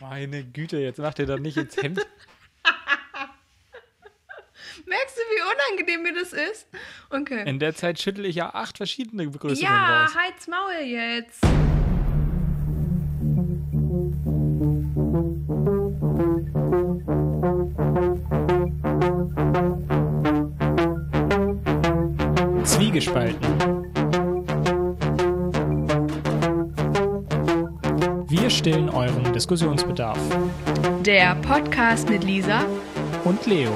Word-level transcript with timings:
Meine 0.00 0.44
Güte, 0.44 0.76
jetzt 0.78 0.98
macht 0.98 1.18
ihr 1.18 1.26
doch 1.26 1.38
nicht 1.38 1.56
ins 1.56 1.74
Hemd. 1.78 1.98
Merkst 4.86 5.16
du, 5.16 5.20
wie 5.20 5.40
unangenehm 5.74 6.02
mir 6.02 6.12
das 6.12 6.34
ist? 6.34 6.68
Okay. 7.08 7.48
In 7.48 7.58
der 7.58 7.74
Zeit 7.74 7.98
schüttel 7.98 8.26
ich 8.26 8.36
ja 8.36 8.54
acht 8.54 8.76
verschiedene 8.76 9.26
Begrüßungen 9.26 9.72
ja, 9.72 10.04
raus. 10.04 10.14
halt's 10.14 10.46
Maul 10.48 10.74
jetzt. 10.84 11.40
Zwiegespalten. 22.64 23.55
Stillen 28.66 28.90
euren 28.90 29.32
Diskussionsbedarf. 29.32 30.18
Der 31.02 31.36
Podcast 31.36 32.10
mit 32.10 32.24
Lisa. 32.24 32.64
Und 33.22 33.46
Leo. 33.46 33.70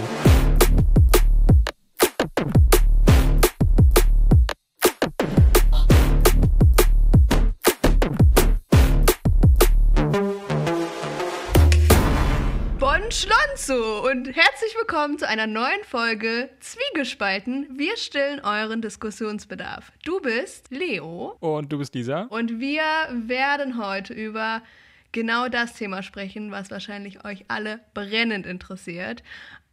Bon 12.80 12.90
Schlonzo 13.12 14.08
und 14.10 14.26
herzlich 14.26 14.74
willkommen 14.76 15.20
zu 15.20 15.28
einer 15.28 15.46
neuen 15.46 15.84
Folge 15.84 16.50
Zwiegespalten. 16.70 17.66
Wir 17.76 17.96
stillen 17.96 18.38
euren 18.44 18.80
Diskussionsbedarf. 18.80 19.90
Du 20.04 20.20
bist 20.20 20.70
Leo 20.70 21.36
Und 21.40 21.72
du 21.72 21.78
bist 21.78 21.96
Lisa. 21.96 22.28
und 22.30 22.60
wir 22.60 22.84
werden 23.10 23.76
heute 23.84 24.14
über 24.14 24.62
genau 25.10 25.48
das 25.48 25.74
Thema 25.74 26.04
sprechen, 26.04 26.52
was 26.52 26.70
wahrscheinlich 26.70 27.24
euch 27.24 27.46
alle 27.48 27.80
brennend 27.92 28.46
interessiert. 28.46 29.24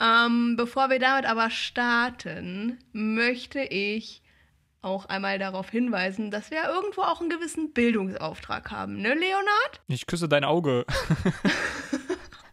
Ähm, 0.01 0.55
bevor 0.57 0.89
wir 0.89 0.97
damit 0.97 1.25
aber 1.27 1.51
starten, 1.51 2.79
möchte 2.93 3.59
ich 3.59 4.23
auch 4.81 5.05
einmal 5.05 5.37
darauf 5.37 5.69
hinweisen, 5.69 6.31
dass 6.31 6.49
wir 6.49 6.63
irgendwo 6.63 7.01
auch 7.03 7.21
einen 7.21 7.29
gewissen 7.29 7.73
Bildungsauftrag 7.73 8.71
haben, 8.71 8.97
ne, 9.03 9.09
Leonard? 9.13 9.81
Ich 9.87 10.07
küsse 10.07 10.27
dein 10.27 10.43
Auge. 10.43 10.83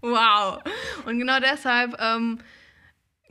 Wow. 0.07 0.59
Und 1.07 1.19
genau 1.19 1.41
deshalb 1.41 1.97
ähm, 1.99 2.39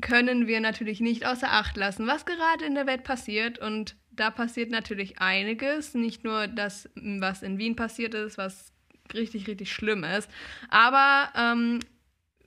können 0.01 0.47
wir 0.47 0.59
natürlich 0.59 0.99
nicht 0.99 1.25
außer 1.25 1.51
Acht 1.51 1.77
lassen, 1.77 2.07
was 2.07 2.25
gerade 2.25 2.65
in 2.65 2.75
der 2.75 2.87
Welt 2.87 3.03
passiert. 3.03 3.59
Und 3.59 3.95
da 4.11 4.31
passiert 4.31 4.71
natürlich 4.71 5.19
einiges. 5.19 5.93
Nicht 5.93 6.23
nur 6.23 6.47
das, 6.47 6.89
was 6.95 7.43
in 7.43 7.57
Wien 7.57 7.75
passiert 7.75 8.13
ist, 8.13 8.37
was 8.37 8.73
richtig, 9.13 9.47
richtig 9.47 9.71
schlimm 9.71 10.03
ist. 10.03 10.29
Aber 10.69 11.29
ähm, 11.35 11.79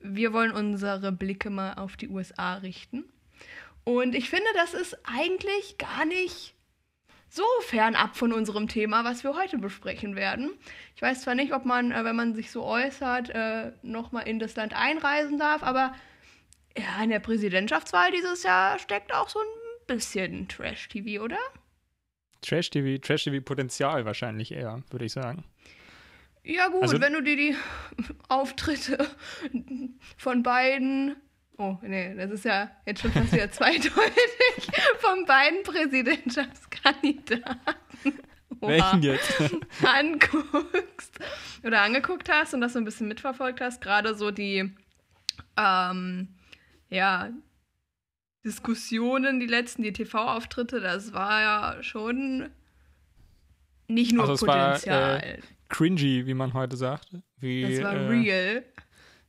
wir 0.01 0.33
wollen 0.33 0.51
unsere 0.51 1.11
Blicke 1.11 1.49
mal 1.49 1.73
auf 1.73 1.97
die 1.97 2.09
USA 2.09 2.55
richten. 2.55 3.05
Und 3.83 4.15
ich 4.15 4.29
finde, 4.29 4.47
das 4.55 4.73
ist 4.73 4.97
eigentlich 5.05 5.77
gar 5.77 6.05
nicht 6.05 6.53
so 7.29 7.43
fernab 7.61 8.15
von 8.15 8.33
unserem 8.33 8.67
Thema, 8.67 9.03
was 9.03 9.23
wir 9.23 9.35
heute 9.35 9.57
besprechen 9.57 10.15
werden. 10.15 10.51
Ich 10.95 11.01
weiß 11.01 11.21
zwar 11.21 11.35
nicht, 11.35 11.53
ob 11.53 11.65
man, 11.65 11.91
äh, 11.91 12.03
wenn 12.03 12.15
man 12.15 12.33
sich 12.33 12.51
so 12.51 12.63
äußert, 12.63 13.29
äh, 13.29 13.71
nochmal 13.81 14.27
in 14.27 14.39
das 14.39 14.55
Land 14.55 14.73
einreisen 14.73 15.37
darf, 15.37 15.63
aber 15.63 15.93
ja, 16.77 17.03
in 17.03 17.09
der 17.09 17.19
Präsidentschaftswahl 17.19 18.11
dieses 18.11 18.43
Jahr 18.43 18.77
steckt 18.79 19.13
auch 19.13 19.29
so 19.29 19.39
ein 19.39 19.45
bisschen 19.87 20.47
Trash-TV, 20.47 21.23
oder? 21.23 21.37
Trash-TV, 22.41 22.99
Trash-TV-Potenzial 23.01 24.05
wahrscheinlich 24.05 24.51
eher, 24.51 24.83
würde 24.91 25.05
ich 25.05 25.11
sagen. 25.13 25.43
Ja 26.43 26.67
gut, 26.69 26.83
Also- 26.83 27.01
wenn 27.01 27.13
du 27.13 27.21
dir 27.21 27.35
die 27.35 27.55
Auftritte 28.29 29.09
von 30.17 30.43
beiden, 30.43 31.15
oh 31.57 31.77
nee, 31.81 32.15
das 32.15 32.31
ist 32.31 32.45
ja 32.45 32.71
jetzt 32.85 33.01
schon 33.01 33.11
fast 33.11 33.33
wieder 33.33 33.51
zweideutig, 33.57 33.91
von 34.99 35.25
beiden 35.25 35.63
Präsidentschaftskandidaten 35.63 37.57
Oha. 38.61 38.69
Welchen 38.69 39.03
jetzt? 39.03 39.33
anguckst 39.83 41.19
oder 41.63 41.81
angeguckt 41.81 42.29
hast 42.31 42.53
und 42.53 42.61
das 42.61 42.73
so 42.73 42.79
ein 42.79 42.85
bisschen 42.85 43.07
mitverfolgt 43.07 43.61
hast, 43.61 43.81
gerade 43.81 44.15
so 44.15 44.31
die 44.31 44.73
ähm, 45.57 46.29
ja, 46.89 47.29
Diskussionen, 48.45 49.39
die 49.39 49.47
letzten, 49.47 49.83
die 49.83 49.93
TV-Auftritte, 49.93 50.79
das 50.79 51.13
war 51.13 51.41
ja 51.41 51.83
schon 51.83 52.49
nicht 53.87 54.13
nur 54.13 54.23
Also 54.23 54.33
es 54.33 54.47
war, 54.47 54.73
Potenzial. 54.73 55.19
äh, 55.23 55.39
Cringy, 55.69 56.25
wie 56.25 56.33
man 56.33 56.53
heute 56.53 56.77
sagt. 56.77 57.09
Wie, 57.39 57.61
das 57.61 57.83
war 57.83 57.93
äh, 57.93 58.07
real. 58.07 58.63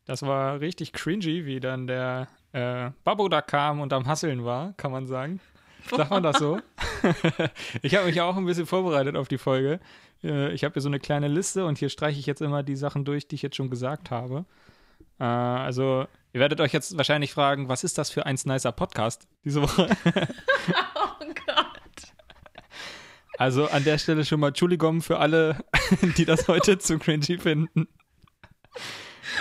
Das 0.04 0.22
war 0.22 0.60
richtig 0.60 0.92
cringy, 0.92 1.44
wie 1.44 1.60
dann 1.60 1.86
der 1.86 2.28
äh, 2.52 2.90
Babbo 3.04 3.28
da 3.28 3.42
kam 3.42 3.80
und 3.80 3.92
am 3.92 4.06
Hasseln 4.06 4.44
war, 4.44 4.72
kann 4.74 4.90
man 4.90 5.06
sagen. 5.06 5.40
Sagt 5.90 6.10
man 6.10 6.22
das 6.22 6.38
so? 6.38 6.60
ich 7.82 7.94
habe 7.94 8.06
mich 8.06 8.20
auch 8.20 8.36
ein 8.36 8.46
bisschen 8.46 8.66
vorbereitet 8.66 9.16
auf 9.16 9.28
die 9.28 9.38
Folge. 9.38 9.80
Äh, 10.22 10.52
ich 10.52 10.64
habe 10.64 10.74
hier 10.74 10.82
so 10.82 10.88
eine 10.88 11.00
kleine 11.00 11.28
Liste 11.28 11.66
und 11.66 11.78
hier 11.78 11.88
streiche 11.88 12.18
ich 12.18 12.26
jetzt 12.26 12.40
immer 12.40 12.62
die 12.62 12.76
Sachen 12.76 13.04
durch, 13.04 13.28
die 13.28 13.34
ich 13.34 13.42
jetzt 13.42 13.56
schon 13.56 13.70
gesagt 13.70 14.10
habe. 14.10 14.44
Äh, 15.18 15.24
also, 15.24 16.06
ihr 16.32 16.40
werdet 16.40 16.60
euch 16.60 16.72
jetzt 16.72 16.96
wahrscheinlich 16.96 17.32
fragen, 17.32 17.68
was 17.68 17.84
ist 17.84 17.98
das 17.98 18.10
für 18.10 18.26
ein 18.26 18.38
nicer 18.44 18.72
Podcast 18.72 19.26
diese 19.44 19.62
Woche? 19.62 19.88
Oh 21.20 21.24
Gott. 21.46 22.12
Also 23.38 23.66
an 23.68 23.84
der 23.84 23.98
Stelle 23.98 24.24
schon 24.24 24.40
mal 24.40 24.48
Entschuldigung 24.48 25.00
für 25.02 25.18
alle, 25.18 25.64
die 26.16 26.24
das 26.24 26.48
heute 26.48 26.78
zu 26.78 26.98
cringy 26.98 27.38
finden. 27.38 27.88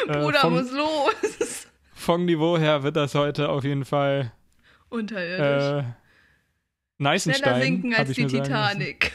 Äh, 0.07 0.19
Bruder 0.21 0.39
vom, 0.41 0.53
muss 0.53 0.71
los. 0.71 1.67
vom 1.93 2.25
Niveau 2.25 2.57
her 2.57 2.83
wird 2.83 2.95
das 2.95 3.15
heute 3.15 3.49
auf 3.49 3.63
jeden 3.63 3.85
Fall 3.85 4.31
Unterirdisch. 4.89 5.83
äh, 5.85 5.93
Neisenstein. 6.99 7.43
Schneller 7.43 7.61
sinken 7.61 7.93
als 7.95 8.11
die. 8.11 8.27
Titanic. 8.27 9.11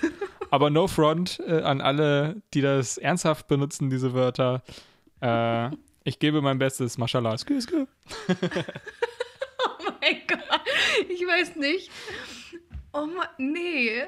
Aber 0.50 0.70
no 0.70 0.86
front 0.88 1.40
äh, 1.46 1.62
an 1.62 1.80
alle, 1.80 2.42
die 2.52 2.60
das 2.60 2.98
ernsthaft 2.98 3.48
benutzen, 3.48 3.88
diese 3.90 4.12
Wörter. 4.14 4.62
Äh, 5.20 5.70
ich 6.04 6.18
gebe 6.18 6.42
mein 6.42 6.58
Bestes. 6.58 6.98
Mashallah. 6.98 7.36
Skü, 7.38 7.60
skü. 7.60 7.86
Oh 9.64 9.92
mein 10.00 10.20
Gott. 10.26 10.60
Ich 11.08 11.20
weiß 11.20 11.54
nicht. 11.56 11.90
Oh 12.92 13.06
Mann, 13.06 13.28
nee. 13.38 14.02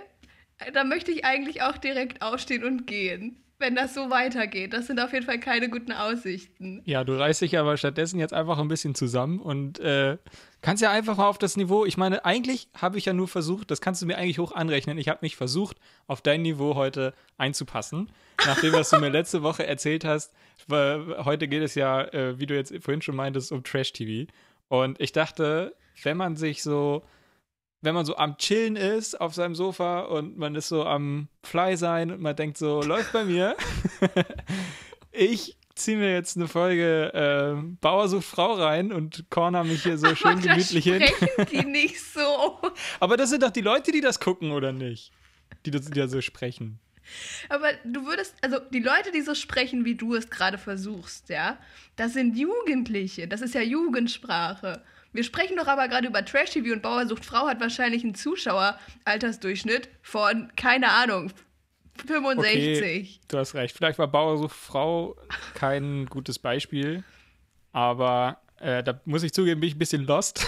Da 0.73 0.83
möchte 0.83 1.13
ich 1.13 1.25
eigentlich 1.25 1.63
auch 1.63 1.79
direkt 1.79 2.23
aufstehen 2.23 2.65
und 2.65 2.87
gehen. 2.87 3.44
Wenn 3.59 3.77
das 3.77 3.95
so 3.95 4.11
weitergeht. 4.11 4.73
Das 4.73 4.89
sind 4.89 4.99
auf 4.99 5.13
jeden 5.13 5.25
Fall 5.25 5.39
keine 5.39 5.69
guten 5.69 5.93
Aussichten. 5.93 6.83
Ja, 6.85 7.05
du 7.05 7.17
reißt 7.17 7.41
dich 7.41 7.57
aber 7.57 7.77
stattdessen 7.77 8.19
jetzt 8.19 8.35
einfach 8.35 8.59
ein 8.59 8.69
bisschen 8.69 8.95
zusammen 8.95 9.39
und 9.39 9.79
äh, 9.79 10.19
kannst 10.61 10.83
ja 10.83 10.91
einfach 10.91 11.17
mal 11.17 11.29
auf 11.29 11.39
das 11.39 11.57
Niveau. 11.57 11.85
Ich 11.85 11.97
meine, 11.97 12.25
eigentlich 12.25 12.69
habe 12.75 12.99
ich 12.99 13.05
ja 13.05 13.13
nur 13.13 13.29
versucht, 13.29 13.71
das 13.71 13.81
kannst 13.81 14.03
du 14.03 14.07
mir 14.07 14.19
eigentlich 14.19 14.41
hoch 14.41 14.53
anrechnen. 14.53 14.99
Ich 14.99 15.09
habe 15.09 15.21
mich 15.23 15.37
versucht, 15.37 15.77
auf 16.09 16.21
dein 16.21 16.43
Niveau 16.43 16.75
heute 16.75 17.15
einzupassen. 17.39 18.11
Nachdem, 18.45 18.73
was 18.73 18.91
du 18.91 18.99
mir 18.99 19.09
letzte 19.11 19.43
Woche 19.43 19.67
erzählt 19.67 20.05
hast, 20.05 20.33
heute 20.69 21.47
geht 21.47 21.63
es 21.63 21.77
ja, 21.77 22.03
äh, 22.03 22.39
wie 22.39 22.47
du 22.47 22.55
jetzt 22.55 22.75
vorhin 22.83 23.03
schon 23.03 23.17
meintest, 23.17 23.53
um 23.53 23.63
Trash-TV. 23.63 24.31
Und 24.69 25.01
ich 25.01 25.13
dachte, 25.13 25.75
wenn 26.03 26.17
man 26.17 26.37
sich 26.37 26.63
so, 26.63 27.05
wenn 27.85 27.95
man 27.95 28.07
so 28.07 28.17
am 28.17 28.39
Chillen 28.39 28.77
ist 28.77 29.21
auf 29.21 29.35
seinem 29.35 29.55
Sofa 29.55 30.01
und 30.01 30.39
man 30.39 30.55
ist 30.55 30.69
so 30.69 30.85
am 30.85 31.29
Fly 31.43 31.77
sein 31.77 32.11
und 32.11 32.21
man 32.21 32.35
denkt 32.35 32.57
so, 32.57 32.83
läuft 32.83 33.13
bei 33.13 33.25
mir. 33.25 33.57
ich 35.13 35.57
ziehe 35.75 35.99
mir 35.99 36.13
jetzt 36.13 36.37
eine 36.37 36.49
Folge 36.49 37.13
äh, 37.13 37.63
Bauer 37.81 38.09
sucht 38.09 38.25
Frau 38.25 38.55
rein 38.55 38.93
und 38.93 39.29
corner 39.29 39.65
mich 39.65 39.83
hier 39.83 39.99
so 39.99 40.15
schön 40.15 40.33
Aber 40.33 40.41
gemütlich 40.41 40.85
hin. 40.85 41.03
die 41.51 41.65
nicht 41.67 42.01
so. 42.01 42.59
Aber 43.01 43.17
das 43.17 43.31
sind 43.31 43.43
doch 43.43 43.51
die 43.51 43.61
Leute, 43.61 43.93
die 43.93 44.01
das 44.01 44.19
gucken, 44.19 44.53
oder 44.53 44.73
nicht? 44.73 45.13
Die, 45.67 45.71
das, 45.71 45.85
die 45.85 46.01
da 46.01 46.09
so 46.09 46.21
sprechen. 46.21 46.79
Aber 47.51 47.69
du 47.85 48.07
würdest, 48.07 48.35
also 48.41 48.59
die 48.73 48.81
Leute, 48.81 49.13
die 49.13 49.21
so 49.21 49.35
sprechen, 49.35 49.85
wie 49.85 49.95
du 49.95 50.15
es 50.15 50.31
gerade 50.31 50.57
versuchst, 50.57 51.29
ja, 51.29 51.59
das 51.97 52.15
sind 52.15 52.37
Jugendliche. 52.37 53.29
Das 53.29 53.43
ist 53.43 53.55
ja 53.55 53.61
Jugendsprache. 53.61 54.83
Wir 55.15 55.23
sprechen 55.23 55.57
doch 55.57 55.69
aber 55.69 55.87
gerade 55.87 56.09
über 56.09 56.25
Trash-TV 56.25 56.73
und 56.73 56.83
Bauer 56.83 57.07
sucht 57.07 57.25
Frau 57.25 57.47
hat 57.47 57.61
wahrscheinlich 57.61 58.03
einen 58.03 58.17
Zuschaueraltersdurchschnitt 58.17 59.89
von, 60.03 60.51
keine 60.57 60.91
Ahnung, 60.91 61.31
65. 62.05 62.77
Okay, 62.77 63.09
du 63.29 63.39
hast 63.39 63.55
recht. 63.55 63.77
Vielleicht 63.77 64.01
war 64.01 64.09
Bauer 64.09 64.39
sucht 64.39 64.57
Frau 64.57 65.17
kein 65.55 66.07
gutes 66.07 66.41
Beispiel, 66.41 67.05
aber 67.73 68.41
äh, 68.59 68.83
da 68.83 69.01
muss 69.05 69.23
ich 69.23 69.33
zugeben, 69.33 69.61
bin 69.61 69.69
ich 69.69 69.77
ein 69.77 69.79
bisschen 69.79 70.05
lost. 70.05 70.45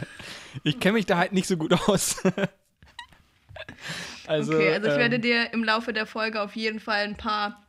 ich 0.64 0.78
kenne 0.78 0.94
mich 0.94 1.06
da 1.06 1.16
halt 1.16 1.32
nicht 1.32 1.48
so 1.48 1.56
gut 1.56 1.72
aus. 1.72 2.22
also, 4.26 4.52
okay, 4.52 4.74
also 4.74 4.86
ich 4.86 4.92
ähm, 4.92 4.98
werde 4.98 5.18
dir 5.18 5.50
im 5.54 5.64
Laufe 5.64 5.94
der 5.94 6.04
Folge 6.04 6.42
auf 6.42 6.54
jeden 6.56 6.78
Fall 6.78 7.04
ein 7.04 7.16
paar 7.16 7.64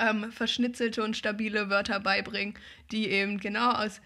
ähm, 0.00 0.32
verschnitzelte 0.32 1.04
und 1.04 1.16
stabile 1.16 1.70
Wörter 1.70 2.00
beibringen, 2.00 2.54
die 2.90 3.08
eben 3.08 3.38
genau 3.38 3.70
aus 3.70 4.00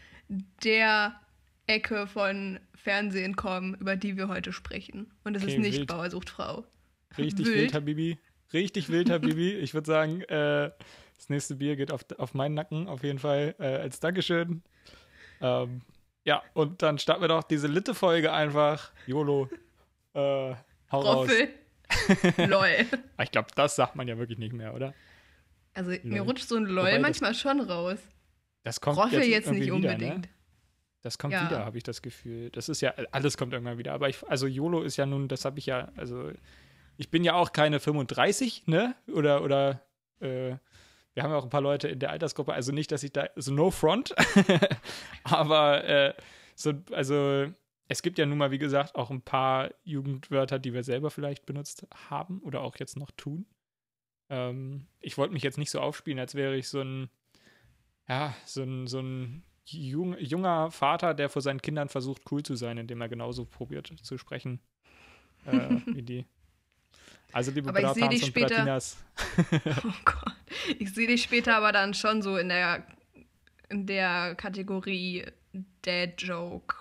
der 0.63 1.19
Ecke 1.67 2.07
von 2.07 2.61
Fernsehen 2.75 3.37
kommen, 3.37 3.75
über 3.77 3.97
die 3.97 4.17
wir 4.17 4.29
heute 4.29 4.53
sprechen. 4.53 5.13
Und 5.25 5.37
es 5.37 5.43
Okay, 5.43 5.53
ist 5.53 5.59
nicht 5.59 5.79
wild. 5.79 5.89
Bauer 5.89 6.11
sucht 6.11 6.31
Frau. 6.31 6.65
Richtig 7.17 7.47
Wild. 7.47 7.57
wild, 7.57 7.75
Habibi. 7.75 8.19
Richtig 8.53 8.89
wild, 8.91 9.11
Habibi. 9.11 9.53
Ich 9.55 9.73
würde 9.75 9.87
sagen, 9.87 10.21
äh, 10.23 10.71
Das 11.17 11.29
nächste 11.29 11.55
Bier 11.55 11.77
geht 11.77 11.91
auf, 11.93 12.05
auf 12.19 12.35
meinen 12.35 12.55
Nacken, 12.55 12.89
auf 12.89 13.03
jeden 13.05 13.19
Fall, 13.21 13.55
äh, 13.59 13.65
als 13.65 14.01
Dankeschön. 14.01 14.63
Ähm, 15.41 15.81
ja, 16.25 16.43
und 16.55 16.83
dann 16.83 16.99
starten 16.99 17.23
wir 17.23 17.29
doch 17.29 17.45
diese 17.45 17.67
Litte-Folge 17.69 18.33
einfach. 18.33 18.93
YOLO. 19.07 19.49
Äh, 20.15 20.55
hau 20.91 21.01
Roffel. 21.01 21.49
LOL. 22.49 22.67
Ich 23.23 23.31
glaube, 23.31 23.49
das 23.55 23.77
sagt 23.77 23.95
man 23.97 24.09
ja 24.09 24.19
wirklich 24.19 24.39
nicht 24.39 24.53
mehr, 24.53 24.75
oder? 24.75 24.93
Also 25.73 25.91
mir 26.03 26.19
Lol. 26.19 26.29
rutscht 26.29 26.49
so 26.49 26.57
ein 26.57 26.65
LOL 26.65 26.79
Wobei 26.85 26.93
das- 26.93 27.03
manchmal 27.03 27.35
schon 27.35 27.61
raus. 27.61 27.99
Das 28.65 28.81
kommt 28.81 28.97
Roffel 28.99 29.19
jetzt, 29.21 29.29
jetzt 29.29 29.51
nicht 29.51 29.67
irgendwie 29.69 29.71
unbedingt. 29.89 30.01
Wieder, 30.03 30.15
ne? 30.19 30.29
Das 31.05 31.19
kommt 31.19 31.35
Ja. 31.35 31.45
wieder, 31.45 31.67
habe 31.67 31.77
ich 31.77 31.83
das 31.83 32.01
Gefühl. 32.01 32.49
Das 32.51 32.71
ist 32.71 32.81
ja, 32.81 32.95
alles 33.13 33.37
kommt 33.37 33.53
irgendwann 33.53 33.77
wieder. 33.77 33.93
Aber 33.93 34.09
ich, 34.09 34.27
also 34.27 34.47
YOLO 34.47 34.81
ist 34.81 34.97
ja 34.97 35.05
nun, 35.05 35.29
das 35.29 35.45
habe 35.45 35.59
ich 35.59 35.67
ja, 35.67 35.93
also 35.97 36.33
ich 36.97 37.11
bin 37.11 37.25
ja 37.25 37.35
auch 37.35 37.53
keine 37.53 37.79
35, 37.79 38.67
ne? 38.69 38.97
Oder, 39.13 39.43
oder, 39.43 39.83
äh, 40.21 40.57
wir 41.13 41.23
haben 41.23 41.31
ja 41.31 41.37
auch 41.37 41.45
ein 41.45 41.51
paar 41.51 41.61
Leute 41.61 41.89
in 41.89 41.99
der 41.99 42.11
Altersgruppe, 42.11 42.55
also 42.55 42.73
nicht, 42.73 42.91
dass 42.91 43.03
ich 43.03 43.13
da, 43.13 43.29
so 43.37 43.53
no 43.53 43.71
front, 43.71 44.15
aber 45.25 45.85
äh, 45.85 46.15
so, 46.57 46.73
also 46.91 47.49
es 47.89 48.01
gibt 48.01 48.19
ja 48.19 48.25
nun 48.25 48.39
mal, 48.39 48.51
wie 48.51 48.59
gesagt, 48.59 48.95
auch 48.95 49.11
ein 49.11 49.21
paar 49.21 49.71
Jugendwörter, 49.85 50.59
die 50.59 50.73
wir 50.73 50.85
selber 50.85 51.11
vielleicht 51.11 51.45
benutzt 51.45 51.87
haben 52.09 52.41
oder 52.41 52.63
auch 52.63 52.77
jetzt 52.79 52.97
noch 52.97 53.11
tun. 53.11 53.45
Ähm, 54.31 54.87
ich 55.01 55.19
wollte 55.19 55.35
mich 55.35 55.43
jetzt 55.43 55.59
nicht 55.59 55.71
so 55.71 55.81
aufspielen, 55.81 56.19
als 56.19 56.35
wäre 56.35 56.57
ich 56.57 56.67
so 56.69 56.81
ein, 56.81 57.11
ja, 58.09 58.35
so 58.47 58.63
ein, 58.63 58.87
so 58.87 59.01
ein 59.01 59.43
jung, 59.67 60.17
junger 60.19 60.71
Vater, 60.71 61.15
der 61.15 61.29
vor 61.29 61.43
seinen 61.43 61.61
Kindern 61.63 61.89
versucht, 61.89 62.23
cool 62.31 62.43
zu 62.43 62.55
sein, 62.57 62.79
indem 62.79 63.01
er 63.01 63.09
genauso 63.09 63.45
probiert 63.45 63.93
zu 64.03 64.19
sprechen 64.19 64.61
äh, 65.47 65.53
wie 65.87 66.03
die. 66.03 66.27
Also, 67.33 67.51
liebe 67.51 67.69
Aber 67.71 67.81
ich 67.81 67.85
Bratans 67.87 68.09
dich 68.11 68.23
und 68.23 68.29
später- 68.29 68.55
Bratinas, 68.55 68.97
Oh 69.85 69.93
Gott. 70.05 70.33
Ich 70.79 70.95
sehe 70.95 71.09
dich 71.09 71.23
später 71.23 71.57
aber 71.57 71.73
dann 71.73 71.93
schon 71.95 72.23
so 72.23 72.37
in 72.37 72.49
der, 72.49 72.87
in 73.71 73.87
der 73.87 74.35
Kategorie 74.37 75.25
Dad 75.83 76.21
Joke 76.23 76.75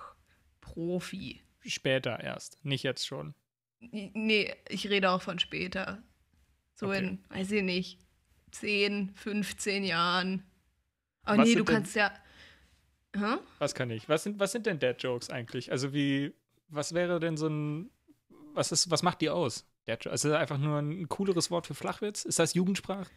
Profi. 0.61 1.41
später 1.65 2.19
erst, 2.19 2.63
nicht 2.63 2.83
jetzt 2.83 3.07
schon. 3.07 3.33
Nee, 3.91 4.53
ich 4.69 4.87
rede 4.89 5.09
auch 5.09 5.21
von 5.21 5.39
später. 5.39 6.01
So 6.75 6.87
Okay. 6.87 6.99
in, 6.99 7.19
weiß 7.29 7.51
ich 7.51 7.63
nicht, 7.63 7.99
10, 8.51 9.11
15 9.15 9.83
Jahren. 9.83 10.43
Aber 11.23 11.39
Was 11.39 11.49
nee, 11.49 11.55
du 11.55 11.65
kannst 11.65 11.95
ja. 11.95 12.11
Hä? 13.15 13.37
Was 13.59 13.75
kann 13.75 13.89
ich? 13.89 14.09
Was 14.09 14.23
sind, 14.23 14.39
was 14.39 14.51
sind 14.51 14.65
denn 14.65 14.79
Dad-Jokes 14.79 15.29
eigentlich? 15.29 15.71
Also, 15.71 15.93
wie, 15.93 16.33
was 16.67 16.93
wäre 16.93 17.19
denn 17.19 17.37
so 17.37 17.47
ein, 17.47 17.91
was 18.53 18.71
ist, 18.71 18.89
was 18.89 19.03
macht 19.03 19.21
die 19.21 19.29
aus? 19.29 19.65
Dad 19.85 20.07
also, 20.07 20.29
ist 20.29 20.31
das 20.31 20.41
einfach 20.41 20.57
nur 20.57 20.79
ein 20.79 21.07
cooleres 21.09 21.51
Wort 21.51 21.67
für 21.67 21.75
Flachwitz? 21.75 22.25
Ist 22.25 22.39
das 22.39 22.53
Jugendsprache? 22.53 23.11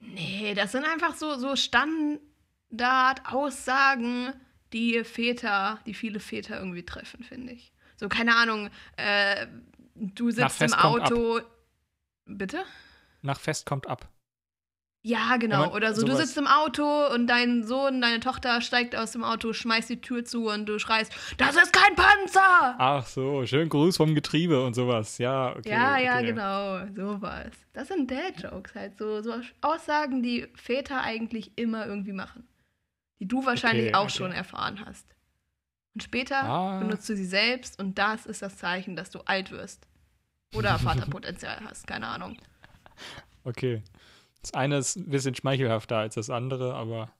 Nee, 0.00 0.54
das 0.54 0.72
sind 0.72 0.84
einfach 0.84 1.14
so, 1.14 1.36
so 1.36 1.56
Standard-Aussagen, 1.56 4.32
die 4.72 5.04
Väter, 5.04 5.78
die 5.84 5.94
viele 5.94 6.20
Väter 6.20 6.58
irgendwie 6.58 6.84
treffen, 6.84 7.22
finde 7.22 7.52
ich. 7.52 7.72
So, 7.96 8.08
keine 8.08 8.36
Ahnung, 8.36 8.70
äh, 8.96 9.46
du 9.94 10.30
sitzt 10.30 10.62
im 10.62 10.72
Auto. 10.72 11.40
Bitte? 12.24 12.64
Nach 13.22 13.38
Fest 13.38 13.66
kommt 13.66 13.86
ab. 13.86 14.08
Ja, 15.02 15.38
genau. 15.38 15.54
Ja, 15.54 15.66
man- 15.66 15.70
Oder 15.70 15.94
so, 15.94 16.02
du 16.04 16.12
sowas. 16.12 16.26
sitzt 16.26 16.36
im 16.36 16.46
Auto 16.46 16.84
und 17.14 17.26
dein 17.26 17.64
Sohn, 17.64 18.02
deine 18.02 18.20
Tochter 18.20 18.60
steigt 18.60 18.94
aus 18.94 19.12
dem 19.12 19.24
Auto, 19.24 19.54
schmeißt 19.54 19.88
die 19.88 20.00
Tür 20.02 20.26
zu 20.26 20.50
und 20.50 20.66
du 20.66 20.78
schreist, 20.78 21.10
das 21.38 21.56
ist 21.56 21.72
kein 21.72 21.94
Panzer! 21.96 22.74
Ach 22.78 23.06
so, 23.06 23.46
schön 23.46 23.70
Gruß 23.70 23.96
vom 23.96 24.14
Getriebe 24.14 24.62
und 24.62 24.74
sowas. 24.74 25.16
Ja, 25.16 25.56
okay. 25.56 25.70
ja, 25.70 25.96
ja, 25.98 26.16
okay. 26.16 26.26
genau, 26.26 26.86
sowas. 26.94 27.50
Das 27.72 27.88
sind 27.88 28.10
Dad-Jokes 28.10 28.74
halt, 28.74 28.98
so, 28.98 29.22
so 29.22 29.34
Aussagen, 29.62 30.22
die 30.22 30.46
Väter 30.54 31.00
eigentlich 31.00 31.52
immer 31.56 31.86
irgendwie 31.86 32.12
machen. 32.12 32.46
Die 33.20 33.26
du 33.28 33.44
wahrscheinlich 33.46 33.86
Okay, 33.86 33.94
auch 33.94 34.02
okay. 34.04 34.12
schon 34.18 34.32
erfahren 34.32 34.84
hast. 34.84 35.06
Und 35.94 36.02
später 36.02 36.42
Ah. 36.44 36.78
benutzt 36.78 37.08
du 37.08 37.16
sie 37.16 37.24
selbst 37.24 37.80
und 37.80 37.96
das 37.98 38.26
ist 38.26 38.42
das 38.42 38.58
Zeichen, 38.58 38.96
dass 38.96 39.08
du 39.10 39.20
alt 39.20 39.50
wirst. 39.50 39.86
Oder 40.54 40.78
Vaterpotenzial 40.78 41.58
hast, 41.66 41.86
keine 41.86 42.06
Ahnung. 42.06 42.36
Okay. 43.44 43.82
Das 44.42 44.54
eine 44.54 44.78
ist 44.78 44.96
ein 44.96 45.10
bisschen 45.10 45.34
schmeichelhafter 45.34 45.96
als 45.98 46.14
das 46.14 46.30
andere, 46.30 46.74
aber, 46.74 47.12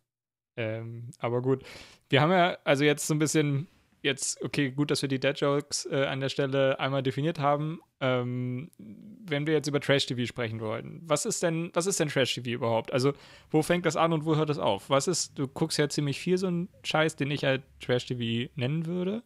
ähm, 0.56 1.10
aber 1.18 1.42
gut. 1.42 1.62
Wir 2.08 2.20
haben 2.20 2.30
ja 2.32 2.56
also 2.64 2.84
jetzt 2.84 3.06
so 3.06 3.14
ein 3.14 3.18
bisschen, 3.18 3.68
jetzt, 4.02 4.42
okay, 4.42 4.70
gut, 4.70 4.90
dass 4.90 5.02
wir 5.02 5.08
die 5.08 5.20
Dead 5.20 5.38
Jokes 5.38 5.86
äh, 5.86 6.04
an 6.06 6.20
der 6.20 6.28
Stelle 6.30 6.80
einmal 6.80 7.02
definiert 7.02 7.38
haben. 7.38 7.80
Ähm, 8.00 8.70
wenn 8.78 9.46
wir 9.46 9.52
jetzt 9.52 9.68
über 9.68 9.80
Trash-TV 9.80 10.24
sprechen 10.24 10.60
wollen, 10.60 11.02
was 11.04 11.26
ist 11.26 11.42
denn, 11.42 11.70
was 11.74 11.86
ist 11.86 12.00
denn 12.00 12.08
Trash-TV 12.08 12.48
überhaupt? 12.50 12.90
Also, 12.92 13.12
wo 13.50 13.60
fängt 13.62 13.84
das 13.84 13.96
an 13.96 14.14
und 14.14 14.24
wo 14.24 14.36
hört 14.36 14.48
es 14.48 14.58
auf? 14.58 14.88
Was 14.88 15.06
ist, 15.06 15.38
du 15.38 15.46
guckst 15.46 15.76
ja 15.78 15.88
ziemlich 15.90 16.18
viel 16.18 16.38
so 16.38 16.46
einen 16.46 16.70
Scheiß, 16.82 17.16
den 17.16 17.30
ich 17.30 17.44
halt 17.44 17.62
Trash-TV 17.80 18.50
nennen 18.56 18.86
würde. 18.86 19.22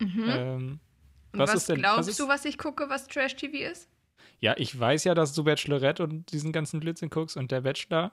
Mhm. 0.00 0.24
Ähm, 0.28 0.80
was 1.32 1.50
was, 1.50 1.54
ist 1.56 1.68
denn- 1.70 1.78
glaubst 1.78 1.98
was 1.98 2.08
ist- 2.08 2.20
du, 2.20 2.28
was 2.28 2.44
ich 2.44 2.56
gucke, 2.58 2.88
was 2.88 3.08
Trash-TV 3.08 3.68
ist? 3.72 3.88
Ja, 4.42 4.54
ich 4.58 4.78
weiß 4.78 5.04
ja, 5.04 5.14
dass 5.14 5.32
du 5.34 5.44
Bachelorette 5.44 6.02
und 6.02 6.30
diesen 6.32 6.52
ganzen 6.52 6.80
Blödsinn 6.80 7.10
guckst 7.10 7.36
und 7.36 7.50
der 7.52 7.60
Bachelor. 7.62 8.12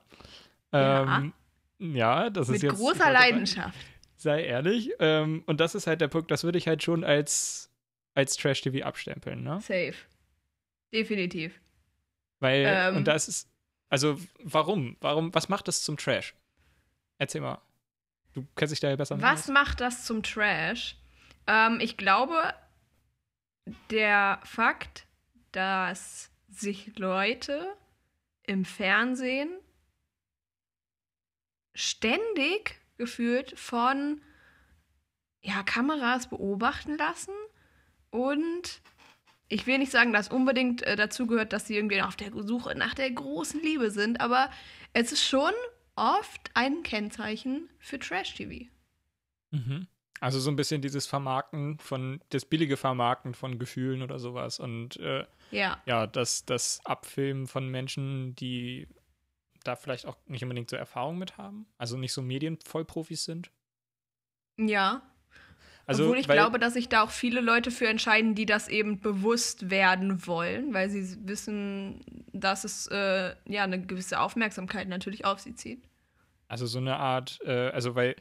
Ja. 0.71 1.17
Ähm, 1.17 1.33
ja, 1.79 2.29
das 2.29 2.47
Mit 2.47 2.57
ist 2.57 2.61
jetzt. 2.63 2.75
großer 2.75 2.93
ich 2.93 2.99
wollte 2.99 3.13
Leidenschaft. 3.13 3.77
Sei 4.15 4.43
ehrlich. 4.45 4.91
Ähm, 4.99 5.43
und 5.47 5.59
das 5.59 5.73
ist 5.75 5.87
halt 5.87 6.01
der 6.01 6.07
Punkt, 6.07 6.29
das 6.29 6.43
würde 6.43 6.57
ich 6.59 6.67
halt 6.67 6.83
schon 6.83 7.03
als, 7.03 7.71
als 8.13 8.35
Trash-TV 8.37 8.85
abstempeln, 8.85 9.43
ne? 9.43 9.59
Safe. 9.61 9.95
Definitiv. 10.93 11.59
Weil, 12.39 12.63
Ähm. 12.67 12.97
und 12.97 13.07
das 13.07 13.27
ist. 13.27 13.49
Also, 13.89 14.19
warum? 14.43 14.97
Warum, 15.01 15.33
was 15.33 15.49
macht 15.49 15.67
das 15.67 15.81
zum 15.81 15.97
Trash? 15.97 16.35
Erzähl 17.17 17.41
mal. 17.41 17.59
Du 18.33 18.45
kennst 18.55 18.71
dich 18.71 18.79
da 18.79 18.89
ja 18.89 18.95
besser 18.95 19.15
mit 19.15 19.23
Was 19.25 19.43
aus. 19.43 19.47
macht 19.47 19.81
das 19.81 20.05
zum 20.05 20.21
Trash? 20.21 20.95
Ähm, 21.47 21.79
ich 21.81 21.97
glaube, 21.97 22.53
der 23.89 24.39
Fakt, 24.43 25.07
dass 25.51 26.31
sich 26.47 26.97
Leute 26.97 27.75
im 28.43 28.65
Fernsehen 28.65 29.49
ständig 31.73 32.79
gefühlt 32.97 33.57
von 33.57 34.21
ja, 35.41 35.63
Kameras 35.63 36.29
beobachten 36.29 36.97
lassen 36.97 37.33
und 38.09 38.81
ich 39.47 39.65
will 39.65 39.77
nicht 39.77 39.91
sagen, 39.91 40.13
dass 40.13 40.29
unbedingt 40.29 40.83
äh, 40.83 40.95
dazu 40.95 41.25
gehört, 41.25 41.53
dass 41.53 41.67
sie 41.67 41.75
irgendwie 41.75 42.01
auf 42.01 42.15
der 42.15 42.31
Suche 42.43 42.75
nach 42.75 42.93
der 42.93 43.09
großen 43.09 43.61
Liebe 43.61 43.91
sind, 43.91 44.21
aber 44.21 44.49
es 44.93 45.11
ist 45.11 45.23
schon 45.23 45.53
oft 45.95 46.51
ein 46.53 46.83
Kennzeichen 46.83 47.69
für 47.79 47.99
Trash-TV. 47.99 48.69
Mhm. 49.51 49.87
Also 50.21 50.39
so 50.39 50.51
ein 50.51 50.55
bisschen 50.55 50.81
dieses 50.81 51.05
Vermarkten 51.05 51.77
von, 51.79 52.21
das 52.29 52.45
billige 52.45 52.77
Vermarkten 52.77 53.33
von 53.33 53.57
Gefühlen 53.57 54.01
oder 54.01 54.19
sowas. 54.19 54.59
Und 54.59 54.97
äh, 54.97 55.25
Ja. 55.51 55.81
ja, 55.85 56.07
das, 56.07 56.45
das 56.45 56.79
Abfilmen 56.85 57.47
von 57.47 57.67
Menschen, 57.69 58.35
die 58.35 58.87
da 59.63 59.75
vielleicht 59.75 60.05
auch 60.05 60.17
nicht 60.27 60.43
unbedingt 60.43 60.69
so 60.69 60.75
Erfahrung 60.75 61.17
mit 61.17 61.37
haben, 61.37 61.65
also 61.77 61.97
nicht 61.97 62.13
so 62.13 62.21
Medienvollprofis 62.21 63.25
sind. 63.25 63.51
Ja. 64.57 65.01
Also, 65.85 66.03
Obwohl 66.03 66.19
ich 66.19 66.27
weil- 66.27 66.37
glaube, 66.37 66.59
dass 66.59 66.73
sich 66.73 66.87
da 66.87 67.01
auch 67.01 67.09
viele 67.09 67.41
Leute 67.41 67.71
für 67.71 67.87
entscheiden, 67.87 68.35
die 68.35 68.45
das 68.45 68.67
eben 68.67 68.99
bewusst 68.99 69.71
werden 69.71 70.27
wollen, 70.27 70.73
weil 70.73 70.89
sie 70.89 71.17
wissen, 71.27 72.01
dass 72.31 72.63
es 72.63 72.87
äh, 72.87 73.33
ja 73.45 73.63
eine 73.63 73.81
gewisse 73.81 74.19
Aufmerksamkeit 74.19 74.87
natürlich 74.87 75.25
auf 75.25 75.39
sie 75.39 75.55
zieht. 75.55 75.83
Also 76.47 76.67
so 76.67 76.77
eine 76.79 76.97
Art, 76.97 77.39
äh, 77.43 77.69
also 77.69 77.95
weil, 77.95 78.15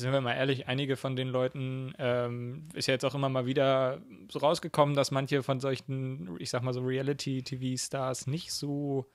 sind 0.00 0.12
wir 0.12 0.20
mal 0.20 0.34
ehrlich, 0.34 0.68
einige 0.68 0.96
von 0.96 1.16
den 1.16 1.28
Leuten 1.28 1.94
ähm, 1.98 2.68
ist 2.74 2.88
ja 2.88 2.94
jetzt 2.94 3.04
auch 3.04 3.14
immer 3.14 3.28
mal 3.28 3.46
wieder 3.46 4.00
so 4.30 4.38
rausgekommen, 4.38 4.94
dass 4.94 5.10
manche 5.10 5.42
von 5.42 5.60
solchen, 5.60 6.36
ich 6.40 6.50
sag 6.50 6.62
mal 6.62 6.72
so 6.72 6.80
Reality-TV-Stars 6.80 8.26
nicht 8.26 8.52
so 8.52 9.06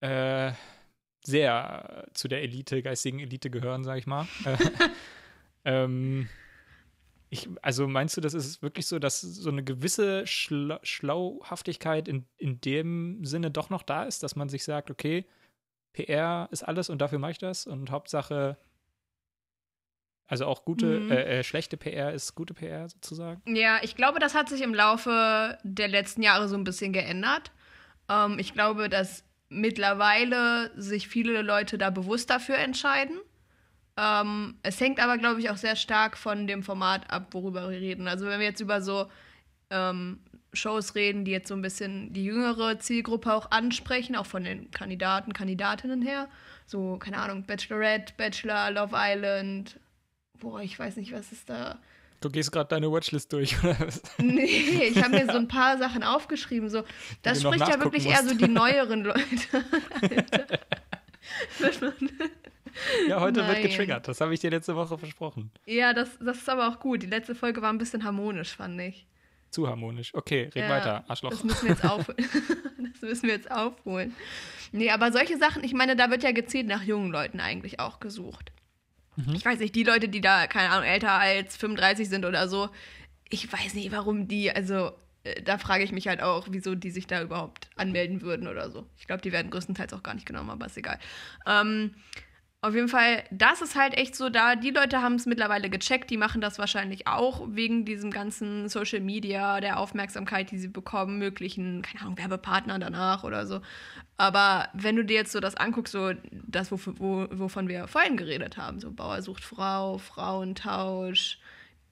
äh, 0.00 0.52
sehr 1.24 2.06
zu 2.14 2.28
der 2.28 2.42
Elite, 2.42 2.82
geistigen 2.82 3.20
Elite 3.20 3.50
gehören, 3.50 3.84
sag 3.84 3.98
ich 3.98 4.06
mal. 4.06 4.26
Äh, 5.64 5.84
ähm, 5.84 6.28
ich, 7.30 7.48
also 7.62 7.88
meinst 7.88 8.16
du, 8.16 8.20
das 8.20 8.34
ist 8.34 8.62
wirklich 8.62 8.86
so, 8.86 8.98
dass 8.98 9.20
so 9.20 9.48
eine 9.48 9.64
gewisse 9.64 10.26
Schla 10.26 10.80
Schlauhaftigkeit 10.82 12.08
in, 12.08 12.26
in 12.36 12.60
dem 12.60 13.24
Sinne 13.24 13.50
doch 13.50 13.70
noch 13.70 13.82
da 13.82 14.02
ist, 14.04 14.22
dass 14.22 14.36
man 14.36 14.48
sich 14.48 14.64
sagt, 14.64 14.90
okay, 14.90 15.24
PR 15.92 16.48
ist 16.50 16.62
alles 16.62 16.90
und 16.90 17.00
dafür 17.00 17.18
mache 17.18 17.30
ich 17.30 17.38
das 17.38 17.66
und 17.66 17.90
Hauptsache, 17.90 18.58
also 20.32 20.46
auch 20.46 20.64
gute, 20.64 20.86
Mhm. 21.00 21.10
äh, 21.12 21.40
äh, 21.40 21.44
schlechte 21.44 21.76
PR 21.76 22.12
ist 22.14 22.34
gute 22.34 22.54
PR 22.54 22.88
sozusagen. 22.88 23.42
Ja, 23.54 23.80
ich 23.82 23.96
glaube, 23.96 24.18
das 24.18 24.34
hat 24.34 24.48
sich 24.48 24.62
im 24.62 24.74
Laufe 24.74 25.58
der 25.62 25.88
letzten 25.88 26.22
Jahre 26.22 26.48
so 26.48 26.56
ein 26.56 26.64
bisschen 26.64 26.94
geändert. 26.94 27.50
Ähm, 28.08 28.38
ich 28.38 28.54
glaube, 28.54 28.88
dass 28.88 29.24
mittlerweile 29.50 30.70
sich 30.80 31.06
viele 31.06 31.42
Leute 31.42 31.76
da 31.76 31.90
bewusst 31.90 32.30
dafür 32.30 32.56
entscheiden. 32.56 33.18
Ähm, 33.98 34.56
es 34.62 34.80
hängt 34.80 35.00
aber, 35.00 35.18
glaube 35.18 35.40
ich, 35.40 35.50
auch 35.50 35.58
sehr 35.58 35.76
stark 35.76 36.16
von 36.16 36.46
dem 36.46 36.62
Format 36.62 37.10
ab, 37.10 37.26
worüber 37.32 37.68
wir 37.70 37.78
reden. 37.78 38.08
Also 38.08 38.24
wenn 38.26 38.40
wir 38.40 38.46
jetzt 38.46 38.60
über 38.60 38.80
so 38.80 39.06
ähm, 39.68 40.20
Shows 40.54 40.94
reden, 40.94 41.26
die 41.26 41.30
jetzt 41.30 41.48
so 41.48 41.54
ein 41.54 41.60
bisschen 41.62 42.12
die 42.14 42.24
jüngere 42.24 42.78
Zielgruppe 42.78 43.34
auch 43.34 43.50
ansprechen, 43.50 44.16
auch 44.16 44.26
von 44.26 44.44
den 44.44 44.70
Kandidaten, 44.70 45.34
Kandidatinnen 45.34 46.00
her. 46.00 46.28
So, 46.66 46.96
keine 46.96 47.18
Ahnung, 47.18 47.44
Bachelorette, 47.44 48.14
Bachelor, 48.16 48.70
Love 48.70 48.94
Island. 48.96 49.78
Boah, 50.42 50.60
ich 50.60 50.76
weiß 50.76 50.96
nicht, 50.96 51.12
was 51.12 51.30
ist 51.30 51.48
da. 51.48 51.78
Du 52.20 52.28
gehst 52.28 52.50
gerade 52.50 52.68
deine 52.68 52.90
Watchlist 52.90 53.32
durch, 53.32 53.62
oder 53.62 53.78
was? 53.78 54.02
Nee, 54.18 54.88
ich 54.90 55.00
habe 55.02 55.10
mir 55.16 55.26
so 55.26 55.38
ein 55.38 55.46
paar 55.46 55.78
Sachen 55.78 56.02
aufgeschrieben. 56.02 56.68
So, 56.68 56.82
das 57.22 57.42
spricht 57.42 57.68
ja 57.68 57.80
wirklich 57.80 58.04
musst. 58.04 58.16
eher 58.16 58.28
so 58.28 58.34
die 58.34 58.48
neueren 58.48 59.04
Leute. 59.04 59.20
ja, 63.08 63.20
heute 63.20 63.40
Nein. 63.40 63.50
wird 63.50 63.62
getriggert. 63.62 64.08
Das 64.08 64.20
habe 64.20 64.34
ich 64.34 64.40
dir 64.40 64.50
letzte 64.50 64.74
Woche 64.74 64.98
versprochen. 64.98 65.52
Ja, 65.64 65.94
das, 65.94 66.18
das 66.18 66.38
ist 66.38 66.48
aber 66.48 66.68
auch 66.68 66.80
gut. 66.80 67.04
Die 67.04 67.08
letzte 67.08 67.36
Folge 67.36 67.62
war 67.62 67.72
ein 67.72 67.78
bisschen 67.78 68.02
harmonisch, 68.02 68.56
fand 68.56 68.80
ich. 68.80 69.06
Zu 69.50 69.68
harmonisch. 69.68 70.12
Okay, 70.12 70.50
red 70.54 70.56
ja, 70.56 70.68
weiter, 70.68 71.04
Arschloch. 71.06 71.30
Das 71.30 71.44
müssen, 71.44 71.62
wir 71.62 71.70
jetzt 71.70 71.84
auf 71.84 72.06
das 72.06 73.00
müssen 73.00 73.28
wir 73.28 73.34
jetzt 73.34 73.50
aufholen. 73.50 74.14
Nee, 74.72 74.90
aber 74.90 75.12
solche 75.12 75.38
Sachen, 75.38 75.62
ich 75.62 75.72
meine, 75.72 75.94
da 75.94 76.10
wird 76.10 76.24
ja 76.24 76.32
gezielt 76.32 76.66
nach 76.66 76.82
jungen 76.82 77.12
Leuten 77.12 77.38
eigentlich 77.38 77.78
auch 77.78 78.00
gesucht. 78.00 78.50
Mhm. 79.16 79.34
Ich 79.34 79.44
weiß 79.44 79.58
nicht, 79.58 79.74
die 79.74 79.84
Leute, 79.84 80.08
die 80.08 80.20
da, 80.20 80.46
keine 80.46 80.70
Ahnung, 80.70 80.84
älter 80.84 81.12
als 81.12 81.56
35 81.56 82.08
sind 82.08 82.24
oder 82.24 82.48
so, 82.48 82.70
ich 83.28 83.50
weiß 83.50 83.74
nicht, 83.74 83.92
warum 83.92 84.28
die, 84.28 84.50
also 84.50 84.92
äh, 85.24 85.42
da 85.42 85.58
frage 85.58 85.84
ich 85.84 85.92
mich 85.92 86.08
halt 86.08 86.22
auch, 86.22 86.48
wieso 86.50 86.74
die 86.74 86.90
sich 86.90 87.06
da 87.06 87.22
überhaupt 87.22 87.68
anmelden 87.76 88.22
würden 88.22 88.48
oder 88.48 88.70
so. 88.70 88.86
Ich 88.98 89.06
glaube, 89.06 89.22
die 89.22 89.32
werden 89.32 89.50
größtenteils 89.50 89.92
auch 89.92 90.02
gar 90.02 90.14
nicht 90.14 90.26
genommen, 90.26 90.50
aber 90.50 90.66
ist 90.66 90.76
egal. 90.76 90.98
Ähm, 91.46 91.94
auf 92.64 92.76
jeden 92.76 92.86
Fall, 92.86 93.24
das 93.32 93.60
ist 93.60 93.74
halt 93.74 93.94
echt 93.98 94.14
so 94.14 94.28
da. 94.28 94.54
Die 94.54 94.70
Leute 94.70 95.02
haben 95.02 95.16
es 95.16 95.26
mittlerweile 95.26 95.68
gecheckt, 95.68 96.10
die 96.10 96.16
machen 96.16 96.40
das 96.40 96.60
wahrscheinlich 96.60 97.08
auch 97.08 97.42
wegen 97.48 97.84
diesem 97.84 98.12
ganzen 98.12 98.68
Social 98.68 99.00
Media, 99.00 99.60
der 99.60 99.80
Aufmerksamkeit, 99.80 100.52
die 100.52 100.58
sie 100.58 100.68
bekommen, 100.68 101.18
möglichen, 101.18 101.82
keine 101.82 102.02
Ahnung, 102.02 102.18
Werbepartner 102.18 102.78
danach 102.78 103.24
oder 103.24 103.46
so. 103.48 103.62
Aber 104.16 104.68
wenn 104.74 104.94
du 104.94 105.04
dir 105.04 105.16
jetzt 105.16 105.32
so 105.32 105.40
das 105.40 105.56
anguckst, 105.56 105.92
so 105.92 106.12
das, 106.30 106.70
wo, 106.70 106.78
wo, 106.98 107.26
wovon 107.32 107.66
wir 107.66 107.88
vorhin 107.88 108.16
geredet 108.16 108.56
haben, 108.56 108.78
so 108.78 108.92
Bauer 108.92 109.22
sucht 109.22 109.42
Frau, 109.42 109.98
Frauentausch, 109.98 111.40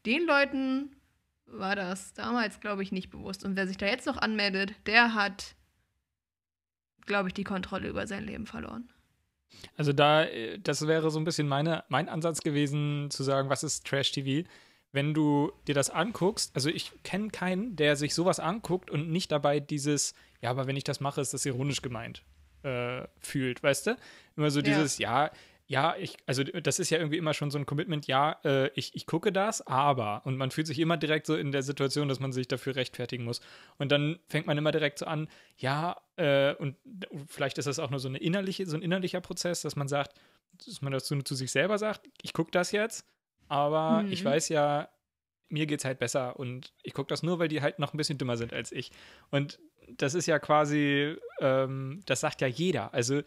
den 0.07 0.25
Leuten 0.25 0.95
war 1.47 1.75
das 1.75 2.15
damals, 2.15 2.61
glaube 2.61 2.85
ich, 2.85 2.93
nicht 2.93 3.11
bewusst. 3.11 3.45
Und 3.45 3.57
wer 3.57 3.67
sich 3.67 3.77
da 3.77 3.87
jetzt 3.87 4.07
noch 4.07 4.19
anmeldet, 4.19 4.75
der 4.87 5.15
hat, 5.15 5.57
glaube 7.07 7.29
ich, 7.29 7.35
die 7.35 7.43
Kontrolle 7.43 7.89
über 7.89 8.07
sein 8.07 8.25
Leben 8.25 8.47
verloren. 8.47 8.89
Also 9.77 9.93
da, 9.93 10.25
äh, 10.25 10.59
das 10.59 10.87
wäre 10.87 11.11
so 11.11 11.19
ein 11.19 11.25
bisschen 11.25 11.49
meine, 11.49 11.85
mein 11.89 12.09
Ansatz 12.09 12.41
gewesen, 12.41 13.11
zu 13.11 13.23
sagen, 13.23 13.49
was 13.51 13.63
ist 13.63 13.87
Trash-TV? 13.87 14.49
Wenn 14.93 15.15
du 15.15 15.53
dir 15.69 15.75
das 15.75 15.91
anguckst, 15.91 16.51
also 16.55 16.69
ich 16.69 16.93
kenne 17.05 17.29
keinen, 17.31 17.77
der 17.77 17.97
sich 17.97 18.15
sowas 18.15 18.41
anguckt 18.41 18.91
und 18.91 19.11
nicht 19.11 19.31
dabei 19.31 19.61
dieses, 19.61 20.15
ja, 20.41 20.51
aber 20.51 20.67
wenn 20.67 20.77
ich 20.77 20.85
das 20.85 21.01
mache, 21.01 21.21
ist 21.21 21.33
das 21.33 21.47
ironisch 21.47 21.81
gemeint, 21.81 22.25
äh, 22.65 23.07
fühlt, 23.21 23.63
weißt 23.63 23.87
du? 23.89 23.97
Immer 24.37 24.51
so 24.51 24.63
dieses, 24.63 24.99
ja, 24.99 25.27
ja 25.27 25.33
ja, 25.71 25.95
ich, 25.97 26.17
also 26.27 26.43
das 26.43 26.81
ist 26.81 26.91
ja 26.91 26.99
irgendwie 26.99 27.17
immer 27.17 27.33
schon 27.33 27.53
so 27.53 27.57
ein 27.57 27.65
Commitment, 27.65 28.09
ja, 28.09 28.41
äh, 28.45 28.71
ich, 28.75 28.97
ich 28.97 29.07
gucke 29.07 29.31
das, 29.31 29.65
aber. 29.69 30.21
Und 30.25 30.37
man 30.37 30.51
fühlt 30.51 30.67
sich 30.67 30.81
immer 30.81 30.97
direkt 30.97 31.27
so 31.27 31.37
in 31.37 31.53
der 31.53 31.63
Situation, 31.63 32.09
dass 32.09 32.19
man 32.19 32.33
sich 32.33 32.49
dafür 32.49 32.75
rechtfertigen 32.75 33.23
muss. 33.23 33.41
Und 33.79 33.93
dann 33.93 34.19
fängt 34.27 34.49
man 34.49 34.59
immer 34.59 34.73
direkt 34.73 34.99
so 34.99 35.07
an, 35.07 35.29
ja, 35.57 35.97
äh, 36.17 36.55
und 36.57 36.75
vielleicht 37.29 37.57
ist 37.57 37.67
das 37.67 37.79
auch 37.79 37.89
nur 37.91 38.01
so 38.01 38.09
eine 38.09 38.19
innerliche, 38.19 38.67
so 38.67 38.77
ein 38.77 38.83
innerlicher 38.83 39.21
Prozess, 39.21 39.63
dass 39.63 39.77
man 39.77 39.87
sagt, 39.87 40.15
dass 40.67 40.83
man 40.83 40.93
dazu 40.93 41.17
zu 41.23 41.37
sich 41.37 41.53
selber 41.53 41.79
sagt, 41.79 42.01
ich 42.21 42.33
gucke 42.33 42.51
das 42.51 42.73
jetzt, 42.73 43.07
aber 43.47 44.03
mhm. 44.03 44.11
ich 44.11 44.25
weiß 44.25 44.49
ja, 44.49 44.89
mir 45.51 45.67
geht's 45.67 45.85
halt 45.85 46.01
besser 46.01 46.37
und 46.37 46.73
ich 46.83 46.95
gucke 46.95 47.11
das 47.11 47.23
nur, 47.23 47.39
weil 47.39 47.47
die 47.47 47.63
halt 47.63 47.79
noch 47.79 47.95
ein 47.95 47.97
bisschen 47.97 48.19
dümmer 48.19 48.37
sind 48.37 48.53
als 48.53 48.73
ich. 48.73 48.91
Und 49.31 49.61
das 49.97 50.15
ist 50.15 50.27
ja 50.27 50.41
quasi, 50.41 51.17
ähm, 51.41 52.03
das 52.07 52.21
sagt 52.21 52.41
ja 52.41 52.47
jeder. 52.49 52.93
Also 52.93 53.23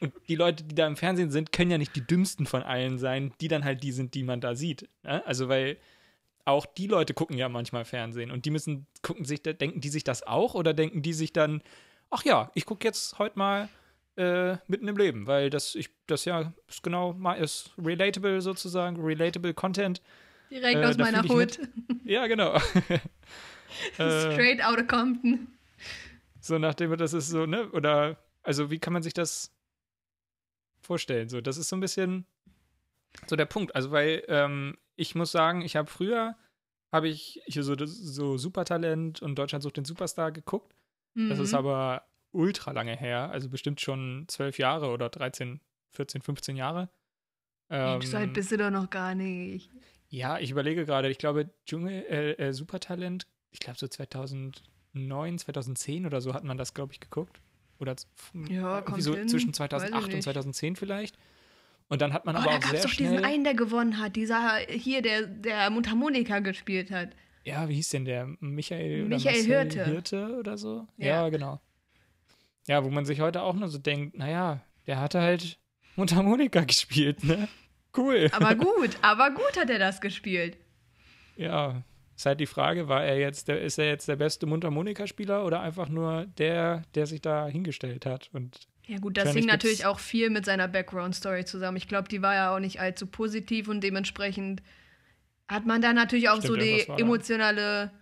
und 0.00 0.12
die 0.28 0.36
Leute, 0.36 0.64
die 0.64 0.74
da 0.74 0.86
im 0.86 0.96
Fernsehen 0.96 1.30
sind, 1.30 1.52
können 1.52 1.70
ja 1.70 1.78
nicht 1.78 1.96
die 1.96 2.06
dümmsten 2.06 2.46
von 2.46 2.62
allen 2.62 2.98
sein, 2.98 3.32
die 3.40 3.48
dann 3.48 3.64
halt 3.64 3.82
die 3.82 3.92
sind, 3.92 4.14
die 4.14 4.22
man 4.22 4.40
da 4.40 4.54
sieht. 4.54 4.88
Ne? 5.02 5.24
Also, 5.26 5.48
weil 5.48 5.76
auch 6.44 6.66
die 6.66 6.86
Leute 6.86 7.14
gucken 7.14 7.36
ja 7.36 7.48
manchmal 7.48 7.84
Fernsehen 7.84 8.30
und 8.30 8.46
die 8.46 8.50
müssen 8.50 8.86
gucken 9.02 9.24
sich, 9.24 9.42
denken 9.42 9.80
die 9.80 9.88
sich 9.90 10.04
das 10.04 10.26
auch 10.26 10.54
oder 10.54 10.72
denken 10.72 11.02
die 11.02 11.12
sich 11.12 11.32
dann, 11.32 11.62
ach 12.10 12.24
ja, 12.24 12.50
ich 12.54 12.64
gucke 12.64 12.86
jetzt 12.86 13.18
heute 13.18 13.38
mal 13.38 13.68
äh, 14.16 14.56
mitten 14.66 14.88
im 14.88 14.96
Leben, 14.96 15.26
weil 15.26 15.50
das, 15.50 15.74
ich, 15.74 15.90
das 16.06 16.24
ja 16.24 16.52
ist 16.66 16.82
genau 16.82 17.12
ist 17.38 17.72
relatable 17.76 18.40
sozusagen, 18.40 19.00
relatable 19.00 19.52
Content. 19.52 20.00
Direkt 20.50 20.80
äh, 20.80 20.86
aus 20.86 20.96
meiner 20.96 21.22
Hut. 21.22 21.58
Ja, 22.04 22.26
genau. 22.26 22.58
Äh, 23.98 24.32
Straight 24.32 24.64
out 24.64 24.78
of 24.78 24.86
Compton. 24.86 25.46
So 26.40 26.58
nachdem 26.58 26.96
das 26.96 27.12
ist 27.12 27.28
so, 27.28 27.44
ne? 27.44 27.70
Oder 27.72 28.16
also 28.42 28.70
wie 28.70 28.78
kann 28.78 28.94
man 28.94 29.02
sich 29.02 29.12
das 29.12 29.52
vorstellen. 30.88 31.28
So, 31.28 31.40
das 31.40 31.58
ist 31.58 31.68
so 31.68 31.76
ein 31.76 31.80
bisschen 31.80 32.26
so 33.26 33.36
der 33.36 33.46
Punkt. 33.46 33.76
Also, 33.76 33.92
weil 33.92 34.24
ähm, 34.26 34.76
ich 34.96 35.14
muss 35.14 35.30
sagen, 35.30 35.60
ich 35.60 35.76
habe 35.76 35.88
früher 35.88 36.34
habe 36.90 37.08
ich 37.08 37.42
hier 37.46 37.62
so, 37.62 37.74
so 37.84 38.38
Supertalent 38.38 39.20
und 39.20 39.36
Deutschland 39.36 39.62
sucht 39.62 39.76
den 39.76 39.84
Superstar 39.84 40.32
geguckt. 40.32 40.74
Mhm. 41.14 41.28
Das 41.28 41.38
ist 41.38 41.52
mhm. 41.52 41.58
aber 41.58 42.02
ultra 42.32 42.72
lange 42.72 42.96
her, 42.96 43.30
also 43.30 43.48
bestimmt 43.48 43.80
schon 43.80 44.24
zwölf 44.28 44.58
Jahre 44.58 44.88
oder 44.90 45.08
13, 45.08 45.60
14, 45.90 46.22
15 46.22 46.56
Jahre. 46.56 46.88
Ähm, 47.70 48.00
so 48.00 48.16
alt 48.16 48.32
bist 48.32 48.50
du 48.50 48.56
doch 48.56 48.70
noch 48.70 48.88
gar 48.88 49.14
nicht. 49.14 49.70
Ja, 50.08 50.38
ich 50.38 50.50
überlege 50.50 50.86
gerade, 50.86 51.10
ich 51.10 51.18
glaube, 51.18 51.50
Dschungel, 51.66 52.04
äh, 52.08 52.32
äh, 52.32 52.52
Supertalent, 52.52 53.26
ich 53.50 53.60
glaube 53.60 53.78
so 53.78 53.86
2009, 53.86 55.38
2010 55.38 56.06
oder 56.06 56.22
so 56.22 56.32
hat 56.32 56.44
man 56.44 56.56
das, 56.56 56.72
glaube 56.72 56.94
ich, 56.94 57.00
geguckt. 57.00 57.40
Oder 57.78 57.96
ja, 58.48 58.84
so 58.98 59.14
hin. 59.14 59.28
zwischen 59.28 59.54
2008 59.54 60.14
und 60.14 60.22
2010 60.22 60.76
vielleicht. 60.76 61.16
Und 61.88 62.02
dann 62.02 62.12
hat 62.12 62.26
man 62.26 62.36
oh, 62.36 62.40
aber 62.40 62.50
da 62.50 62.58
auch 62.58 62.70
sehr 62.70 62.82
doch 62.82 62.88
schnell... 62.88 63.10
diesen 63.12 63.24
einen, 63.24 63.44
der 63.44 63.54
gewonnen 63.54 63.98
hat. 63.98 64.16
Dieser 64.16 64.56
hier, 64.68 65.00
der, 65.00 65.26
der 65.26 65.70
Mundharmonika 65.70 66.40
gespielt 66.40 66.90
hat. 66.90 67.10
Ja, 67.44 67.68
wie 67.68 67.74
hieß 67.76 67.88
denn 67.90 68.04
der? 68.04 68.26
Michael, 68.40 69.06
Michael 69.06 69.46
oder 69.46 69.56
Hirte. 69.56 69.84
Hirte 69.84 70.36
oder 70.38 70.58
so? 70.58 70.86
Ja. 70.98 71.06
ja, 71.06 71.28
genau. 71.30 71.60
Ja, 72.66 72.84
wo 72.84 72.90
man 72.90 73.06
sich 73.06 73.20
heute 73.20 73.42
auch 73.42 73.54
nur 73.54 73.68
so 73.68 73.78
denkt, 73.78 74.18
naja, 74.18 74.60
der 74.86 75.00
hatte 75.00 75.20
halt 75.20 75.58
Mundharmonika 75.96 76.60
gespielt, 76.66 77.24
ne? 77.24 77.48
Cool. 77.96 78.28
Aber 78.32 78.54
gut, 78.56 78.98
aber 79.00 79.30
gut 79.30 79.56
hat 79.58 79.70
er 79.70 79.78
das 79.78 80.02
gespielt. 80.02 80.58
Ja, 81.36 81.82
ist 82.18 82.26
halt 82.26 82.40
die 82.40 82.46
Frage, 82.46 82.88
war 82.88 83.04
er 83.04 83.16
jetzt, 83.16 83.46
der, 83.46 83.62
ist 83.62 83.78
er 83.78 83.86
jetzt 83.86 84.08
der 84.08 84.16
beste 84.16 84.44
Mundharmonika-Spieler 84.46 85.44
oder 85.44 85.60
einfach 85.60 85.88
nur 85.88 86.26
der, 86.36 86.82
der 86.96 87.06
sich 87.06 87.20
da 87.20 87.46
hingestellt 87.46 88.06
hat? 88.06 88.28
Und 88.32 88.66
ja 88.88 88.98
gut, 88.98 89.16
das 89.16 89.34
hing 89.34 89.46
natürlich 89.46 89.86
auch 89.86 90.00
viel 90.00 90.28
mit 90.28 90.44
seiner 90.44 90.66
Background-Story 90.66 91.44
zusammen. 91.44 91.76
Ich 91.76 91.86
glaube, 91.86 92.08
die 92.08 92.20
war 92.20 92.34
ja 92.34 92.52
auch 92.52 92.58
nicht 92.58 92.80
allzu 92.80 93.06
positiv 93.06 93.68
und 93.68 93.82
dementsprechend 93.84 94.64
hat 95.46 95.64
man 95.64 95.80
da 95.80 95.92
natürlich 95.92 96.28
auch 96.28 96.38
Stimmt, 96.38 96.48
so 96.48 96.56
die 96.56 96.88
emotionale 97.00 97.92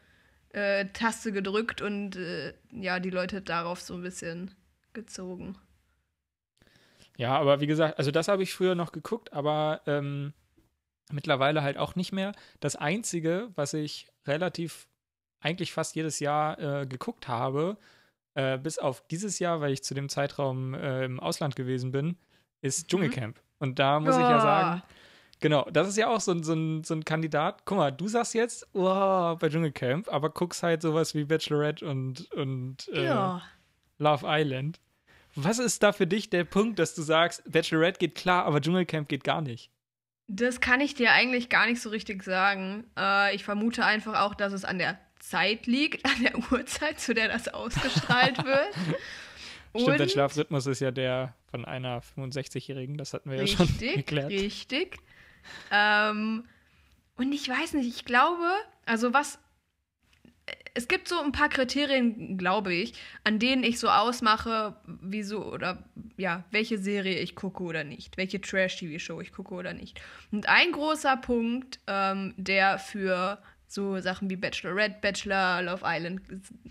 äh, 0.54 0.87
Taste 0.94 1.30
gedrückt 1.30 1.82
und 1.82 2.16
äh, 2.16 2.54
ja, 2.73 3.00
die 3.00 3.11
Leute 3.11 3.42
darauf 3.42 3.82
so 3.82 3.92
ein 3.92 4.02
bisschen 4.02 4.50
gezogen. 4.94 5.58
Ja, 7.18 7.37
aber 7.37 7.61
wie 7.61 7.66
gesagt, 7.66 7.99
also 7.99 8.11
das 8.11 8.28
habe 8.28 8.42
ich 8.42 8.54
früher 8.54 8.75
noch 8.75 8.92
geguckt, 8.92 9.35
aber 9.35 9.82
ähm, 9.87 10.32
Mittlerweile 11.12 11.62
halt 11.62 11.78
auch 11.78 11.94
nicht 11.94 12.12
mehr. 12.12 12.32
Das 12.60 12.76
Einzige, 12.76 13.50
was 13.54 13.75
ich 13.75 14.08
relativ 14.26 14.88
eigentlich 15.40 15.72
fast 15.72 15.94
jedes 15.94 16.18
Jahr 16.18 16.58
äh, 16.58 16.86
geguckt 16.86 17.28
habe, 17.28 17.76
äh, 18.34 18.58
bis 18.58 18.78
auf 18.78 19.06
dieses 19.08 19.38
Jahr, 19.38 19.60
weil 19.60 19.72
ich 19.72 19.84
zu 19.84 19.94
dem 19.94 20.08
Zeitraum 20.08 20.75
äh, 20.75 21.04
im 21.04 21.20
Ausland 21.20 21.56
gewesen 21.56 21.92
bin, 21.92 22.16
ist 22.60 22.84
mhm. 22.84 22.88
Dschungelcamp. 22.88 23.40
Und 23.58 23.78
da 23.78 24.00
muss 24.00 24.16
oh. 24.16 24.20
ich 24.20 24.28
ja 24.28 24.40
sagen, 24.40 24.82
genau, 25.40 25.66
das 25.70 25.88
ist 25.88 25.96
ja 25.96 26.08
auch 26.08 26.20
so, 26.20 26.42
so, 26.42 26.54
ein, 26.54 26.84
so 26.84 26.94
ein 26.94 27.04
Kandidat. 27.04 27.62
Guck 27.64 27.78
mal, 27.78 27.90
du 27.90 28.08
sagst 28.08 28.34
jetzt, 28.34 28.66
oh, 28.75 29.36
bei 29.36 29.48
Dschungelcamp, 29.48 30.12
aber 30.12 30.30
guckst 30.30 30.62
halt 30.62 30.82
sowas 30.82 31.14
wie 31.14 31.25
Bachelorette 31.25 31.86
und, 31.86 32.30
und 32.32 32.88
äh, 32.92 33.04
ja. 33.04 33.42
Love 33.98 34.26
Island. 34.26 34.80
Was 35.34 35.58
ist 35.58 35.82
da 35.82 35.92
für 35.92 36.06
dich 36.06 36.30
der 36.30 36.44
Punkt, 36.44 36.78
dass 36.78 36.94
du 36.94 37.02
sagst, 37.02 37.42
Bachelorette 37.50 37.98
geht 37.98 38.14
klar, 38.14 38.44
aber 38.44 38.60
Dschungelcamp 38.60 39.08
geht 39.08 39.25
gar 39.25 39.40
nicht? 39.40 39.70
Das 40.28 40.61
kann 40.61 40.80
ich 40.80 40.95
dir 40.95 41.12
eigentlich 41.12 41.49
gar 41.49 41.66
nicht 41.66 41.80
so 41.80 41.90
richtig 41.90 42.23
sagen. 42.23 42.85
Äh, 42.99 43.35
ich 43.35 43.45
vermute 43.45 43.85
einfach 43.85 44.21
auch, 44.21 44.35
dass 44.35 44.52
es 44.52 44.64
an 44.64 44.78
der 44.78 44.99
Zeit 45.21 45.66
liegt, 45.66 46.04
an 46.04 46.23
der 46.23 46.37
Uhrzeit, 46.52 47.00
zu 47.00 47.14
der 47.14 47.28
das 47.28 47.49
ausgestrahlt 47.49 48.45
wird. 48.45 48.75
Stimmt, 49.75 49.88
Und 49.88 50.00
der 50.00 50.09
Schlafrhythmus 50.09 50.66
ist 50.66 50.80
ja 50.80 50.90
der 50.90 51.35
von 51.50 51.64
einer 51.64 52.00
65-Jährigen, 52.00 52.97
das 52.97 53.12
hatten 53.12 53.30
wir 53.30 53.40
richtig, 53.40 53.59
ja 53.59 53.66
schon 53.66 53.78
geklärt. 53.95 54.30
Richtig. 54.30 54.99
Ähm, 55.71 56.45
und 57.16 57.33
ich 57.33 57.49
weiß 57.49 57.75
nicht, 57.75 57.87
ich 57.87 58.04
glaube, 58.04 58.50
also 58.85 59.12
was 59.12 59.38
es 60.75 60.88
gibt 60.88 61.09
so 61.09 61.19
ein 61.21 61.33
paar 61.33 61.49
Kriterien, 61.49 62.37
glaube 62.37 62.75
ich, 62.75 62.93
an 63.25 63.38
denen 63.38 63.65
ich 63.65 63.79
so 63.79 63.88
ausmache, 63.88 64.76
wieso 64.87 65.45
oder 65.50 65.85
ja, 66.17 66.45
welche 66.50 66.79
Serie 66.79 67.19
ich 67.19 67.35
gucke 67.35 67.62
oder 67.62 67.83
nicht, 67.83 68.17
welche 68.17 68.41
Trash-TV-Show 68.41 69.21
ich 69.21 69.33
gucke 69.33 69.55
oder 69.55 69.73
nicht. 69.73 70.00
Und 70.31 70.49
ein 70.49 70.73
großer 70.73 71.17
Punkt, 71.17 71.81
ähm, 71.87 72.35
der 72.37 72.79
für 72.79 73.38
so 73.69 73.99
Sachen 74.00 74.29
wie 74.31 74.37
Bachelorette, 74.37 74.99
Bachelor, 75.00 75.62
Love 75.62 75.83
Island 75.85 76.21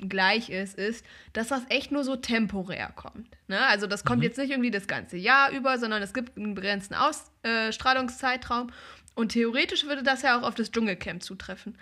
gleich 0.08 0.50
ist, 0.50 0.78
ist, 0.78 1.04
dass 1.34 1.50
das 1.50 1.64
echt 1.70 1.92
nur 1.92 2.04
so 2.04 2.16
temporär 2.16 2.92
kommt. 2.96 3.28
Ne? 3.48 3.60
Also 3.68 3.88
das 3.88 4.06
kommt 4.06 4.20
mhm. 4.20 4.26
jetzt 4.26 4.38
nicht 4.38 4.52
irgendwie 4.52 4.72
das 4.72 4.88
ganze 4.88 5.18
Jahr 5.18 5.52
über, 5.52 5.78
sondern 5.78 6.02
es 6.02 6.14
gibt 6.14 6.38
einen 6.38 6.54
begrenzten 6.54 6.96
Ausstrahlungszeitraum. 6.96 8.72
Und 9.16 9.30
theoretisch 9.32 9.86
würde 9.86 10.04
das 10.04 10.22
ja 10.22 10.38
auch 10.40 10.44
auf 10.44 10.56
das 10.56 10.72
Dschungelcamp 10.72 11.24
zutreffen. 11.24 11.76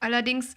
Allerdings. 0.00 0.56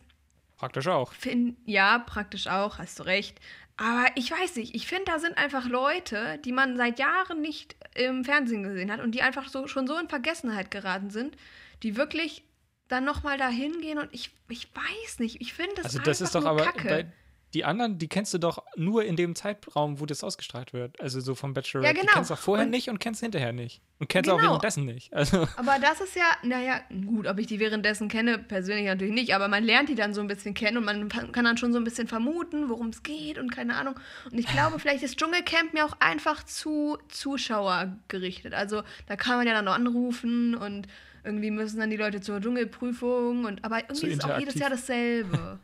Praktisch 0.57 0.87
auch. 0.87 1.13
Find, 1.13 1.57
ja, 1.65 1.99
praktisch 1.99 2.47
auch, 2.47 2.79
hast 2.79 2.99
du 2.99 3.03
recht. 3.03 3.39
Aber 3.77 4.07
ich 4.15 4.31
weiß 4.31 4.55
nicht, 4.55 4.73
ich 4.73 4.87
finde, 4.87 5.05
da 5.05 5.19
sind 5.19 5.37
einfach 5.37 5.67
Leute, 5.67 6.39
die 6.43 6.51
man 6.51 6.77
seit 6.77 6.97
Jahren 6.97 7.41
nicht 7.41 7.75
im 7.93 8.25
Fernsehen 8.25 8.63
gesehen 8.63 8.91
hat 8.91 8.99
und 8.99 9.11
die 9.13 9.21
einfach 9.21 9.49
so, 9.49 9.67
schon 9.67 9.85
so 9.85 9.95
in 9.97 10.09
Vergessenheit 10.09 10.71
geraten 10.71 11.11
sind, 11.11 11.37
die 11.83 11.95
wirklich 11.95 12.43
dann 12.87 13.05
nochmal 13.05 13.37
da 13.37 13.49
hingehen 13.49 13.99
und 13.99 14.09
ich, 14.13 14.31
ich 14.49 14.69
weiß 14.73 15.19
nicht, 15.19 15.41
ich 15.41 15.53
finde 15.53 15.75
das 15.75 15.85
Also 15.85 15.99
das 15.99 16.21
ist 16.21 16.33
doch 16.33 16.45
aber 16.45 16.71
bei 16.83 17.05
die 17.53 17.63
anderen, 17.63 17.97
die 17.97 18.07
kennst 18.09 18.33
du 18.33 18.37
doch 18.37 18.63
nur 18.75 19.05
in 19.05 19.15
dem 19.15 19.33
Zeitraum, 19.35 19.99
wo 19.99 20.05
das 20.05 20.23
ausgestrahlt 20.23 20.73
wird. 20.73 20.99
Also 20.99 21.21
so 21.21 21.33
vom 21.33 21.53
Bachelor. 21.53 21.83
Ja, 21.83 21.91
genau. 21.93 22.03
Die 22.03 22.07
kennst 22.09 22.29
du 22.29 22.33
auch 22.33 22.37
vorher 22.39 22.65
Und- 22.65 22.71
nicht 22.71 22.89
und 22.89 22.99
kennst 22.99 23.21
hinterher 23.21 23.53
nicht. 23.53 23.81
Und 23.99 24.09
kennst 24.09 24.29
auch 24.29 24.37
Genau. 24.37 24.49
währenddessen 24.49 24.85
nicht. 24.85 25.11
Also 25.13 25.47
Aber 25.55 25.77
das 25.81 26.01
ist 26.01 26.15
ja, 26.15 26.25
naja, 26.43 26.81
gut, 27.05 27.25
ob 27.25 27.39
ich 27.39 27.47
die 27.47 27.59
währenddessen 27.59 28.09
kenne, 28.09 28.37
persönlich 28.37 28.85
natürlich 28.85 29.13
nicht, 29.13 29.33
aber 29.33 29.47
man 29.47 29.63
lernt 29.63 29.89
die 29.89 29.95
dann 29.95 30.13
so 30.13 30.21
ein 30.21 30.27
bisschen 30.27 30.53
kennen 30.53 30.77
und 30.77 30.83
man 30.85 31.07
kann 31.09 31.45
dann 31.45 31.57
schon 31.57 31.71
so 31.73 31.79
ein 31.79 31.83
bisschen 31.83 32.07
vermuten, 32.07 32.69
worum 32.69 32.89
es 32.89 33.01
geht 33.01 33.37
und 33.39 33.49
keine 33.51 33.75
Ahnung. 33.75 33.95
Und 34.31 34.37
ich 34.37 34.45
glaube, 34.45 34.77
vielleicht 34.77 35.03
ist 35.03 35.17
Dschungelcamp 35.17 35.73
mir 35.73 35.85
auch 35.85 35.93
einfach 35.99 36.43
zu 36.43 36.97
Zuschauer 37.07 37.97
gerichtet. 38.07 38.53
Also 38.53 38.83
da 39.07 39.15
kann 39.15 39.37
man 39.37 39.47
ja 39.47 39.53
dann 39.53 39.65
noch 39.65 39.73
anrufen 39.75 40.53
und 40.53 40.87
irgendwie 41.23 41.51
müssen 41.51 41.79
dann 41.79 41.89
die 41.89 41.97
Leute 41.97 42.21
zur 42.21 42.39
Dschungelprüfung 42.39 43.45
und 43.45 43.63
aber 43.65 43.79
irgendwie 43.79 43.95
Zu 43.95 44.07
ist 44.07 44.23
es 44.23 44.29
auch 44.29 44.37
jedes. 44.39 44.55
Jahr 44.55 44.69
dasselbe. 44.69 45.59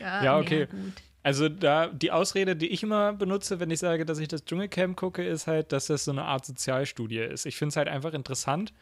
Ja, 0.00 0.24
Ja, 0.24 0.38
okay. 0.38 0.66
gut. 0.66 0.92
Also 1.22 1.48
da 1.48 1.88
die 1.88 2.12
Ausrede, 2.12 2.54
die 2.54 2.68
ich 2.68 2.82
immer 2.84 3.12
benutze, 3.12 3.58
wenn 3.58 3.70
ich 3.70 3.80
sage, 3.80 4.04
dass 4.06 4.18
ich 4.20 4.28
das 4.28 4.44
Dschungelcamp 4.44 4.96
gucke, 4.96 5.26
ist 5.26 5.46
halt, 5.48 5.72
dass 5.72 5.86
das 5.86 6.04
so 6.04 6.12
eine 6.12 6.22
Art 6.24 6.46
Sozialstudie 6.46 7.18
ist. 7.18 7.46
Ich 7.46 7.56
finde 7.56 7.70
es 7.70 7.76
halt 7.76 7.88
einfach 7.88 8.14
interessant, 8.14 8.72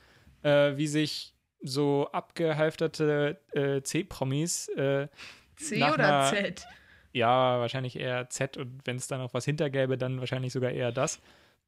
äh, 0.43 0.77
wie 0.77 0.87
sich 0.87 1.33
so 1.63 2.09
abgehalfterte 2.13 3.41
äh, 3.53 3.81
C-Promis, 3.83 4.69
äh, 4.69 5.09
C 5.57 5.79
Nach 5.79 5.95
oder 5.95 6.31
einer- 6.31 6.37
Z? 6.37 6.67
ja, 7.13 7.61
wahrscheinlich 7.61 7.99
eher 7.99 8.29
Z 8.29 8.57
und 8.57 8.81
wenn 8.85 8.97
es 8.97 9.07
da 9.07 9.17
noch 9.19 9.33
was 9.35 9.45
hintergäbe, 9.45 9.97
dann 9.97 10.19
wahrscheinlich 10.21 10.53
sogar 10.53 10.71
eher 10.71 10.93
das. 10.93 11.21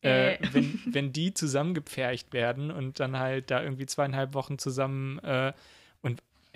Äh, 0.03 0.35
Äh. 0.35 0.39
wenn, 0.53 0.79
wenn 0.91 1.13
die 1.13 1.33
zusammengepfercht 1.33 2.35
werden 2.35 2.71
und 2.71 3.01
dann 3.01 3.19
halt 3.19 3.51
da 3.51 3.63
irgendwie 3.63 3.87
zweieinhalb 3.87 4.35
Wochen 4.35 4.59
zusammen 4.59 5.19
äh, 5.21 5.53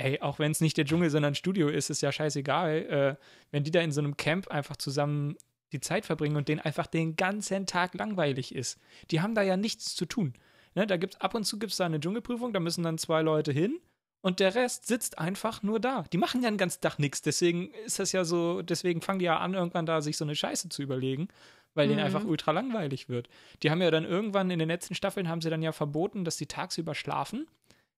ey, 0.01 0.21
auch 0.21 0.39
wenn 0.39 0.53
es 0.53 0.61
nicht 0.61 0.77
der 0.77 0.85
Dschungel, 0.85 1.11
sondern 1.11 1.33
ein 1.33 1.37
Studio 1.37 1.69
ist, 1.69 1.91
ist 1.91 2.01
ja 2.01 2.11
scheißegal, 2.13 3.19
äh, 3.19 3.25
wenn 3.51 3.65
die 3.65 3.71
da 3.71 3.81
in 3.81 3.93
so 3.93 4.01
einem 4.01 4.17
Camp 4.17 4.49
einfach 4.49 4.77
zusammen 4.77 5.37
die 5.73 5.81
Zeit 5.81 6.05
verbringen 6.07 6.37
und 6.37 6.49
denen 6.49 6.61
einfach 6.61 6.87
den 6.87 7.15
ganzen 7.17 7.67
Tag 7.67 7.95
langweilig 7.95 8.55
ist. 8.55 8.79
Die 9.11 9.21
haben 9.21 9.35
da 9.35 9.43
ja 9.43 9.57
nichts 9.57 9.95
zu 9.95 10.05
tun. 10.07 10.35
Ne, 10.75 10.87
da 10.87 10.97
gibt's 10.97 11.21
ab 11.21 11.35
und 11.35 11.45
zu 11.45 11.59
gibt's 11.59 11.77
da 11.77 11.87
eine 11.87 12.01
Dschungelprüfung, 12.01 12.53
da 12.53 12.61
müssen 12.61 12.85
dann 12.85 12.99
zwei 12.99 13.23
Leute 13.23 13.53
hin 13.53 13.81
und 14.21 14.39
der 14.41 14.55
Rest 14.55 14.87
sitzt 14.87 15.19
einfach 15.19 15.63
nur 15.63 15.81
da. 15.81 16.05
Die 16.13 16.19
machen 16.19 16.43
ja 16.43 16.51
den 16.51 16.59
ganzen 16.59 16.81
Tag 16.81 16.99
nichts. 16.99 17.23
Deswegen 17.23 17.71
ist 17.87 17.99
das 17.99 18.13
ja 18.13 18.25
so, 18.25 18.63
deswegen 18.63 19.01
fangen 19.01 19.19
die 19.19 19.25
ja 19.25 19.39
an, 19.39 19.55
irgendwann 19.55 19.87
da 19.87 20.01
sich 20.01 20.17
so 20.17 20.25
eine 20.25 20.37
Scheiße 20.37 20.69
zu 20.69 20.83
überlegen, 20.83 21.29
weil 21.75 21.89
denen 21.89 22.01
Mhm. 22.01 22.07
einfach 22.07 22.25
ultra 22.25 22.53
langweilig 22.53 23.09
wird. 23.09 23.29
Die 23.63 23.71
haben 23.71 23.83
ja 23.83 23.91
dann 23.91 24.05
irgendwann 24.05 24.51
in 24.51 24.59
den 24.59 24.69
letzten 24.69 24.95
Staffeln 24.95 25.29
haben 25.29 25.41
sie 25.41 25.51
dann 25.51 25.63
ja 25.63 25.73
verboten, 25.73 26.25
dass 26.25 26.37
die 26.37 26.47
tagsüber 26.47 26.95
schlafen, 26.95 27.47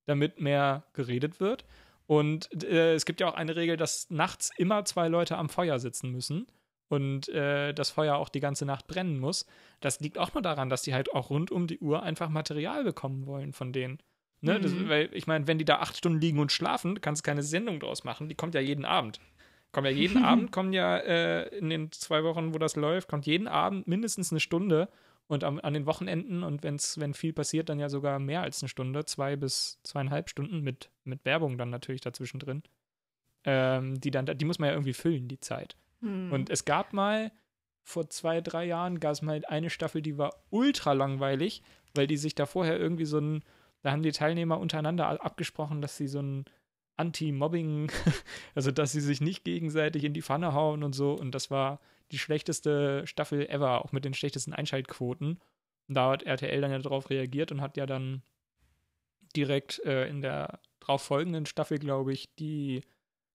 damit 0.06 0.40
mehr 0.40 0.84
geredet 0.94 1.40
wird. 1.40 1.64
Und 2.06 2.62
äh, 2.64 2.94
es 2.94 3.04
gibt 3.04 3.20
ja 3.20 3.28
auch 3.28 3.34
eine 3.34 3.56
Regel, 3.56 3.76
dass 3.76 4.10
nachts 4.10 4.50
immer 4.56 4.84
zwei 4.84 5.08
Leute 5.08 5.36
am 5.38 5.48
Feuer 5.48 5.78
sitzen 5.78 6.10
müssen 6.10 6.46
und 6.88 7.28
äh, 7.28 7.72
das 7.72 7.90
Feuer 7.90 8.16
auch 8.16 8.28
die 8.28 8.40
ganze 8.40 8.66
Nacht 8.66 8.86
brennen 8.86 9.18
muss. 9.18 9.46
Das 9.80 10.00
liegt 10.00 10.18
auch 10.18 10.34
nur 10.34 10.42
daran, 10.42 10.68
dass 10.68 10.82
die 10.82 10.94
halt 10.94 11.12
auch 11.14 11.30
rund 11.30 11.50
um 11.50 11.66
die 11.66 11.78
Uhr 11.78 12.02
einfach 12.02 12.28
Material 12.28 12.84
bekommen 12.84 13.26
wollen 13.26 13.52
von 13.52 13.72
denen. 13.72 13.98
Ne? 14.40 14.60
Das, 14.60 14.72
Mhm. 14.72 14.88
weil 14.88 15.08
ich 15.12 15.26
meine, 15.26 15.46
wenn 15.46 15.58
die 15.58 15.64
da 15.64 15.76
acht 15.78 15.96
Stunden 15.96 16.20
liegen 16.20 16.38
und 16.40 16.50
schlafen, 16.52 17.00
kannst 17.00 17.24
du 17.24 17.30
keine 17.30 17.42
Sendung 17.44 17.78
draus 17.80 18.02
machen. 18.04 18.28
Die 18.28 18.34
kommt 18.34 18.54
ja 18.54 18.60
jeden 18.60 18.84
Abend. 18.84 19.20
Kommt 19.70 19.86
ja 19.86 19.92
jeden 19.92 20.22
Abend, 20.24 20.52
kommen 20.52 20.72
ja 20.72 20.98
äh, 20.98 21.56
in 21.56 21.70
den 21.70 21.92
zwei 21.92 22.24
Wochen, 22.24 22.52
wo 22.52 22.58
das 22.58 22.76
läuft, 22.76 23.08
kommt 23.08 23.24
jeden 23.24 23.46
Abend 23.48 23.86
mindestens 23.86 24.32
eine 24.32 24.40
Stunde 24.40 24.88
und 25.28 25.44
am, 25.44 25.60
an 25.60 25.74
den 25.74 25.86
Wochenenden 25.86 26.42
und 26.42 26.62
wenn's, 26.62 26.98
wenn 26.98 27.14
viel 27.14 27.32
passiert, 27.32 27.68
dann 27.68 27.78
ja 27.78 27.88
sogar 27.88 28.18
mehr 28.18 28.42
als 28.42 28.62
eine 28.62 28.68
Stunde, 28.68 29.04
zwei 29.04 29.36
bis 29.36 29.80
zweieinhalb 29.82 30.28
Stunden 30.28 30.60
mit, 30.60 30.90
mit 31.04 31.24
Werbung 31.24 31.58
dann 31.58 31.70
natürlich 31.70 32.00
dazwischen 32.00 32.38
drin. 32.38 32.62
Ähm, 33.44 34.00
die 34.00 34.10
dann, 34.10 34.26
die 34.26 34.44
muss 34.44 34.58
man 34.58 34.68
ja 34.68 34.74
irgendwie 34.74 34.92
füllen, 34.92 35.26
die 35.26 35.40
Zeit. 35.40 35.76
Hm. 36.00 36.30
Und 36.32 36.50
es 36.50 36.64
gab 36.64 36.92
mal, 36.92 37.32
vor 37.82 38.08
zwei, 38.08 38.40
drei 38.40 38.64
Jahren, 38.64 39.00
gab 39.00 39.12
es 39.12 39.22
mal 39.22 39.42
eine 39.48 39.70
Staffel, 39.70 40.02
die 40.02 40.18
war 40.18 40.44
ultra 40.50 40.92
langweilig, 40.92 41.62
weil 41.94 42.06
die 42.06 42.16
sich 42.16 42.34
da 42.34 42.46
vorher 42.46 42.78
irgendwie 42.78 43.04
so 43.04 43.18
ein, 43.18 43.42
da 43.82 43.90
haben 43.90 44.02
die 44.02 44.12
Teilnehmer 44.12 44.58
untereinander 44.58 45.24
abgesprochen, 45.24 45.82
dass 45.82 45.96
sie 45.96 46.06
so 46.06 46.20
ein 46.20 46.44
Anti-Mobbing, 46.96 47.90
also 48.54 48.70
dass 48.70 48.92
sie 48.92 49.00
sich 49.00 49.20
nicht 49.20 49.44
gegenseitig 49.44 50.04
in 50.04 50.14
die 50.14 50.22
Pfanne 50.22 50.52
hauen 50.54 50.84
und 50.84 50.94
so. 50.94 51.14
Und 51.14 51.34
das 51.34 51.50
war 51.50 51.80
die 52.12 52.18
schlechteste 52.18 53.06
Staffel 53.06 53.48
ever, 53.48 53.84
auch 53.84 53.92
mit 53.92 54.04
den 54.04 54.14
schlechtesten 54.14 54.52
Einschaltquoten. 54.52 55.40
Und 55.88 55.94
da 55.94 56.10
hat 56.10 56.22
RTL 56.22 56.60
dann 56.60 56.70
ja 56.70 56.78
darauf 56.78 57.10
reagiert 57.10 57.50
und 57.52 57.60
hat 57.60 57.76
ja 57.76 57.86
dann 57.86 58.22
direkt 59.34 59.80
äh, 59.84 60.08
in 60.08 60.20
der 60.22 60.60
darauf 60.80 61.02
folgenden 61.02 61.46
Staffel, 61.46 61.78
glaube 61.78 62.12
ich, 62.12 62.34
die 62.34 62.82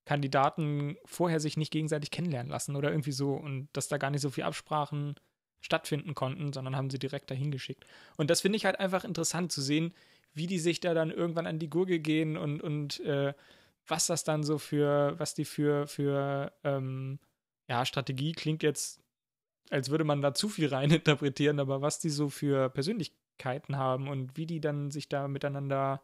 Kandidaten 0.05 0.97
vorher 1.05 1.39
sich 1.39 1.57
nicht 1.57 1.71
gegenseitig 1.71 2.11
kennenlernen 2.11 2.51
lassen 2.51 2.75
oder 2.75 2.91
irgendwie 2.91 3.11
so 3.11 3.33
und 3.33 3.67
dass 3.73 3.87
da 3.87 3.97
gar 3.97 4.09
nicht 4.09 4.21
so 4.21 4.29
viel 4.29 4.43
Absprachen 4.43 5.15
stattfinden 5.59 6.13
konnten, 6.13 6.53
sondern 6.53 6.75
haben 6.75 6.89
sie 6.89 6.99
direkt 6.99 7.29
dahin 7.31 7.51
geschickt. 7.51 7.85
Und 8.15 8.29
das 8.29 8.41
finde 8.41 8.57
ich 8.57 8.65
halt 8.65 8.79
einfach 8.79 9.03
interessant 9.03 9.51
zu 9.51 9.61
sehen, 9.61 9.93
wie 10.33 10.47
die 10.47 10.59
sich 10.59 10.79
da 10.79 10.93
dann 10.93 11.11
irgendwann 11.11 11.47
an 11.47 11.59
die 11.59 11.69
Gurgel 11.69 11.99
gehen 11.99 12.37
und, 12.37 12.61
und 12.61 12.99
äh, 13.01 13.33
was 13.87 14.07
das 14.07 14.23
dann 14.23 14.43
so 14.43 14.57
für, 14.57 15.15
was 15.17 15.33
die 15.33 15.45
für, 15.45 15.87
für 15.87 16.53
ähm, 16.63 17.19
ja, 17.67 17.85
Strategie 17.85 18.31
klingt 18.31 18.63
jetzt, 18.63 19.01
als 19.69 19.89
würde 19.89 20.03
man 20.03 20.21
da 20.21 20.33
zu 20.33 20.49
viel 20.49 20.67
reininterpretieren, 20.67 21.59
aber 21.59 21.81
was 21.81 21.99
die 21.99 22.09
so 22.09 22.29
für 22.29 22.69
Persönlichkeiten 22.69 23.77
haben 23.77 24.07
und 24.07 24.37
wie 24.37 24.45
die 24.45 24.61
dann 24.61 24.91
sich 24.91 25.09
da 25.09 25.27
miteinander, 25.27 26.01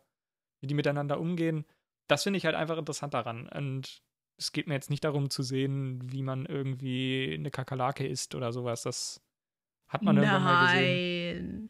wie 0.62 0.68
die 0.68 0.76
miteinander 0.76 1.20
umgehen, 1.20 1.66
das 2.08 2.24
finde 2.24 2.38
ich 2.38 2.46
halt 2.46 2.56
einfach 2.56 2.78
interessant 2.78 3.14
daran. 3.14 3.48
Und 3.48 4.04
es 4.38 4.52
geht 4.52 4.68
mir 4.68 4.74
jetzt 4.74 4.90
nicht 4.90 5.04
darum 5.04 5.30
zu 5.30 5.44
sehen, 5.44 6.12
wie 6.12 6.22
man 6.22 6.46
irgendwie 6.46 7.34
eine 7.34 7.52
Kakerlake 7.52 8.06
isst 8.06 8.36
oder 8.36 8.52
sowas. 8.52 8.84
Das 8.84 9.22
hat 9.88 10.02
man 10.02 10.18
irgendwann 10.18 10.44
mal 10.44 10.66
gesehen. 10.66 11.70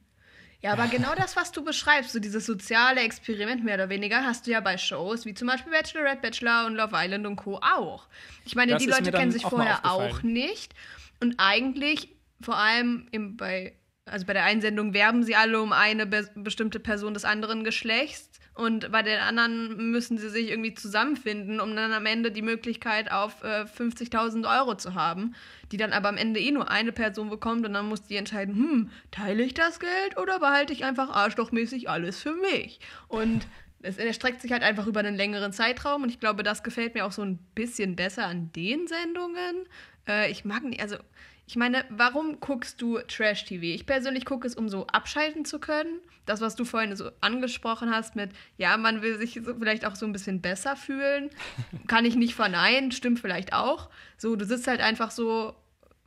Ja, 0.64 0.72
aber 0.72 0.88
genau 0.88 1.14
das, 1.14 1.36
was 1.36 1.52
du 1.52 1.62
beschreibst, 1.62 2.14
so 2.14 2.20
dieses 2.20 2.46
soziale 2.46 3.02
Experiment 3.02 3.66
mehr 3.66 3.76
oder 3.76 3.90
weniger, 3.90 4.24
hast 4.24 4.48
du 4.48 4.52
ja 4.52 4.62
bei 4.62 4.78
Shows 4.78 5.26
wie 5.26 5.34
zum 5.34 5.50
Beispiel 5.50 5.74
Bachelorette, 5.74 6.22
Bachelor 6.22 6.66
und 6.66 6.76
Love 6.76 6.96
Island 6.96 7.28
und 7.28 7.36
Co. 7.36 7.58
auch. 7.58 8.08
Ich 8.46 8.56
meine, 8.56 8.72
Das 8.72 8.82
die 8.82 8.90
Leute 8.90 9.12
kennen 9.12 9.32
sich 9.32 9.44
auch 9.44 9.50
vorher 9.50 9.86
auch 9.86 10.24
nicht. 10.24 10.74
Und 11.20 11.36
eigentlich, 11.38 12.16
vor 12.40 12.56
allem 12.56 13.10
im, 13.12 13.36
bei, 13.36 13.76
also 14.06 14.26
bei 14.26 14.32
der 14.32 14.46
Einsendung, 14.46 14.94
werben 14.94 15.24
sie 15.24 15.36
alle 15.36 15.62
um 15.62 15.74
eine 15.74 16.06
be 16.06 16.30
bestimmte 16.36 16.80
Person 16.80 17.14
des 17.14 17.26
anderen 17.26 17.66
Geschlechts. 17.66 18.33
Und 18.56 18.92
bei 18.92 19.02
den 19.02 19.20
anderen 19.20 19.92
müssen 19.92 20.18
sie 20.20 20.30
sich 20.30 20.50
irgendwie 20.50 20.76
zusammenfinden, 20.76 21.60
um 21.60 21.76
dann 21.76 21.92
am 21.92 22.06
Ende 22.06 22.32
die 22.32 22.44
Möglichkeit 22.44 23.12
auf 23.12 23.44
äh, 23.44 23.64
50.000 23.64 24.60
Euro 24.60 24.76
zu 24.76 24.94
haben, 24.94 25.34
die 25.72 25.78
dann 25.78 25.92
aber 25.92 26.10
am 26.10 26.18
Ende 26.18 26.40
eh 26.40 26.52
nur 26.52 26.70
eine 26.70 26.92
Person 26.92 27.32
bekommt 27.32 27.66
und 27.66 27.74
dann 27.74 27.88
muss 27.88 28.04
die 28.04 28.16
entscheiden, 28.16 28.56
hm, 28.56 28.92
teile 29.10 29.44
ich 29.44 29.56
das 29.56 29.80
Geld 29.80 30.18
oder 30.18 30.40
behalte 30.40 30.72
ich 30.72 30.86
einfach 30.86 31.10
arschlochmäßig 31.10 31.90
alles 31.90 32.22
für 32.22 32.36
mich? 32.36 32.80
Und 33.08 33.48
es 33.82 33.98
erstreckt 33.98 34.42
sich 34.42 34.52
halt 34.52 34.64
einfach 34.64 34.86
über 34.86 35.00
einen 35.00 35.16
längeren 35.16 35.52
Zeitraum 35.52 36.04
und 36.04 36.10
ich 36.10 36.20
glaube, 36.20 36.44
das 36.44 36.62
gefällt 36.64 36.94
mir 36.94 37.06
auch 37.06 37.12
so 37.12 37.24
ein 37.24 37.40
bisschen 37.56 37.96
besser 37.96 38.28
an 38.28 38.52
den 38.54 38.88
Sendungen. 38.88 39.68
Äh, 40.08 40.30
ich 40.32 40.46
mag 40.46 40.64
nicht, 40.64 40.82
also 40.82 40.98
ich 41.46 41.56
meine, 41.56 41.84
warum 41.90 42.40
guckst 42.40 42.82
du 42.82 43.00
Trash-TV? 43.00 43.64
Ich 43.64 43.86
persönlich 43.86 44.26
gucke 44.26 44.48
es, 44.48 44.56
um 44.56 44.70
so 44.70 44.88
abschalten 44.88 45.46
zu 45.46 45.60
können. 45.60 46.00
Das, 46.26 46.40
was 46.40 46.56
du 46.56 46.64
vorhin 46.64 46.96
so 46.96 47.12
angesprochen 47.20 47.92
hast 47.92 48.16
mit, 48.16 48.32
ja, 48.58 48.78
man 48.78 49.02
will 49.02 49.18
sich 49.18 49.42
so 49.44 49.54
vielleicht 49.56 49.86
auch 49.86 49.96
so 49.96 50.06
ein 50.06 50.14
bisschen 50.14 50.42
besser 50.42 50.78
fühlen, 50.78 51.30
kann 51.88 52.06
ich 52.06 52.16
nicht 52.16 52.34
verneinen, 52.34 52.94
stimmt 52.94 53.20
vielleicht 53.20 53.52
auch. 53.52 53.90
So, 54.18 54.38
du 54.38 54.46
sitzt 54.46 54.68
halt 54.68 54.80
einfach 54.80 55.12
so 55.12 55.54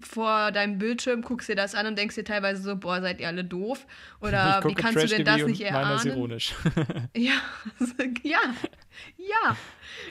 vor 0.07 0.53
deinem 0.53 0.79
Bildschirm, 0.79 1.23
guckst 1.23 1.49
dir 1.49 1.57
das 1.57 1.75
an 1.75 1.87
und 1.87 1.99
denkst 1.99 2.15
dir 2.15 2.25
teilweise 2.25 2.63
so, 2.63 2.77
boah, 2.77 3.01
seid 3.01 3.21
ihr 3.21 3.29
alle 3.29 3.45
doof? 3.45 3.87
Oder 4.21 4.63
wie 4.65 4.75
kannst 4.75 5.03
du 5.03 5.07
denn 5.07 5.25
das 5.25 5.43
nicht 5.43 5.63
und 5.63 5.73
meiner 5.73 5.95
ist 5.95 6.05
erahnen? 6.05 6.17
ironisch. 6.17 6.55
Ja, 7.15 7.33
ja, 8.23 8.41
ja. 9.17 9.57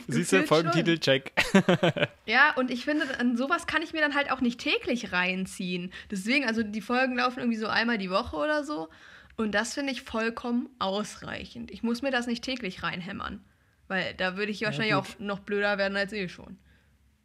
Siehst 0.07 0.31
du, 0.31 0.43
Folgentitel, 0.43 0.97
check. 0.99 1.31
Ja, 2.25 2.53
und 2.55 2.71
ich 2.71 2.85
finde, 2.85 3.05
an 3.19 3.37
sowas 3.37 3.67
kann 3.67 3.81
ich 3.81 3.93
mir 3.93 4.01
dann 4.01 4.15
halt 4.15 4.31
auch 4.31 4.41
nicht 4.41 4.59
täglich 4.59 5.11
reinziehen. 5.11 5.91
Deswegen, 6.09 6.45
also 6.45 6.63
die 6.63 6.81
Folgen 6.81 7.15
laufen 7.15 7.39
irgendwie 7.39 7.57
so 7.57 7.67
einmal 7.67 7.97
die 7.97 8.09
Woche 8.09 8.35
oder 8.35 8.63
so. 8.63 8.89
Und 9.37 9.53
das 9.53 9.73
finde 9.73 9.91
ich 9.91 10.01
vollkommen 10.01 10.69
ausreichend. 10.79 11.71
Ich 11.71 11.83
muss 11.83 12.01
mir 12.01 12.11
das 12.11 12.27
nicht 12.27 12.43
täglich 12.43 12.83
reinhämmern. 12.83 13.43
Weil 13.87 14.13
da 14.15 14.37
würde 14.37 14.51
ich 14.51 14.61
wahrscheinlich 14.63 14.95
gut. 14.95 15.03
auch 15.03 15.19
noch 15.19 15.39
blöder 15.39 15.77
werden 15.77 15.97
als 15.97 16.13
eh 16.13 16.27
schon. 16.27 16.57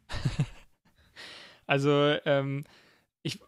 Also, 1.71 2.17
ähm, 2.25 2.65
ich 3.23 3.39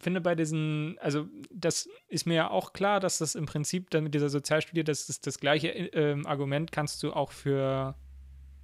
finde 0.00 0.20
bei 0.22 0.34
diesen, 0.34 0.98
also 0.98 1.28
das 1.50 1.88
ist 2.08 2.26
mir 2.26 2.34
ja 2.34 2.50
auch 2.50 2.72
klar, 2.72 3.00
dass 3.00 3.18
das 3.18 3.34
im 3.34 3.44
Prinzip 3.46 3.90
dann 3.90 4.04
mit 4.04 4.14
dieser 4.14 4.30
Sozialstudie, 4.30 4.82
das 4.82 5.08
ist 5.10 5.26
das 5.26 5.38
gleiche 5.38 5.68
ähm, 5.68 6.26
Argument 6.26 6.72
kannst 6.72 7.02
du 7.02 7.12
auch 7.12 7.32
für 7.32 7.94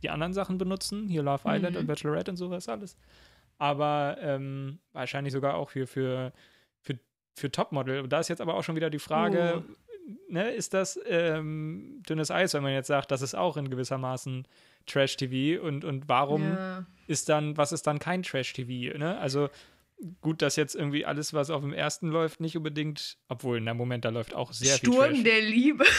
die 0.03 0.09
anderen 0.11 0.33
Sachen 0.33 0.57
benutzen, 0.59 1.09
hier 1.09 1.23
Love 1.23 1.43
Island 1.47 1.75
Mhm. 1.75 1.81
und 1.81 1.87
Bachelorette 1.87 2.31
und 2.31 2.37
sowas 2.39 2.69
alles. 2.69 2.97
Aber 3.59 4.17
ähm, 4.21 4.79
wahrscheinlich 4.93 5.33
sogar 5.33 5.55
auch 5.55 5.69
für, 5.71 5.87
für, 5.87 6.33
für, 6.81 6.99
für 7.37 7.51
Topmodel. 7.53 8.01
Und 8.01 8.13
da 8.13 8.19
ist 8.21 8.29
jetzt 8.29 8.41
aber 8.41 8.55
auch 8.55 8.65
schon 8.65 8.77
wieder 8.77 8.91
die 8.91 8.99
Frage, 8.99 9.63
ne, 10.29 10.51
ist 10.51 10.75
das 10.75 10.99
ähm, 11.07 12.03
dünnes 12.09 12.31
Eis, 12.31 12.55
wenn 12.55 12.63
man 12.63 12.73
jetzt 12.73 12.89
sagt, 12.89 13.11
das 13.11 13.23
ist 13.23 13.35
auch 13.35 13.57
in 13.57 13.71
gewissermaßen 13.71 14.49
Trash-TV 14.87 15.63
und, 15.63 15.85
und 15.85 16.09
warum 16.09 16.43
Ja. 16.43 16.87
ist 17.07 17.29
dann, 17.29 17.57
was 17.57 17.73
ist 17.73 17.87
dann 17.87 17.99
kein 17.99 18.23
Trash-TV, 18.23 18.97
ne? 18.99 19.19
Also 19.19 19.49
gut, 20.21 20.43
dass 20.43 20.57
jetzt 20.57 20.75
irgendwie 20.75 21.05
alles, 21.07 21.33
was 21.33 21.51
auf 21.51 21.63
dem 21.63 21.73
ersten 21.73 22.09
läuft, 22.09 22.41
nicht 22.41 22.57
unbedingt, 22.57 23.19
obwohl, 23.29 23.61
na 23.61 23.73
Moment, 23.75 24.05
da 24.05 24.09
läuft 24.09 24.35
auch 24.35 24.53
sehr 24.53 24.77
viel 24.79 24.93
Sturm 24.93 25.25
der 25.25 25.41
Liebe. 25.43 25.85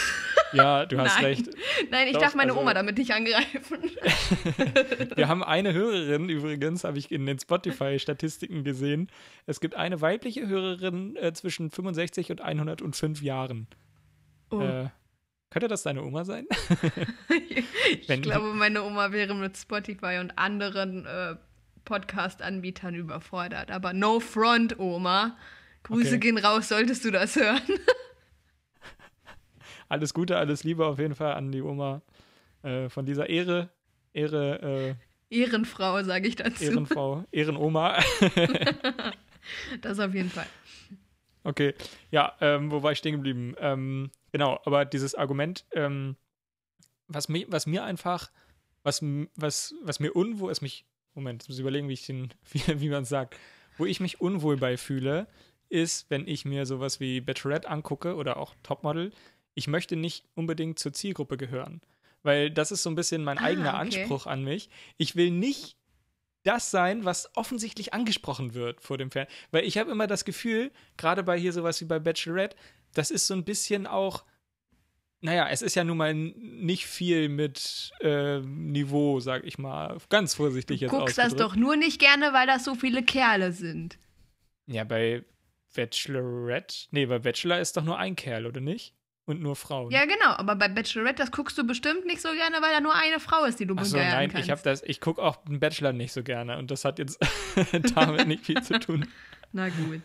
Ja, 0.55 0.85
du 0.85 0.99
hast 0.99 1.15
Nein. 1.15 1.25
recht. 1.25 1.49
Nein, 1.89 2.05
ich 2.09 2.13
Doch, 2.13 2.21
darf 2.21 2.35
meine 2.35 2.51
also- 2.51 2.61
Oma 2.61 2.75
damit 2.75 2.99
nicht 2.99 3.09
angreifen. 3.11 3.89
Wir 5.15 5.27
haben 5.27 5.43
eine 5.43 5.73
Hörerin 5.73 6.29
übrigens, 6.29 6.83
habe 6.83 6.99
ich 6.99 7.11
in 7.11 7.25
den 7.25 7.39
Spotify-Statistiken 7.39 8.63
gesehen. 8.63 9.09
Es 9.47 9.59
gibt 9.59 9.73
eine 9.73 9.99
weibliche 10.01 10.47
Hörerin 10.47 11.15
äh, 11.15 11.33
zwischen 11.33 11.71
65 11.71 12.29
und 12.29 12.41
105 12.41 13.23
Jahren. 13.23 13.65
Oh. 14.51 14.61
Äh, 14.61 14.89
könnte 15.53 15.67
das 15.67 15.83
deine 15.83 16.03
Oma 16.03 16.25
sein? 16.25 16.47
ich 17.91 18.09
wenn- 18.09 18.21
glaube, 18.23 18.53
meine 18.53 18.83
Oma 18.83 19.11
wäre 19.11 19.33
mit 19.35 19.55
Spotify 19.57 20.17
und 20.19 20.37
anderen 20.37 21.05
äh, 21.05 21.35
Podcast-Anbietern 21.85 22.95
überfordert. 22.95 23.71
Aber 23.71 23.93
no 23.93 24.19
front, 24.19 24.79
Oma. 24.79 25.37
Grüße 25.83 26.09
Okay. 26.15 26.19
gehen 26.19 26.37
raus, 26.37 26.69
solltest 26.69 27.05
du 27.05 27.11
das 27.11 27.35
hören. 27.35 27.61
Alles 29.89 30.13
Gute, 30.13 30.37
alles 30.37 30.63
Liebe 30.63 30.85
auf 30.87 30.97
jeden 30.97 31.13
Fall 31.13 31.33
an 31.33 31.51
die 31.51 31.61
Oma 31.61 32.01
äh, 32.63 32.89
von 32.89 33.05
dieser 33.05 33.29
Ehre, 33.29 33.69
Ehre, 34.13 34.95
Ehrenfrau, 35.29 36.01
sage 36.03 36.27
ich 36.27 36.39
äh, 36.39 36.43
dazu. 36.43 36.63
Ehrenfrau, 36.63 37.25
Ehrenoma. 37.31 37.99
Das 39.81 39.99
auf 39.99 40.13
jeden 40.15 40.29
Fall. 40.29 40.47
Okay, 41.43 41.75
ja, 42.09 42.33
ähm, 42.41 42.71
wo 42.71 42.81
war 42.81 42.93
ich 42.93 42.97
stehen 42.97 43.11
geblieben? 43.15 43.53
Ähm, 43.59 44.09
genau, 44.33 44.59
aber 44.65 44.83
dieses 44.83 45.15
Argument, 45.15 45.65
ähm, 45.71 46.17
was, 47.07 47.29
mir, 47.29 47.45
was 47.49 47.65
mir 47.65 47.85
einfach, 47.85 48.29
was, 48.83 49.01
was, 49.35 49.73
was 49.81 50.01
mir 50.01 50.13
unwohl 50.13 50.51
ist, 50.51 50.61
mich, 50.61 50.85
Moment, 51.13 51.47
muss 51.47 51.55
ich 51.55 51.61
überlegen, 51.61 51.87
wie 51.87 51.93
ich 51.93 52.05
den, 52.05 52.33
wie, 52.51 52.81
wie 52.81 52.89
man 52.89 53.03
es 53.03 53.09
sagt, 53.09 53.37
wo 53.77 53.85
ich 53.85 54.01
mich 54.01 54.19
unwohl 54.19 54.57
bei 54.57 54.75
fühle, 54.75 55.27
ist, 55.69 56.09
wenn 56.09 56.27
ich 56.27 56.43
mir 56.43 56.65
sowas 56.65 56.99
wie 56.99 57.21
Bachelorette 57.21 57.69
angucke 57.69 58.15
oder 58.15 58.37
auch 58.37 58.53
Topmodel, 58.61 59.11
ich 59.55 59.67
möchte 59.67 59.95
nicht 59.95 60.25
unbedingt 60.35 60.77
zur 60.77 60.93
Zielgruppe 60.93 61.37
gehören. 61.37 61.81
Weil 62.23 62.51
das 62.51 62.71
ist 62.71 62.83
so 62.83 62.89
ein 62.89 62.95
bisschen 62.95 63.23
mein 63.23 63.37
Ah, 63.37 63.43
eigener 63.43 63.69
okay. 63.69 63.79
Anspruch 63.79 64.27
an 64.27 64.43
mich. 64.43 64.69
Ich 64.97 65.15
will 65.15 65.31
nicht 65.31 65.77
das 66.43 66.71
sein, 66.71 67.05
was 67.05 67.29
offensichtlich 67.35 67.93
angesprochen 67.93 68.53
wird 68.53 68.81
vor 68.81 68.97
dem 68.97 69.11
Fernsehen. 69.11 69.35
Weil 69.51 69.65
ich 69.65 69.77
habe 69.77 69.91
immer 69.91 70.07
das 70.07 70.25
Gefühl, 70.25 70.71
gerade 70.97 71.23
bei 71.23 71.37
hier 71.37 71.53
sowas 71.53 71.79
wie 71.81 71.85
bei 71.85 71.99
Bachelorette, 71.99 72.55
das 72.93 73.11
ist 73.11 73.27
so 73.27 73.33
ein 73.33 73.43
bisschen 73.43 73.87
auch, 73.87 74.23
naja, 75.21 75.47
es 75.49 75.61
ist 75.61 75.75
ja 75.75 75.83
nun 75.83 75.97
mal 75.97 76.13
nicht 76.13 76.85
viel 76.85 77.29
mit 77.29 77.91
äh, 78.01 78.39
Niveau, 78.39 79.19
sag 79.19 79.45
ich 79.45 79.57
mal, 79.57 79.97
ganz 80.09 80.33
vorsichtig 80.33 80.79
Du 80.79 80.85
jetzt 80.85 80.91
guckst 80.91 81.17
das 81.17 81.35
doch 81.35 81.55
nur 81.55 81.75
nicht 81.75 81.99
gerne, 81.99 82.33
weil 82.33 82.47
das 82.47 82.65
so 82.65 82.75
viele 82.75 83.03
Kerle 83.03 83.51
sind. 83.51 83.97
Ja, 84.65 84.83
bei 84.83 85.23
Bachelorette, 85.75 86.87
nee, 86.91 87.05
bei 87.05 87.19
Bachelor 87.19 87.59
ist 87.59 87.77
doch 87.77 87.83
nur 87.83 87.97
ein 87.97 88.15
Kerl, 88.15 88.45
oder 88.45 88.61
nicht? 88.61 88.93
Und 89.25 89.41
nur 89.41 89.55
Frauen. 89.55 89.89
Ja, 89.89 90.03
genau. 90.03 90.31
Aber 90.35 90.55
bei 90.57 90.67
Bachelorette, 90.67 91.23
das 91.23 91.31
guckst 91.31 91.57
du 91.57 91.65
bestimmt 91.65 92.05
nicht 92.05 92.21
so 92.21 92.29
gerne, 92.33 92.57
weil 92.61 92.73
da 92.73 92.81
nur 92.81 92.93
eine 92.93 93.21
Frau 93.21 93.45
ist, 93.45 93.57
die 93.57 93.65
du 93.65 93.73
Achso, 93.75 93.93
begehrt 93.93 94.11
nein, 94.11 94.29
kannst. 94.29 94.45
ich 94.45 94.51
habe 94.51 94.61
das, 94.61 94.83
ich 94.83 94.99
gucke 94.99 95.21
auch 95.21 95.37
den 95.45 95.61
Bachelor 95.61 95.93
nicht 95.93 96.11
so 96.11 96.23
gerne 96.23 96.57
und 96.57 96.69
das 96.71 96.83
hat 96.83 96.99
jetzt 96.99 97.19
damit 97.95 98.27
nicht 98.27 98.45
viel 98.45 98.61
zu 98.61 98.77
tun. 98.79 99.07
Na 99.53 99.69
gut, 99.69 100.01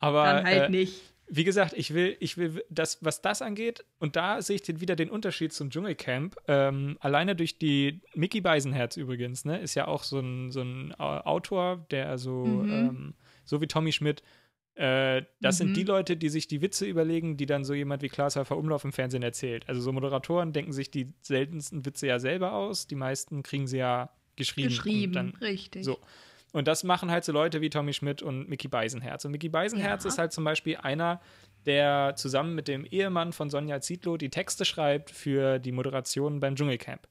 Aber 0.00 0.24
dann 0.24 0.44
halt 0.44 0.64
äh, 0.64 0.68
nicht. 0.68 1.00
Wie 1.34 1.44
gesagt, 1.44 1.72
ich 1.74 1.94
will, 1.94 2.14
ich 2.20 2.36
will, 2.36 2.62
das, 2.68 2.98
was 3.02 3.22
das 3.22 3.40
angeht, 3.40 3.86
und 3.98 4.16
da 4.16 4.42
sehe 4.42 4.56
ich 4.56 4.62
den, 4.62 4.82
wieder 4.82 4.96
den 4.96 5.08
Unterschied 5.08 5.54
zum 5.54 5.70
Dschungelcamp. 5.70 6.36
Ähm, 6.46 6.98
alleine 7.00 7.34
durch 7.34 7.58
die 7.58 8.02
Mickey 8.14 8.42
Beisenherz 8.42 8.98
übrigens, 8.98 9.46
ne, 9.46 9.58
ist 9.58 9.74
ja 9.74 9.88
auch 9.88 10.02
so 10.02 10.18
ein, 10.20 10.50
so 10.50 10.60
ein 10.60 10.94
Au- 10.98 11.20
Autor, 11.24 11.86
der 11.90 12.18
so, 12.18 12.66
Mhm. 12.68 12.70
ähm, 12.70 13.14
so 13.46 13.62
wie 13.62 13.66
Tommy 13.66 13.92
Schmidt, 13.92 14.22
äh, 14.74 15.22
das 15.40 15.56
Mhm. 15.56 15.58
sind 15.64 15.76
die 15.78 15.84
Leute, 15.84 16.18
die 16.18 16.28
sich 16.28 16.48
die 16.48 16.60
Witze 16.60 16.84
überlegen, 16.84 17.38
die 17.38 17.46
dann 17.46 17.64
so 17.64 17.72
jemand 17.72 18.02
wie 18.02 18.08
Klaas 18.10 18.36
Häufer 18.36 18.58
Umlauf 18.58 18.84
im 18.84 18.92
Fernsehen 18.92 19.22
erzählt. 19.22 19.66
Also 19.68 19.80
so 19.80 19.90
Moderatoren 19.90 20.52
denken 20.52 20.72
sich 20.72 20.90
die 20.90 21.14
seltensten 21.22 21.86
Witze 21.86 22.08
ja 22.08 22.18
selber 22.18 22.52
aus, 22.52 22.86
die 22.86 22.94
meisten 22.94 23.42
kriegen 23.42 23.66
sie 23.66 23.78
ja 23.78 24.10
geschrieben. 24.36 24.68
Geschrieben, 24.68 25.06
Und 25.06 25.12
dann 25.14 25.34
richtig. 25.40 25.84
so. 25.84 25.98
Und 26.52 26.68
das 26.68 26.84
machen 26.84 27.10
halt 27.10 27.24
so 27.24 27.32
Leute 27.32 27.60
wie 27.60 27.70
Tommy 27.70 27.92
Schmidt 27.94 28.22
und 28.22 28.48
Mickey 28.48 28.68
Beisenherz. 28.68 29.24
Und 29.24 29.32
Mickey 29.32 29.48
Beisenherz 29.48 30.04
Ja. 30.04 30.08
ist 30.08 30.18
halt 30.18 30.32
zum 30.32 30.44
Beispiel 30.44 30.76
einer, 30.76 31.20
der 31.64 32.14
zusammen 32.16 32.54
mit 32.54 32.68
dem 32.68 32.84
Ehemann 32.84 33.32
von 33.32 33.48
Sonja 33.50 33.80
Zietlow 33.80 34.16
die 34.18 34.30
Texte 34.30 34.64
schreibt 34.64 35.10
für 35.10 35.58
die 35.58 35.72
Moderation 35.72 36.40
beim 36.40 36.54
Dschungelcamp. 36.56 37.08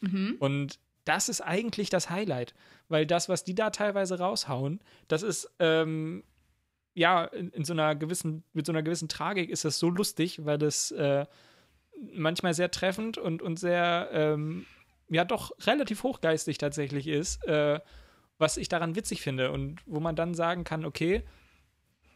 Mhm. 0.00 0.36
Und 0.40 0.78
das 1.04 1.28
ist 1.28 1.40
eigentlich 1.40 1.88
das 1.90 2.10
Highlight, 2.10 2.54
weil 2.88 3.06
das, 3.06 3.28
was 3.28 3.44
die 3.44 3.54
da 3.54 3.70
teilweise 3.70 4.18
raushauen, 4.18 4.80
das 5.08 5.22
ist 5.22 5.50
ähm, 5.58 6.24
ja 6.94 7.24
in, 7.24 7.50
in 7.50 7.64
so 7.64 7.72
einer 7.72 7.94
gewissen, 7.94 8.42
mit 8.52 8.66
so 8.66 8.72
einer 8.72 8.82
gewissen 8.82 9.08
Tragik 9.08 9.50
ist 9.50 9.64
das 9.64 9.78
so 9.78 9.88
lustig, 9.88 10.44
weil 10.44 10.58
das 10.58 10.90
äh, 10.90 11.26
manchmal 12.14 12.54
sehr 12.54 12.70
treffend 12.70 13.18
und, 13.18 13.42
und 13.42 13.58
sehr 13.58 14.08
ähm, 14.12 14.66
ja 15.08 15.24
doch 15.24 15.52
relativ 15.66 16.02
hochgeistig 16.02 16.58
tatsächlich 16.58 17.06
ist, 17.06 17.44
äh, 17.46 17.80
was 18.40 18.56
ich 18.56 18.68
daran 18.68 18.96
witzig 18.96 19.20
finde 19.20 19.52
und 19.52 19.80
wo 19.86 20.00
man 20.00 20.16
dann 20.16 20.34
sagen 20.34 20.64
kann, 20.64 20.84
okay, 20.84 21.22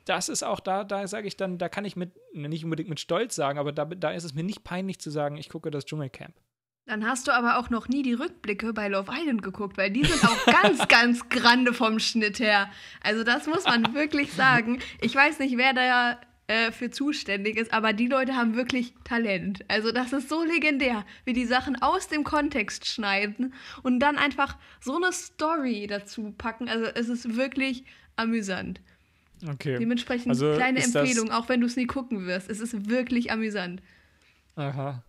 das 0.05 0.29
ist 0.29 0.43
auch 0.43 0.61
da, 0.61 0.85
da 0.85 1.07
sage 1.07 1.29
ich 1.29 1.37
dann, 1.37 1.59
da 1.59 1.69
kann 1.69 1.85
ich 1.85 1.97
mit, 1.97 2.13
nicht 2.35 2.65
unbedingt 2.65 2.89
mit 2.89 3.01
Stolz 3.01 3.35
sagen, 3.35 3.59
aber 3.59 3.73
da, 3.73 3.85
da 3.85 4.11
ist 4.11 4.25
es 4.25 4.35
mir 4.35 4.43
nicht 4.43 4.65
peinlich 4.65 4.99
zu 4.99 5.11
sagen, 5.11 5.37
ich 5.37 5.49
gucke 5.49 5.71
das 5.71 5.85
Dschungelcamp. 5.85 6.35
Dann 6.87 7.07
hast 7.07 7.27
du 7.29 7.33
aber 7.33 7.59
auch 7.59 7.71
noch 7.71 7.89
nie 7.89 8.03
die 8.03 8.13
Rückblicke 8.13 8.75
bei 8.75 8.89
Love 8.89 9.11
Island 9.11 9.43
geguckt, 9.43 9.79
weil 9.79 9.91
die 9.91 10.05
sind 10.05 10.23
auch 10.23 10.45
ganz, 10.63 10.87
ganz 10.89 11.29
grande 11.31 11.73
vom 11.73 11.99
Schnitt 11.99 12.41
her. 12.41 12.71
Also 13.03 13.25
das 13.25 13.47
muss 13.47 13.65
man 13.65 13.95
wirklich 13.95 14.33
sagen. 14.35 14.81
Ich 15.01 15.15
weiß 15.15 15.39
nicht, 15.39 15.57
wer 15.57 15.73
da 15.73 16.19
äh, 16.47 16.73
für 16.73 16.91
zuständig 16.91 17.57
ist, 17.57 17.73
aber 17.73 17.93
die 17.93 18.07
Leute 18.07 18.37
haben 18.37 18.55
wirklich 18.55 18.93
Talent. 19.05 19.65
Also 19.69 19.93
das 19.93 20.13
ist 20.13 20.29
so 20.29 20.45
legendär, 20.45 21.07
wie 21.25 21.33
die 21.33 21.47
Sachen 21.47 21.81
aus 21.81 22.09
dem 22.09 22.23
Kontext 22.25 22.87
schneiden 22.87 23.55
und 23.83 24.01
dann 24.01 24.17
einfach 24.17 24.59
so 24.81 24.97
eine 24.97 25.13
Story 25.13 25.87
dazu 25.87 26.35
packen. 26.37 26.69
Also 26.69 26.85
es 26.85 27.09
ist 27.09 27.37
wirklich 27.37 27.85
amüsant. 28.17 28.81
Okay. 29.49 29.79
Dementsprechend 29.79 30.29
Also 30.29 30.55
kleine 30.55 30.83
Empfehlung, 30.83 31.31
auch 31.31 31.49
wenn 31.49 31.61
du 31.61 31.67
es 31.67 31.77
nie 31.77 31.87
gucken 31.87 32.27
wirst. 32.27 32.49
Es 32.51 32.61
ist 32.61 32.89
wirklich 32.89 33.31
amüsant. 33.31 33.83
Aha. 34.57 35.03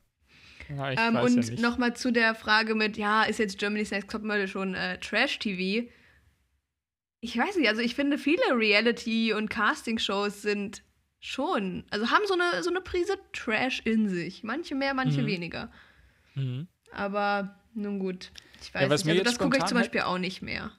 Ja, 0.70 0.92
ich 0.92 1.00
Ähm, 1.00 1.14
weiß 1.14 1.36
und 1.36 1.50
ja 1.50 1.62
nochmal 1.62 1.96
zu 1.96 2.12
der 2.12 2.34
Frage 2.34 2.76
mit, 2.76 2.98
ja, 2.98 3.24
ist 3.24 3.40
jetzt 3.40 3.60
Germany's 3.60 3.92
Next 3.92 4.10
Topmodel 4.10 4.48
schon 4.48 4.74
äh, 4.74 4.98
Trash-TV? 5.00 5.88
Ich 7.22 7.38
weiß 7.38 7.58
nicht, 7.58 7.70
also 7.70 7.82
ich 7.82 7.96
finde, 7.96 8.18
viele 8.18 8.42
Reality- 8.52 9.34
und 9.34 9.50
Casting-Shows 9.50 10.42
sind 10.42 10.82
schon, 11.26 11.86
also 11.90 12.12
haben 12.12 12.24
so 12.28 12.34
eine, 12.36 12.62
so 12.64 12.70
eine 12.70 12.82
Prise 12.82 13.18
Trash 13.34 13.82
in 13.86 14.08
sich. 14.10 14.44
Manche 14.44 14.76
mehr, 14.76 14.94
manche 14.94 15.22
Mhm. 15.24 15.28
weniger. 15.28 15.72
Mhm. 16.36 16.68
Aber 16.92 17.60
nun 17.74 18.00
gut, 18.00 18.32
ich 18.62 18.74
weiß 18.74 18.84
Ja, 18.84 18.90
was 18.90 19.04
nicht. 19.04 19.14
mir 19.14 19.20
Also 19.20 19.32
das 19.32 19.40
gucke 19.40 19.58
ich 19.58 19.66
zum 19.66 19.78
Beispiel 19.78 20.02
auch 20.02 20.18
nicht 20.18 20.42
mehr. 20.42 20.72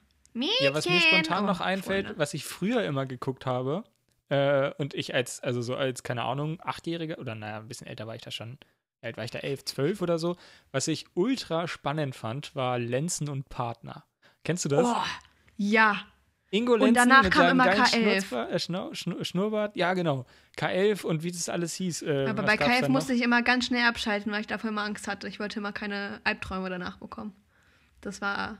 Ja, 0.61 0.73
was 0.73 0.85
mir 0.85 0.93
Mädchen! 0.93 1.09
spontan 1.09 1.45
noch 1.45 1.59
Oh, 1.59 1.63
einfällt, 1.63 2.05
Freunde. 2.05 2.19
was 2.19 2.33
ich 2.33 2.45
früher 2.45 2.83
immer 2.83 3.05
geguckt 3.05 3.45
habe, 3.45 3.83
äh, 4.29 4.71
und 4.77 4.93
ich 4.93 5.13
als, 5.15 5.39
also 5.41 5.61
so 5.61 5.75
als, 5.75 6.03
keine 6.03 6.23
Ahnung, 6.23 6.59
Achtjähriger, 6.61 7.17
oder 7.17 7.33
naja, 7.35 7.57
ein 7.57 7.67
bisschen 7.67 7.87
älter 7.87 8.05
war 8.07 8.15
ich 8.15 8.21
da 8.21 8.29
schon, 8.31 8.57
alt 9.01 9.17
war 9.17 9.23
ich 9.23 9.31
da, 9.31 9.39
elf, 9.39 9.65
zwölf 9.65 10.01
oder 10.01 10.19
so, 10.19 10.35
was 10.71 10.87
ich 10.87 11.05
ultra 11.15 11.67
spannend 11.67 12.15
fand, 12.15 12.55
war 12.55 12.77
Lenzen 12.77 13.29
und 13.29 13.49
Partner. 13.49 14.05
Kennst 14.43 14.63
du 14.65 14.69
das? 14.69 14.85
Oh, 14.87 15.03
ja. 15.57 16.05
Ingo 16.49 16.73
und 16.73 16.79
Lenzen 16.79 16.95
danach 16.95 17.23
mit 17.23 17.33
kam 17.33 17.47
immer 17.51 17.65
geilen 17.65 17.83
K11. 17.83 18.01
Schnurzbart, 18.03 18.51
äh, 18.51 18.59
Schnau, 18.59 18.93
Schnur, 18.93 19.25
Schnurrbart, 19.25 19.75
ja 19.75 19.93
genau, 19.93 20.25
K11 20.57 21.03
und 21.05 21.23
wie 21.23 21.31
das 21.31 21.49
alles 21.49 21.73
hieß. 21.75 22.03
Äh, 22.03 22.27
Aber 22.29 22.43
bei 22.43 22.55
gab's 22.57 22.71
KF 22.71 22.79
da 22.81 22.87
noch? 22.87 22.93
musste 22.93 23.13
ich 23.13 23.21
immer 23.21 23.41
ganz 23.41 23.65
schnell 23.65 23.83
abschalten, 23.85 24.31
weil 24.31 24.41
ich 24.41 24.47
davor 24.47 24.69
immer 24.69 24.83
Angst 24.83 25.07
hatte. 25.07 25.27
Ich 25.27 25.39
wollte 25.39 25.59
immer 25.59 25.73
keine 25.73 26.21
Albträume 26.23 26.69
danach 26.69 26.97
bekommen. 26.97 27.33
Das 28.01 28.21
war 28.21 28.57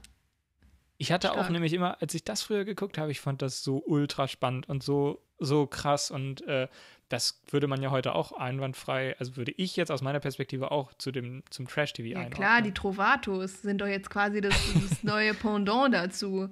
Ich 0.97 1.11
hatte 1.11 1.31
auch 1.31 1.35
Stark. 1.35 1.51
nämlich 1.51 1.71
immer, 1.73 2.01
als 2.01 2.13
ich 2.13 2.23
das 2.25 2.41
früher 2.41 2.65
geguckt 2.65 2.97
habe, 2.97 3.11
ich 3.11 3.21
fand 3.21 3.41
das 3.41 3.63
so 3.63 3.81
ultra 3.85 4.27
spannend 4.27 4.67
und 4.67 4.83
so, 4.83 5.21
so 5.39 5.65
krass. 5.67 6.11
Und 6.11 6.41
äh, 6.47 6.67
das 7.07 7.41
würde 7.49 7.67
man 7.67 7.81
ja 7.81 7.89
heute 7.91 8.15
auch 8.15 8.33
einwandfrei, 8.33 9.15
also 9.17 9.37
würde 9.37 9.53
ich 9.55 9.77
jetzt 9.77 9.91
aus 9.91 10.01
meiner 10.01 10.19
Perspektive 10.19 10.71
auch 10.71 10.93
zu 10.95 11.11
dem, 11.13 11.43
zum 11.51 11.67
Trash-TV 11.69 12.09
Ja 12.09 12.17
einordnen. 12.17 12.35
klar, 12.37 12.61
die 12.61 12.73
Trovatos 12.73 13.61
sind 13.61 13.79
doch 13.79 13.87
jetzt 13.87 14.09
quasi 14.09 14.41
das, 14.41 14.53
das 14.89 15.03
neue 15.03 15.33
Pendant 15.33 15.93
dazu. 15.93 16.49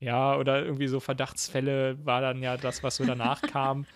Ja, 0.00 0.36
oder 0.36 0.64
irgendwie 0.64 0.86
so 0.86 1.00
Verdachtsfälle 1.00 1.98
war 2.04 2.20
dann 2.20 2.42
ja 2.42 2.56
das, 2.56 2.82
was 2.82 2.96
so 2.96 3.04
danach 3.04 3.42
kam. 3.52 3.86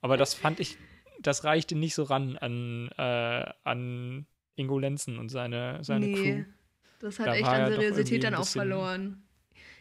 Aber 0.00 0.16
das 0.16 0.34
fand 0.34 0.60
ich, 0.60 0.76
das 1.20 1.44
reichte 1.44 1.74
nicht 1.74 1.94
so 1.94 2.02
ran 2.02 2.36
an, 2.36 2.90
äh, 2.98 3.50
an 3.64 4.26
Ingo 4.54 4.78
Lenzen 4.78 5.18
und 5.18 5.30
seine, 5.30 5.82
seine 5.82 6.12
Crew. 6.12 6.44
das 7.00 7.18
hat 7.18 7.28
Da 7.28 7.34
echt 7.34 7.46
an 7.46 7.60
er 7.60 7.68
Seriosität 7.68 8.24
dann 8.24 8.34
auch 8.34 8.46
verloren. 8.46 9.22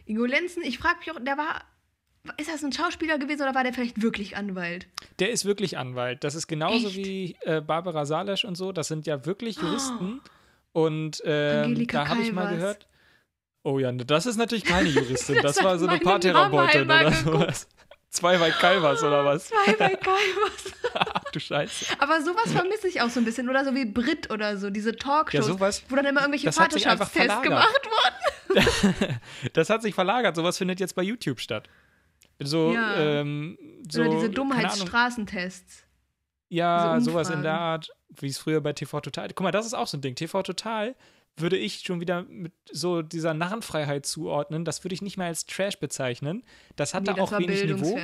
Ingo 0.06 0.26
Lenzen, 0.26 0.64
ich 0.64 0.78
frage 0.78 1.00
mich 1.00 1.12
auch, 1.12 1.20
der 1.20 1.38
war, 1.38 1.64
ist 2.38 2.50
das 2.50 2.64
ein 2.64 2.72
Schauspieler 2.72 3.18
gewesen 3.18 3.42
oder 3.42 3.56
war 3.56 3.64
der 3.64 3.74
vielleicht 3.74 4.02
wirklich 4.02 4.38
Anwalt? 4.38 4.88
Der 5.20 5.32
ist 5.32 5.46
wirklich 5.46 5.78
Anwalt. 5.78 6.24
Das 6.24 6.36
ist 6.36 6.48
genauso 6.48 6.88
Echt? 6.88 6.98
wie 6.98 7.38
äh, 7.42 7.62
Barbara 7.62 8.06
Salesch 8.06 8.46
und 8.46 8.56
so. 8.56 8.72
Das 8.72 8.88
sind 8.88 9.08
ja 9.08 9.26
wirklich 9.26 9.58
Juristen. 9.58 10.22
Und 10.72 11.22
ähm, 11.26 11.64
Angelika 11.66 12.04
da 12.04 12.10
habe 12.10 12.22
ich 12.22 12.34
mal 12.34 12.54
gehört. 12.54 12.88
Oh 13.68 13.80
ja, 13.80 13.92
das 13.92 14.28
ist 14.28 14.38
natürlich 14.38 14.64
keine 14.64 14.88
Juristin. 14.90 15.42
Das, 15.42 15.56
Das 15.56 15.64
war 15.66 15.80
so 15.80 15.88
eine 15.88 16.00
Paartherapeutin 16.00 16.84
oder 16.84 17.12
sowas. 17.12 17.68
Zwei 18.12 18.38
bei 18.38 18.52
Calvas 18.52 19.02
oder 19.04 19.26
was? 19.26 19.48
Zwei 19.66 19.74
bei 19.74 19.96
Calvas. 19.96 20.72
Ach 20.94 21.24
du 21.32 21.40
Scheiße. 21.40 21.88
Aber 22.00 22.22
sowas 22.22 22.52
vermisse 22.54 22.88
ich 22.88 23.02
auch 23.02 23.10
so 23.10 23.20
ein 23.20 23.26
bisschen. 23.26 23.50
Oder 23.50 23.66
so 23.66 23.74
wie 23.74 23.86
Brit 23.86 24.30
oder 24.32 24.58
so, 24.58 24.70
diese 24.70 24.92
Ja, 24.92 24.96
Talkshows, 24.98 25.48
sowas. 25.48 25.84
wo 25.90 25.96
dann 25.96 26.06
immer 26.06 26.22
irgendwelche 26.22 26.52
Vaterschaftstests 26.52 27.42
gemacht 27.42 27.90
wurden. 27.90 29.20
Das 29.54 29.70
hat 29.72 29.82
sich 29.82 29.96
verlagert. 29.96 30.36
Sowas 30.36 30.60
findet 30.60 30.80
jetzt 30.80 30.94
bei 30.96 31.02
YouTube 31.02 31.40
statt. 31.40 31.68
So, 32.40 32.72
Ja. 32.72 32.96
ähm, 32.98 33.58
so 33.90 34.02
oder 34.02 34.12
diese. 34.12 34.30
Dummheitsstraßentests. 34.30 35.84
Ja, 36.50 37.02
sowas 37.02 37.32
in 37.32 37.42
der 37.42 37.60
Art, 37.60 37.90
wie 38.10 38.28
es 38.28 38.38
früher 38.38 38.62
bei 38.62 38.74
TV 38.74 39.02
Total. 39.02 39.28
Guck 39.30 39.42
mal, 39.44 39.52
das 39.52 39.66
ist 39.66 39.74
auch 39.74 39.88
so 39.88 39.98
ein 39.98 40.02
Ding. 40.02 40.14
TV 40.16 40.44
Total 40.44 40.96
würde 41.38 41.58
ich 41.58 41.80
schon 41.80 42.00
wieder 42.00 42.24
mit 42.24 42.54
so 42.72 43.02
dieser 43.02 43.34
Narrenfreiheit 43.34 44.06
zuordnen. 44.06 44.64
Das 44.66 44.84
würde 44.84 44.94
ich 44.94 45.02
nicht 45.02 45.18
mehr 45.18 45.28
als 45.28 45.46
Trash 45.46 45.78
bezeichnen. 45.80 46.44
Das 46.76 46.94
hatte 46.94 47.12
nee, 47.12 47.18
das 47.18 47.28
auch 47.28 47.32
war 47.34 47.40
wenig 47.40 47.64
Niveau. 47.66 47.98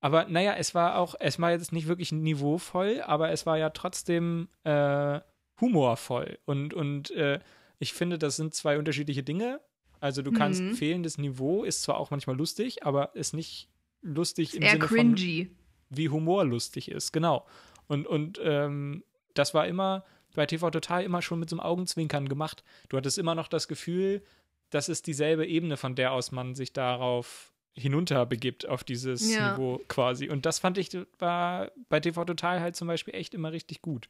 Aber 0.00 0.24
naja, 0.26 0.54
es 0.56 0.74
war 0.74 0.96
auch, 0.98 1.14
es 1.20 1.38
war 1.38 1.50
jetzt 1.50 1.72
nicht 1.72 1.86
wirklich 1.86 2.10
niveauvoll, 2.10 3.02
aber 3.02 3.30
es 3.30 3.44
war 3.46 3.58
ja 3.58 3.70
trotzdem 3.70 4.48
äh, 4.64 5.20
humorvoll. 5.60 6.38
Und, 6.46 6.72
und 6.74 7.10
äh, 7.10 7.38
ich 7.78 7.92
finde, 7.92 8.18
das 8.18 8.36
sind 8.36 8.54
zwei 8.54 8.78
unterschiedliche 8.78 9.22
Dinge. 9.22 9.60
Also 10.00 10.22
du 10.22 10.32
kannst 10.32 10.62
Mhm. 10.62 10.74
fehlendes 10.74 11.18
Niveau, 11.18 11.62
ist 11.64 11.82
zwar 11.82 11.98
auch 11.98 12.10
manchmal 12.10 12.36
lustig, 12.36 12.84
aber 12.86 13.14
ist 13.14 13.34
nicht 13.34 13.68
lustig 14.00 14.56
im 14.56 14.62
Eher 14.62 14.70
Sinne 14.72 14.88
von 14.88 15.14
cringy. 15.14 15.50
wie 15.90 16.08
Humor 16.08 16.44
lustig 16.46 16.90
ist, 16.90 17.12
genau. 17.12 17.46
Und, 17.86 18.06
und 18.06 18.40
ähm, 18.42 19.04
das 19.34 19.52
war 19.52 19.66
immer 19.66 20.04
bei 20.34 20.46
TV 20.46 20.70
Total 20.70 21.02
immer 21.04 21.22
schon 21.22 21.40
mit 21.40 21.50
so 21.50 21.56
einem 21.56 21.60
Augenzwinkern 21.60 22.28
gemacht. 22.28 22.62
Du 22.88 22.96
hattest 22.96 23.18
immer 23.18 23.34
noch 23.34 23.48
das 23.48 23.68
Gefühl, 23.68 24.22
das 24.70 24.88
ist 24.88 25.06
dieselbe 25.06 25.46
Ebene, 25.46 25.76
von 25.76 25.94
der 25.94 26.12
aus 26.12 26.30
man 26.32 26.54
sich 26.54 26.72
darauf 26.72 27.52
hinunterbegibt, 27.74 28.68
auf 28.68 28.84
dieses 28.84 29.32
Ja. 29.32 29.52
Niveau 29.52 29.80
quasi. 29.88 30.28
Und 30.28 30.46
das 30.46 30.58
fand 30.58 30.78
ich, 30.78 30.90
war 31.18 31.70
bei 31.88 32.00
TV 32.00 32.24
Total 32.24 32.60
halt 32.60 32.76
zum 32.76 32.88
Beispiel 32.88 33.14
echt 33.14 33.34
immer 33.34 33.52
richtig 33.52 33.82
gut. 33.82 34.08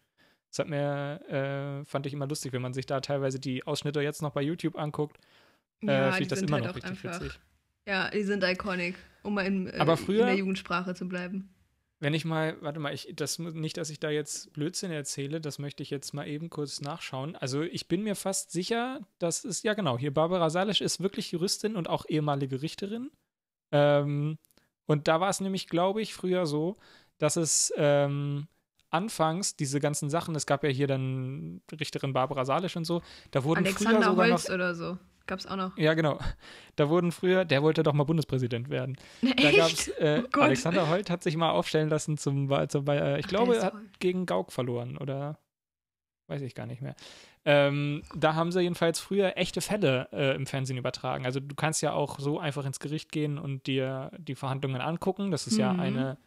Das 0.50 0.59
hat 0.59 0.68
mir, 0.68 1.20
äh, 1.28 1.85
fand 1.85 2.06
ich 2.06 2.12
immer 2.12 2.26
lustig, 2.26 2.52
wenn 2.52 2.62
man 2.62 2.72
sich 2.74 2.87
da 2.87 3.00
teilweise 3.00 3.38
die 3.38 3.64
Ausschnitte 3.66 4.00
jetzt 4.00 4.22
noch 4.22 4.33
bei 4.33 4.42
YouTube 4.42 4.76
anguckt, 4.76 5.18
äh, 5.83 5.87
Ja, 5.87 6.02
finde 6.12 6.16
die 6.16 6.22
ich 6.24 6.28
das 6.28 6.38
sind 6.40 6.48
immer 6.48 6.56
halt 6.59 6.66
noch 6.66 6.74
richtig 6.74 6.90
einfach. 6.90 7.20
witzig. 7.20 7.40
Ja, 7.87 8.11
die 8.11 8.22
sind 8.22 8.42
iconic, 8.44 8.96
um 9.22 9.35
mal 9.35 9.46
in, 9.46 9.68
äh, 9.68 9.76
Aber 9.78 9.96
früher- 9.96 10.22
in 10.22 10.26
der 10.26 10.37
Jugendsprache 10.37 10.94
zu 10.94 11.09
bleiben. 11.09 11.48
Wenn 12.02 12.14
ich 12.14 12.24
mal, 12.24 12.56
warte 12.62 12.80
mal, 12.80 12.94
ich, 12.94 13.12
das, 13.14 13.38
nicht, 13.38 13.76
dass 13.76 13.90
ich 13.90 14.00
da 14.00 14.08
jetzt 14.08 14.54
Blödsinn 14.54 14.90
erzähle, 14.90 15.38
das 15.38 15.58
möchte 15.58 15.82
ich 15.82 15.90
jetzt 15.90 16.14
mal 16.14 16.26
eben 16.26 16.48
kurz 16.48 16.80
nachschauen. 16.80 17.36
Also 17.36 17.60
ich 17.60 17.88
bin 17.88 18.02
mir 18.02 18.16
fast 18.16 18.52
sicher, 18.52 19.00
dass 19.18 19.44
es, 19.44 19.62
ja 19.62 19.74
genau, 19.74 19.98
hier 19.98 20.12
Barbara 20.12 20.48
Salisch 20.48 20.80
ist 20.80 21.00
wirklich 21.00 21.30
Juristin 21.30 21.76
und 21.76 21.90
auch 21.90 22.06
ehemalige 22.08 22.62
Richterin. 22.62 23.10
Ähm, 23.70 24.38
und 24.86 25.08
da 25.08 25.20
war 25.20 25.28
es 25.28 25.40
nämlich, 25.40 25.68
glaube 25.68 26.00
ich, 26.00 26.14
früher 26.14 26.46
so, 26.46 26.78
dass 27.18 27.36
es 27.36 27.70
ähm, 27.76 28.48
anfangs 28.88 29.56
diese 29.56 29.78
ganzen 29.78 30.08
Sachen, 30.08 30.34
es 30.34 30.46
gab 30.46 30.64
ja 30.64 30.70
hier 30.70 30.86
dann 30.86 31.60
Richterin 31.78 32.14
Barbara 32.14 32.46
Salisch 32.46 32.76
und 32.76 32.86
so, 32.86 33.02
da 33.30 33.44
wurden 33.44 33.66
früher 33.66 33.88
Alexander 33.90 34.10
sogar 34.10 34.30
Holz 34.30 34.48
noch, 34.48 34.54
oder 34.54 34.74
so. 34.74 34.98
Gab's 35.30 35.46
auch 35.46 35.56
noch. 35.56 35.76
ja 35.78 35.94
genau, 35.94 36.18
da 36.76 36.88
wurden 36.90 37.12
früher, 37.12 37.44
der 37.44 37.62
wollte 37.62 37.82
doch 37.82 37.92
mal 37.94 38.04
Bundespräsident 38.04 38.68
werden. 38.68 38.96
Da 39.22 39.52
gab's, 39.52 39.88
Echt? 39.88 39.98
äh, 40.00 40.22
Oh. 40.36 40.40
Alexander 40.40 40.88
Holt 40.88 41.08
hat 41.08 41.22
sich 41.22 41.36
mal 41.36 41.50
aufstellen 41.50 41.88
lassen 41.88 42.18
zum, 42.18 42.48
zum 42.68 42.86
äh, 42.88 43.18
ich 43.20 43.24
Ach, 43.26 43.28
glaube, 43.28 43.56
er 43.56 43.62
hat 43.64 43.74
gegen 44.00 44.26
Gauck 44.26 44.52
verloren 44.52 44.98
oder 44.98 45.38
weiß 46.26 46.42
ich 46.42 46.54
gar 46.54 46.66
nicht 46.66 46.82
mehr. 46.82 46.94
Ähm, 47.44 48.02
da 48.14 48.34
haben 48.34 48.52
sie 48.52 48.60
jedenfalls 48.60 49.00
früher 49.00 49.36
echte 49.36 49.60
Fälle 49.60 50.08
äh, 50.12 50.34
im 50.36 50.46
Fernsehen 50.46 50.76
übertragen. 50.76 51.24
Also 51.26 51.40
du 51.40 51.54
kannst 51.54 51.80
ja 51.82 51.92
auch 51.92 52.18
so 52.20 52.38
einfach 52.38 52.64
ins 52.66 52.78
Gericht 52.80 53.10
gehen 53.10 53.38
und 53.38 53.66
dir 53.66 54.10
die 54.18 54.34
Verhandlungen 54.34 54.80
angucken. 54.80 55.30
Das 55.30 55.46
ist 55.46 55.56
ja 55.58 55.72
Mhm. 55.72 55.80
eine, 55.80 56.18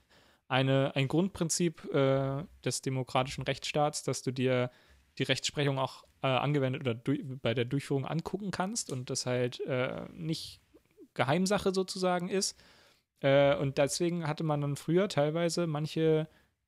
eine, 0.47 0.95
ein 0.95 1.07
Grundprinzip 1.07 1.85
äh, 1.93 2.43
des 2.65 2.81
demokratischen 2.81 3.43
Rechtsstaats, 3.43 4.03
dass 4.03 4.23
du 4.23 4.31
dir 4.31 4.71
die 5.19 5.23
Rechtsprechung 5.23 5.77
auch 5.79 6.03
äh, 6.23 6.27
angewendet 6.27 6.81
oder 6.81 6.95
bei 7.41 7.53
der 7.53 7.65
Durchführung 7.65 8.05
angucken 8.05 8.49
kannst 8.49 8.91
und 8.91 9.09
das 9.11 9.25
halt 9.27 9.59
äh, 9.61 10.01
nicht 10.13 10.61
Geheimsache 11.13 11.73
sozusagen 11.73 12.29
ist. 12.29 12.57
Äh, 13.19 13.55
und 13.57 13.77
deswegen 13.77 14.27
hatte 14.27 14.43
man 14.43 14.61
dann 14.61 14.75
früher 14.75 15.07
teilweise 15.09 15.67
manche 15.67 16.27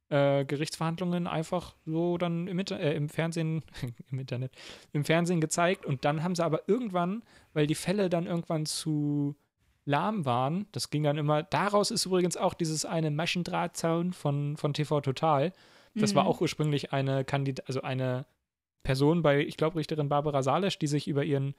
äh, 0.10 0.46
Gerichtsverhandlungen 0.46 1.26
einfach 1.26 1.76
so 1.86 2.18
dann 2.20 2.48
im, 2.48 2.60
äh, 2.60 2.94
im 2.94 3.10
Fernsehen, 3.10 3.64
im 4.12 4.20
Internet, 4.20 4.52
im 4.92 5.04
Fernsehen 5.04 5.42
gezeigt. 5.42 5.86
Und 5.86 6.06
dann 6.06 6.22
haben 6.22 6.36
sie 6.36 6.44
aber 6.46 6.68
irgendwann, 6.70 7.24
weil 7.54 7.66
die 7.66 7.76
Fälle 7.76 8.10
dann 8.10 8.28
irgendwann 8.28 8.66
zu 8.68 9.36
lahm 9.88 10.26
waren, 10.26 10.66
das 10.72 10.90
ging 10.90 11.04
dann 11.04 11.18
immer, 11.18 11.44
daraus 11.44 11.92
ist 11.92 12.06
übrigens 12.08 12.38
auch 12.38 12.56
dieses 12.56 12.86
eine 12.86 13.12
Maschendrahtzaun 13.12 14.14
von, 14.14 14.58
von 14.58 14.74
TV 14.74 15.00
Total. 15.02 15.54
Das 15.94 16.14
war 16.16 16.24
Mhm. 16.24 16.30
auch 16.30 16.42
ursprünglich 16.42 16.92
eine 16.92 17.24
Kandidat, 17.24 17.68
also 17.68 17.82
eine 17.84 18.26
Person 18.86 19.22
bei, 19.22 19.40
ich 19.42 19.58
glaube, 19.58 19.78
Richterin 19.78 20.08
Barbara 20.08 20.42
Salesch, 20.42 20.80
die 20.80 20.88
sich 20.88 21.10
über 21.10 21.26
ihren 21.26 21.56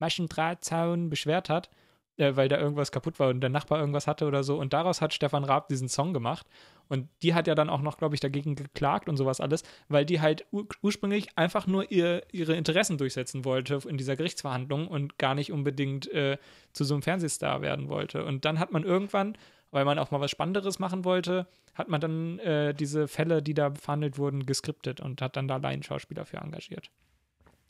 Maschendrahtzaun 0.00 1.08
beschwert 1.08 1.48
hat, 1.48 1.70
äh, 2.16 2.36
weil 2.36 2.48
da 2.48 2.58
irgendwas 2.58 2.92
kaputt 2.92 3.18
war 3.18 3.28
und 3.30 3.40
der 3.40 3.50
Nachbar 3.50 3.80
irgendwas 3.80 4.06
hatte 4.06 4.26
oder 4.26 4.44
so. 4.44 4.58
Und 4.58 4.72
daraus 4.72 5.00
hat 5.00 5.14
Stefan 5.14 5.44
Raab 5.44 5.68
diesen 5.68 5.88
Song 5.88 6.12
gemacht. 6.12 6.46
Und 6.88 7.08
die 7.22 7.32
hat 7.32 7.46
ja 7.46 7.54
dann 7.54 7.70
auch 7.70 7.80
noch, 7.80 7.96
glaube 7.96 8.14
ich, 8.14 8.20
dagegen 8.20 8.56
geklagt 8.56 9.08
und 9.08 9.16
sowas 9.16 9.40
alles, 9.40 9.62
weil 9.88 10.04
die 10.04 10.20
halt 10.20 10.46
ur 10.50 10.66
ursprünglich 10.82 11.28
einfach 11.36 11.66
nur 11.66 11.90
ihr, 11.90 12.22
ihre 12.30 12.54
Interessen 12.54 12.98
durchsetzen 12.98 13.44
wollte 13.44 13.80
in 13.88 13.96
dieser 13.96 14.16
Gerichtsverhandlung 14.16 14.86
und 14.86 15.18
gar 15.18 15.34
nicht 15.34 15.50
unbedingt 15.50 16.12
äh, 16.12 16.36
zu 16.72 16.84
so 16.84 16.94
einem 16.94 17.02
Fernsehstar 17.02 17.62
werden 17.62 17.88
wollte. 17.88 18.24
Und 18.24 18.44
dann 18.44 18.58
hat 18.58 18.70
man 18.70 18.82
irgendwann, 18.82 19.38
weil 19.74 19.84
man 19.84 19.98
auch 19.98 20.12
mal 20.12 20.20
was 20.20 20.30
Spannenderes 20.30 20.78
machen 20.78 21.04
wollte, 21.04 21.48
hat 21.74 21.88
man 21.88 22.00
dann 22.00 22.38
äh, 22.38 22.72
diese 22.74 23.08
Fälle, 23.08 23.42
die 23.42 23.54
da 23.54 23.74
verhandelt 23.74 24.18
wurden, 24.18 24.46
geskriptet 24.46 25.00
und 25.00 25.20
hat 25.20 25.36
dann 25.36 25.48
da 25.48 25.56
Laienschauspieler 25.56 26.24
für 26.26 26.36
engagiert. 26.36 26.90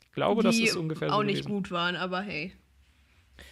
Ich 0.03 0.11
glaube, 0.11 0.43
das 0.43 0.55
die 0.55 0.65
ist 0.65 0.75
ungefähr 0.75 1.11
auch 1.11 1.17
so 1.17 1.23
nicht 1.23 1.39
gewesen. 1.39 1.49
gut 1.49 1.71
waren, 1.71 1.95
aber 1.95 2.21
hey, 2.21 2.53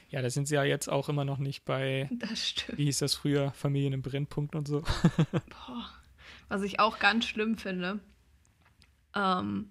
Ja, 0.10 0.22
da 0.22 0.30
sind 0.30 0.48
sie 0.48 0.54
ja 0.54 0.64
jetzt 0.64 0.88
auch 0.88 1.10
immer 1.10 1.26
noch 1.26 1.40
nicht 1.40 1.66
bei, 1.66 2.08
das 2.12 2.50
stimmt. 2.50 2.78
wie 2.78 2.86
hieß 2.86 3.00
das 3.00 3.16
früher, 3.16 3.52
Familien 3.54 3.94
im 3.94 4.04
Brennpunkt 4.04 4.56
und 4.56 4.68
so. 4.68 4.82
Boah. 5.32 5.90
Was 6.48 6.62
ich 6.62 6.80
auch 6.80 7.00
ganz 7.00 7.26
schlimm 7.26 7.58
finde, 7.58 8.00
ähm, 9.16 9.70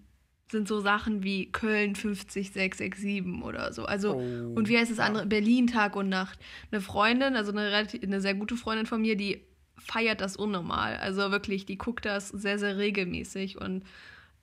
sind 0.50 0.68
so 0.68 0.80
Sachen 0.80 1.22
wie 1.22 1.50
Köln 1.50 1.94
50667 1.94 3.42
oder 3.42 3.72
so. 3.72 3.84
Also, 3.84 4.16
Oh, 4.16 4.52
und 4.54 4.68
wie 4.68 4.76
heißt 4.76 4.90
das 4.90 4.98
ja. 4.98 5.04
andere? 5.04 5.26
Berlin 5.26 5.66
Tag 5.66 5.96
und 5.96 6.08
Nacht. 6.08 6.38
Eine 6.70 6.80
Freundin, 6.80 7.36
also 7.36 7.52
eine, 7.52 7.70
relativ, 7.70 8.02
eine 8.02 8.20
sehr 8.20 8.34
gute 8.34 8.56
Freundin 8.56 8.86
von 8.86 9.00
mir, 9.00 9.16
die 9.16 9.40
feiert 9.78 10.20
das 10.20 10.36
unnormal. 10.36 10.96
Also 10.98 11.30
wirklich, 11.32 11.66
die 11.66 11.78
guckt 11.78 12.04
das 12.04 12.28
sehr, 12.28 12.58
sehr 12.58 12.76
regelmäßig 12.76 13.60
und 13.60 13.84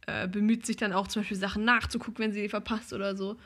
äh, 0.07 0.27
bemüht 0.27 0.65
sich 0.65 0.75
dann 0.77 0.93
auch 0.93 1.07
zum 1.07 1.21
Beispiel 1.21 1.37
Sachen 1.37 1.63
nachzugucken, 1.63 2.23
wenn 2.23 2.33
sie 2.33 2.41
die 2.41 2.49
verpasst 2.49 2.91
oder 2.93 3.15
so. 3.15 3.37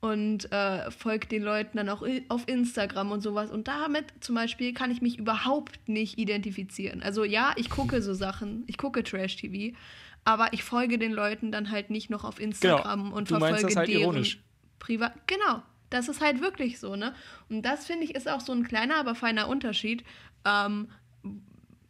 Und 0.00 0.52
äh, 0.52 0.90
folgt 0.92 1.32
den 1.32 1.42
Leuten 1.42 1.76
dann 1.76 1.88
auch 1.88 2.06
auf 2.28 2.46
Instagram 2.46 3.10
und 3.10 3.20
sowas. 3.20 3.50
Und 3.50 3.66
damit 3.66 4.04
zum 4.20 4.36
Beispiel 4.36 4.72
kann 4.72 4.92
ich 4.92 5.02
mich 5.02 5.18
überhaupt 5.18 5.80
nicht 5.88 6.18
identifizieren. 6.18 7.02
Also 7.02 7.24
ja, 7.24 7.52
ich 7.56 7.68
gucke 7.68 8.00
so 8.00 8.14
Sachen, 8.14 8.62
ich 8.68 8.78
gucke 8.78 9.02
Trash-TV, 9.02 9.74
aber 10.24 10.52
ich 10.52 10.62
folge 10.62 10.98
den 10.98 11.12
Leuten 11.12 11.52
dann 11.52 11.70
halt 11.70 11.90
nicht 11.90 12.10
noch 12.10 12.24
auf 12.24 12.40
Instagram 12.40 13.12
und 13.12 13.28
Genau. 13.28 13.38
Du 13.38 13.44
meinst 13.44 13.60
verfolge 13.60 13.66
das 13.66 13.76
halt 13.76 13.88
deren 13.88 14.00
ironisch. 14.02 14.40
Privat. 14.78 15.14
Genau, 15.26 15.62
das 15.90 16.08
ist 16.08 16.20
halt 16.20 16.40
wirklich 16.40 16.78
so, 16.78 16.96
ne? 16.96 17.14
Und 17.48 17.62
das 17.62 17.86
finde 17.86 18.04
ich 18.04 18.14
ist 18.14 18.28
auch 18.28 18.40
so 18.40 18.52
ein 18.52 18.64
kleiner, 18.64 18.96
aber 18.96 19.14
feiner 19.14 19.48
Unterschied. 19.48 20.04
Ähm, 20.44 20.88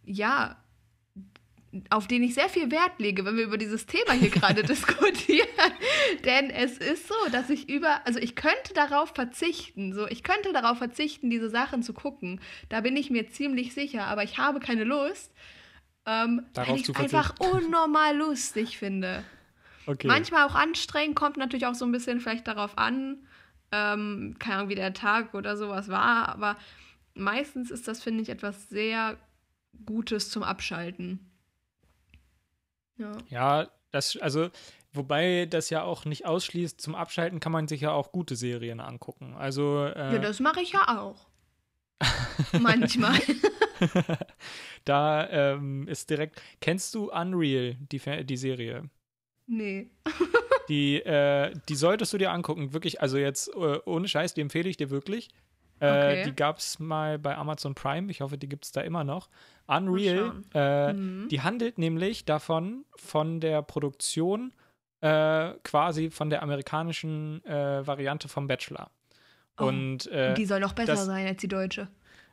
ja, 0.05 0.57
auf 1.91 2.07
den 2.07 2.23
ich 2.23 2.35
sehr 2.35 2.49
viel 2.49 2.71
Wert 2.71 2.99
lege, 2.99 3.25
wenn 3.25 3.37
wir 3.37 3.45
über 3.45 3.59
dieses 3.59 3.87
Thema 3.87 4.13
hier 4.13 4.31
gerade 4.31 4.63
diskutieren. 4.65 5.49
Denn 6.25 6.51
es 6.51 6.79
ist 6.79 7.09
so, 7.09 7.15
dass 7.31 7.51
ich 7.51 7.69
über, 7.69 8.07
also 8.07 8.19
ich 8.19 8.35
könnte 8.35 8.73
darauf 8.75 9.15
verzichten, 9.15 9.93
so, 9.93 10.07
ich 10.07 10.23
könnte 10.23 10.53
darauf 10.53 10.79
verzichten, 10.79 11.29
diese 11.29 11.51
Sachen 11.51 11.83
zu 11.83 11.93
gucken. 11.93 12.41
Da 12.69 12.81
bin 12.81 12.97
ich 12.97 13.11
mir 13.11 13.29
ziemlich 13.29 13.75
sicher, 13.75 14.07
aber 14.07 14.25
ich 14.25 14.39
habe 14.39 14.61
keine 14.61 14.85
Lust. 14.85 15.33
Ähm, 16.09 16.47
Darauf 16.55 16.71
weil 16.71 16.81
ich 16.81 16.89
es 16.89 16.97
einfach 16.97 17.35
unnormal 17.39 18.17
lustig 18.17 18.79
finde. 18.79 19.25
Okay. 19.87 20.07
Manchmal 20.07 20.47
auch 20.47 20.55
anstrengend, 20.55 21.17
kommt 21.17 21.37
natürlich 21.37 21.67
auch 21.67 21.75
so 21.75 21.85
ein 21.85 21.93
bisschen 21.93 22.21
vielleicht 22.21 22.49
darauf 22.49 22.79
an, 22.79 23.27
ähm, 23.73 24.37
keine 24.39 24.57
Ahnung, 24.57 24.69
wie 24.71 24.75
der 24.75 24.95
Tag 24.95 25.35
oder 25.35 25.57
sowas 25.59 25.89
war, 25.89 26.29
aber 26.31 26.57
meistens 27.15 27.71
ist 27.71 27.89
das, 27.89 28.03
finde 28.03 28.23
ich, 28.23 28.31
etwas 28.31 28.71
sehr 28.71 29.19
Gutes 29.85 30.31
zum 30.31 30.43
Abschalten. 30.43 31.31
Ja. 32.97 33.13
Ja, 33.29 33.69
das, 33.91 34.17
also, 34.17 34.51
wobei 34.93 35.47
das 35.47 35.69
ja 35.69 35.83
auch 35.83 36.07
nicht 36.07 36.25
ausschließt, 36.25 36.81
zum 36.81 36.95
Abschalten 36.95 37.39
kann 37.39 37.53
man 37.53 37.69
sich 37.69 37.83
ja 37.83 37.93
auch 37.93 38.13
gute 38.13 38.35
Serien 38.35 38.81
angucken. 38.81 39.35
Also, 39.37 39.85
äh, 39.85 40.15
Ja, 40.15 40.19
das 40.19 40.41
mache 40.41 40.63
ich 40.63 40.73
ja 40.73 40.99
auch. 40.99 41.27
Manchmal. 42.59 43.21
da 44.85 45.29
ähm, 45.31 45.87
ist 45.89 46.11
direkt. 46.11 46.41
Kennst 46.61 46.95
du 46.95 47.11
Unreal, 47.13 47.77
die, 47.93 48.01
die 48.25 48.37
Serie? 48.37 48.89
nee. 49.47 49.91
Die, 50.69 50.97
äh, 51.01 51.55
die 51.71 51.75
solltest 51.77 52.13
du 52.13 52.19
dir 52.19 52.31
angucken. 52.31 52.75
Wirklich, 52.75 53.01
also 53.01 53.17
jetzt 53.17 53.49
äh, 53.55 53.79
ohne 53.87 54.07
Scheiß, 54.07 54.35
die 54.35 54.43
empfehle 54.43 54.69
ich 54.69 54.77
dir 54.77 54.91
wirklich. 54.91 55.31
Äh, 55.81 55.89
Okay. 55.89 56.23
Die 56.27 56.37
gab 56.37 56.59
es 56.59 56.79
mal 56.79 57.19
bei 57.19 57.35
Amazon 57.39 57.75
Prime. 57.75 58.11
Ich 58.11 58.21
hoffe, 58.21 58.37
die 58.37 58.51
gibt 58.51 58.67
es 58.67 58.73
da 58.73 58.83
immer 58.83 59.03
noch. 59.03 59.31
Unreal, 59.67 60.43
äh, 60.53 60.93
Mhm. 60.93 61.29
die 61.31 61.41
handelt 61.41 61.79
nämlich 61.79 62.27
davon, 62.27 62.85
von 62.97 63.41
der 63.41 63.63
Produktion 63.63 64.53
äh, 65.01 65.53
quasi 65.65 66.11
von 66.11 66.29
der 66.29 66.43
amerikanischen 66.43 67.43
äh, 67.47 67.87
Variante 67.87 68.29
vom 68.29 68.47
Bachelor. 68.47 68.91
Oh, 69.59 69.65
Und 69.69 70.07
äh, 70.09 70.35
die 70.35 70.45
soll 70.45 70.61
noch 70.61 70.75
besser 70.75 70.93
das- 70.93 71.07
sein 71.07 71.27
als 71.27 71.41
die 71.41 71.49
deutsche. 71.49 71.89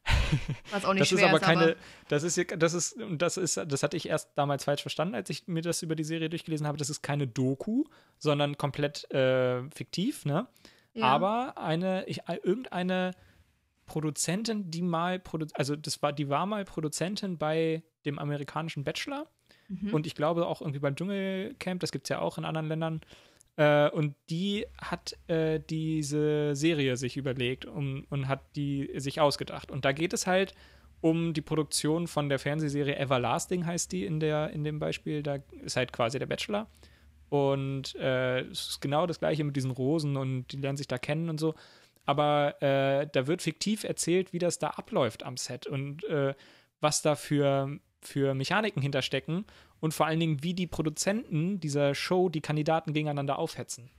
Was 0.72 0.86
auch 0.86 0.94
nicht 0.94 1.02
das 1.02 1.12
ist 1.12 1.20
schwer 1.20 1.30
aber 1.30 1.38
ist, 1.40 1.44
keine, 1.44 1.62
aber 1.64 1.76
das 2.10 2.24
ist, 2.24 2.36
ja- 2.38 2.44
das 2.44 2.74
ist, 2.74 2.96
das 3.18 3.38
ist, 3.38 3.58
das 3.58 3.84
hatte 3.84 3.98
ich 3.98 4.08
erst 4.08 4.32
damals 4.36 4.64
falsch 4.66 4.82
verstanden, 4.82 5.16
als 5.16 5.30
ich 5.30 5.48
mir 5.48 5.62
das 5.62 5.82
über 5.82 5.96
die 5.96 6.04
Serie 6.04 6.30
durchgelesen 6.30 6.68
habe. 6.68 6.78
Das 6.78 6.90
ist 6.90 7.02
keine 7.02 7.28
Doku, 7.28 7.86
sondern 8.20 8.58
komplett 8.58 9.10
äh, 9.12 9.64
fiktiv, 9.72 10.26
ne? 10.26 10.48
ja. 10.94 11.06
Aber 11.06 11.58
eine, 11.58 12.06
ich, 12.06 12.22
irgendeine 12.44 13.12
Produzentin, 13.86 14.72
die 14.72 14.82
mal, 14.82 15.20
produ 15.20 15.46
also 15.54 15.76
das 15.76 16.02
war, 16.02 16.12
die 16.14 16.30
war 16.30 16.46
mal 16.46 16.66
Produzentin 16.66 17.38
bei 17.38 17.84
dem 18.06 18.20
amerikanischen 18.20 18.84
Bachelor 18.84 19.28
Mhm. 19.68 19.96
und 19.96 20.06
ich 20.06 20.14
glaube 20.14 20.46
auch 20.46 20.62
irgendwie 20.62 20.78
beim 20.80 20.96
Dschungelcamp, 20.96 21.80
das 21.80 21.92
gibt 21.92 22.06
es 22.06 22.10
ja 22.10 22.20
auch 22.20 22.38
in 22.38 22.46
anderen 22.46 22.68
Ländern. 22.68 23.02
Äh, 23.58 23.90
und 23.90 24.16
die 24.30 24.66
hat 24.78 25.18
äh, 25.28 25.60
diese 25.60 26.56
Serie 26.56 26.98
sich 26.98 27.18
überlegt 27.18 27.66
um, 27.66 28.06
und 28.10 28.28
hat 28.28 28.42
die 28.56 28.92
sich 28.96 29.22
ausgedacht. 29.22 29.72
Und 29.72 29.86
da 29.86 29.92
geht 29.92 30.14
es 30.14 30.28
halt 30.28 30.54
um 31.02 31.34
die 31.34 31.42
Produktion 31.42 32.08
von 32.08 32.30
der 32.30 32.40
Fernsehserie 32.40 32.98
Everlasting, 32.98 33.66
heißt 33.66 33.92
die 33.92 34.06
in, 34.06 34.20
der, 34.20 34.50
in 34.52 34.64
dem 34.64 34.80
Beispiel. 34.80 35.24
Da 35.24 35.38
ist 35.64 35.78
halt 35.78 35.94
quasi 35.94 36.20
der 36.20 36.26
Bachelor. 36.26 36.68
Und 37.30 37.96
äh, 37.96 38.42
es 38.42 38.70
ist 38.70 38.82
genau 38.82 39.08
das 39.08 39.20
gleiche 39.20 39.44
mit 39.44 39.56
diesen 39.56 39.72
Rosen 39.72 40.16
und 40.18 40.52
die 40.52 40.58
lernen 40.58 40.78
sich 40.78 40.88
da 40.88 40.98
kennen 40.98 41.30
und 41.30 41.40
so. 41.40 41.56
Aber 42.06 42.62
äh, 42.62 43.08
da 43.12 43.28
wird 43.28 43.42
fiktiv 43.42 43.84
erzählt, 43.84 44.32
wie 44.32 44.40
das 44.40 44.60
da 44.60 44.70
abläuft 44.72 45.24
am 45.24 45.38
Set 45.38 45.66
und 45.66 46.04
äh, 46.06 46.36
was 46.82 47.02
da 47.02 47.16
für, 47.16 47.80
für 48.02 48.36
Mechaniken 48.36 48.82
hinterstecken 48.82 49.46
und 49.86 49.94
vor 49.94 50.06
allen 50.08 50.20
Dingen, 50.20 50.44
wie 50.44 50.54
die 50.56 50.68
Produzenten 50.68 51.60
dieser 51.60 51.96
Show 51.96 52.28
die 52.28 52.42
Kandidaten 52.42 52.92
gegeneinander 52.92 53.38
aufhetzen. 53.40 53.90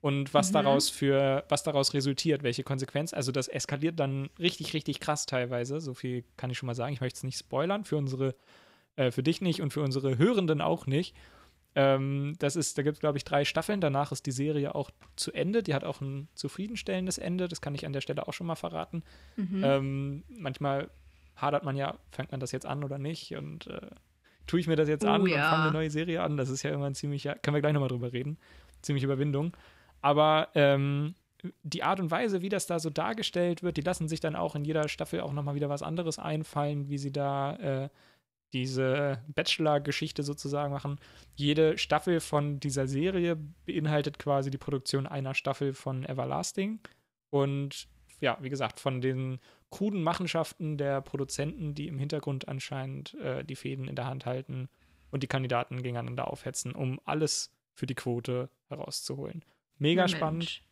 Und 0.00 0.34
was 0.34 0.48
Mhm. 0.50 0.54
daraus 0.54 0.90
für, 0.90 1.44
was 1.48 1.62
daraus 1.62 1.94
resultiert, 1.94 2.42
welche 2.42 2.62
Konsequenz. 2.62 3.14
Also 3.14 3.30
das 3.30 3.48
eskaliert 3.48 4.00
dann 4.00 4.28
richtig, 4.38 4.74
richtig 4.74 5.00
krass 5.00 5.26
teilweise. 5.26 5.80
So 5.80 5.94
viel 5.94 6.24
kann 6.36 6.50
ich 6.50 6.58
schon 6.58 6.66
mal 6.66 6.74
sagen. 6.74 6.92
Ich 6.94 7.00
möchte 7.00 7.18
es 7.18 7.22
nicht 7.24 7.38
spoilern, 7.38 7.84
für 7.84 7.96
unsere, 7.96 8.34
äh, 8.96 9.10
für 9.10 9.22
dich 9.22 9.40
nicht 9.40 9.62
und 9.62 9.72
für 9.72 9.82
unsere 9.82 10.18
Hörenden 10.18 10.60
auch 10.60 10.86
nicht. 10.86 11.14
Ähm, 11.74 12.34
das 12.38 12.56
ist, 12.56 12.78
da 12.78 12.82
gibt 12.82 12.96
es, 12.96 13.00
glaube 13.00 13.18
ich, 13.18 13.24
drei 13.24 13.44
Staffeln. 13.44 13.80
Danach 13.80 14.12
ist 14.12 14.26
die 14.26 14.30
Serie 14.32 14.74
auch 14.74 14.90
zu 15.16 15.32
Ende. 15.32 15.62
Die 15.62 15.74
hat 15.74 15.84
auch 15.84 16.00
ein 16.00 16.28
zufriedenstellendes 16.34 17.18
Ende. 17.18 17.48
Das 17.48 17.60
kann 17.60 17.74
ich 17.74 17.84
an 17.84 17.92
der 17.92 18.00
Stelle 18.00 18.26
auch 18.28 18.32
schon 18.32 18.46
mal 18.46 18.54
verraten. 18.56 19.02
Mhm. 19.36 19.62
Ähm, 19.64 20.24
manchmal 20.28 20.88
hadert 21.36 21.64
man 21.64 21.76
ja, 21.76 21.98
fängt 22.12 22.30
man 22.30 22.40
das 22.40 22.52
jetzt 22.52 22.64
an 22.66 22.84
oder 22.84 22.98
nicht? 22.98 23.34
Und 23.36 23.66
äh, 23.66 23.90
tue 24.46 24.60
ich 24.60 24.66
mir 24.66 24.76
das 24.76 24.88
jetzt 24.88 25.04
Oh 25.04 25.08
an 25.08 25.22
und 25.22 25.28
ja. 25.28 25.50
fange 25.50 25.62
eine 25.64 25.72
neue 25.72 25.90
Serie 25.90 26.22
an? 26.22 26.36
Das 26.36 26.48
ist 26.48 26.62
ja 26.62 26.70
immer 26.70 26.86
ein 26.86 26.94
ziemlicher, 26.94 27.34
können 27.36 27.54
wir 27.54 27.60
gleich 27.60 27.72
nochmal 27.72 27.88
drüber 27.88 28.12
reden. 28.12 28.38
Ziemliche 28.82 29.06
Überwindung. 29.06 29.56
Aber 30.00 30.48
ähm, 30.54 31.14
die 31.62 31.82
Art 31.82 32.00
und 32.00 32.10
Weise, 32.10 32.42
wie 32.42 32.48
das 32.48 32.66
da 32.66 32.78
so 32.78 32.90
dargestellt 32.90 33.62
wird, 33.62 33.76
die 33.76 33.82
lassen 33.82 34.08
sich 34.08 34.20
dann 34.20 34.36
auch 34.36 34.54
in 34.54 34.64
jeder 34.64 34.88
Staffel 34.88 35.20
auch 35.20 35.32
nochmal 35.32 35.54
wieder 35.54 35.68
was 35.68 35.82
anderes 35.82 36.18
einfallen, 36.18 36.88
wie 36.88 36.98
sie 36.98 37.12
da 37.12 37.56
äh, 37.56 37.88
diese 38.52 39.22
Bachelor-Geschichte 39.28 40.22
sozusagen 40.22 40.72
machen. 40.72 40.98
Jede 41.34 41.76
Staffel 41.76 42.20
von 42.20 42.60
dieser 42.60 42.86
Serie 42.86 43.36
beinhaltet 43.66 44.18
quasi 44.18 44.50
die 44.50 44.58
Produktion 44.58 45.06
einer 45.06 45.34
Staffel 45.34 45.72
von 45.72 46.04
Everlasting. 46.04 46.80
Und 47.30 47.88
ja, 48.20 48.38
wie 48.40 48.50
gesagt, 48.50 48.78
von 48.78 49.00
den 49.00 49.40
kruden 49.74 50.04
Machenschaften 50.04 50.78
der 50.78 51.00
Produzenten, 51.00 51.74
die 51.74 51.88
im 51.88 51.98
Hintergrund 51.98 52.46
anscheinend 52.46 53.14
äh, 53.14 53.44
die 53.44 53.56
Fäden 53.56 53.88
in 53.88 53.96
der 53.96 54.06
Hand 54.06 54.24
halten 54.24 54.68
und 55.10 55.24
die 55.24 55.26
Kandidaten 55.26 55.82
gegeneinander 55.82 56.28
aufhetzen, 56.28 56.72
um 56.76 57.00
alles 57.04 57.52
für 57.74 57.86
die 57.86 57.96
Quote 57.96 58.50
herauszuholen. 58.68 59.44
Mega 59.78 60.02
Na 60.02 60.08
spannend. 60.08 60.44
Mensch. 60.44 60.62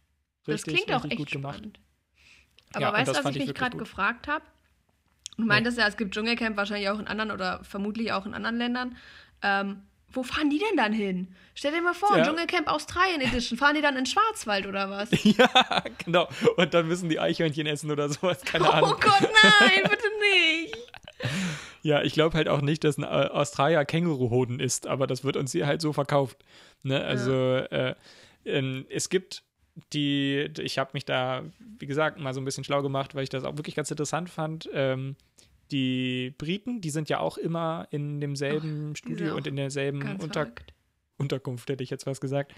Das 0.45 0.55
Richtig, 0.55 0.75
klingt 0.75 0.93
auch 0.93 1.03
richtig 1.05 1.11
echt 1.11 1.19
gut 1.19 1.31
gemacht. 1.33 1.57
spannend. 1.59 1.81
Aber 2.75 2.85
Ja, 2.85 2.93
weißt 2.93 3.09
du, 3.17 3.25
was 3.25 3.37
ich 3.37 3.43
ich 3.43 3.47
mich 3.49 3.55
gerade 3.57 3.77
gefragt 3.77 4.29
habe? 4.29 4.45
Du 5.37 5.45
meintest 5.45 5.79
ja, 5.79 5.89
es 5.89 5.97
gibt 5.97 6.15
Dschungelcamp 6.15 6.57
wahrscheinlich 6.57 6.89
auch 6.89 7.01
in 7.01 7.09
anderen 7.09 7.33
oder 7.33 7.65
vermutlich 7.65 8.13
auch 8.13 8.25
in 8.25 8.35
anderen 8.35 8.57
Ländern. 8.57 8.97
Ähm, 9.43 9.83
wo 10.13 10.23
fahren 10.23 10.51
die 10.51 10.59
denn 10.59 10.77
dann 10.77 10.93
hin? 10.93 11.29
Stell 11.55 11.73
dir 11.73 11.83
mal 11.83 11.95
vor, 11.95 12.17
Ja. 12.17 12.25
Dschungelcamp 12.25 12.69
Australien 12.69 13.21
Edition. 13.21 13.59
Fahren 13.59 13.75
die 13.75 13.83
dann 13.83 13.97
in 13.97 14.07
Schwarzwald 14.07 14.67
oder 14.67 14.91
was? 14.91 15.09
ja, 15.25 15.49
genau. 16.05 16.29
Und 16.57 16.75
dann 16.75 16.89
müssen 16.89 17.09
die 17.09 17.19
Eichhörnchen 17.21 17.67
essen 17.67 17.91
oder 17.91 18.09
sowas. 18.09 18.41
Keine 18.43 18.65
Oh 18.69 18.73
Ahnung. 18.73 18.95
Gott, 19.01 19.21
nein, 19.61 19.83
bitte 19.83 20.05
nicht. 20.21 20.77
Ja, 21.83 22.03
ich 22.03 22.13
glaube 22.15 22.37
halt 22.37 22.49
auch 22.49 22.61
nicht, 22.61 22.85
dass 22.85 22.97
ein 22.97 23.03
äh, 23.03 23.07
Australier 23.07 23.85
Känguruhoden 23.85 24.61
ist, 24.61 24.87
aber 24.87 25.07
das 25.07 25.25
wird 25.25 25.37
uns 25.37 25.53
hier 25.53 25.67
halt 25.67 25.81
so 25.81 25.93
verkauft. 25.93 26.39
Ne? 26.83 27.03
Also 27.03 27.33
äh, 27.57 27.95
ähm, 28.45 28.87
es 28.89 29.09
gibt 29.09 29.43
die, 29.93 30.51
ich 30.61 30.79
habe 30.79 30.91
mich 30.93 31.05
da, 31.05 31.43
wie 31.79 31.87
gesagt, 31.87 32.19
mal 32.21 32.35
so 32.35 32.41
ein 32.41 32.45
bisschen 32.45 32.65
schlau 32.65 32.83
gemacht, 32.83 33.15
weil 33.15 33.23
ich 33.25 33.31
das 33.31 33.45
auch 33.45 33.57
wirklich 33.57 33.75
ganz 33.75 33.91
interessant 33.91 34.29
fand. 34.31 34.69
Ähm, 34.73 35.17
die 35.73 36.35
Briten, 36.39 36.81
die 36.81 36.91
sind 36.91 37.09
ja 37.09 37.19
auch 37.21 37.39
immer 37.39 37.89
in 37.91 38.21
demselben 38.21 38.89
sind 38.89 38.99
Studio 38.99 39.35
und 39.35 39.47
in 39.47 39.57
derselben 39.57 40.03
Unter 40.17 40.43
verrückt. 40.45 40.73
Unterkunft, 41.19 41.69
hätte 41.71 41.83
ich 41.85 41.91
jetzt 41.91 42.07
was 42.07 42.21
gesagt, 42.21 42.53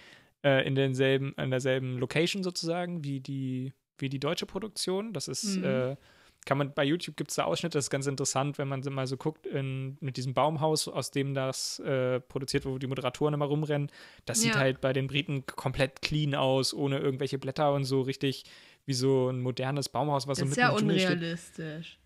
äh, 0.44 0.66
in 0.66 0.74
denselben, 0.74 1.34
in 1.38 1.50
derselben 1.50 1.98
Location 1.98 2.42
sozusagen 2.42 3.04
wie 3.04 3.20
die, 3.20 3.72
wie 3.98 4.08
die 4.08 4.18
deutsche 4.20 4.46
Produktion. 4.46 5.12
Das 5.12 5.28
ist, 5.28 5.56
Mhm. 5.58 5.64
äh, 5.64 5.96
kann 6.46 6.58
man, 6.58 6.74
bei 6.74 6.84
YouTube 6.84 7.16
gibt 7.16 7.30
es 7.30 7.36
da 7.36 7.44
Ausschnitte, 7.44 7.78
das 7.78 7.86
ist 7.86 7.90
ganz 7.90 8.06
interessant, 8.06 8.58
wenn 8.58 8.68
man 8.68 8.80
mal 8.90 9.06
so 9.06 9.16
guckt, 9.16 9.46
in, 9.46 9.96
mit 10.00 10.16
diesem 10.18 10.34
Baumhaus, 10.34 10.88
aus 10.88 11.10
dem 11.10 11.32
das 11.34 11.78
äh, 11.78 12.20
produziert 12.20 12.64
wird, 12.66 12.74
wo 12.74 12.78
die 12.78 12.86
Moderatoren 12.86 13.32
immer 13.34 13.46
rumrennen. 13.46 13.90
Das 14.26 14.40
sieht 14.40 14.54
Ja. 14.54 14.60
halt 14.60 14.80
bei 14.82 14.92
den 14.92 15.06
Briten 15.06 15.46
komplett 15.46 16.02
clean 16.02 16.34
aus, 16.34 16.74
ohne 16.74 16.98
irgendwelche 16.98 17.38
Blätter 17.38 17.72
und 17.72 17.84
so 17.84 18.02
richtig 18.02 18.44
wie 18.86 18.92
so 18.94 19.30
ein 19.30 19.40
modernes 19.40 19.88
Baumhaus, 19.88 20.26
was 20.26 20.38
Das 20.38 20.40
so 20.40 20.44
ist 20.44 20.50
mitten 20.50 20.60
ja 20.60 20.68
im 20.72 20.76
Dschungel 20.78 20.98
steht 20.98 21.10
unrealistisch. 21.12 21.98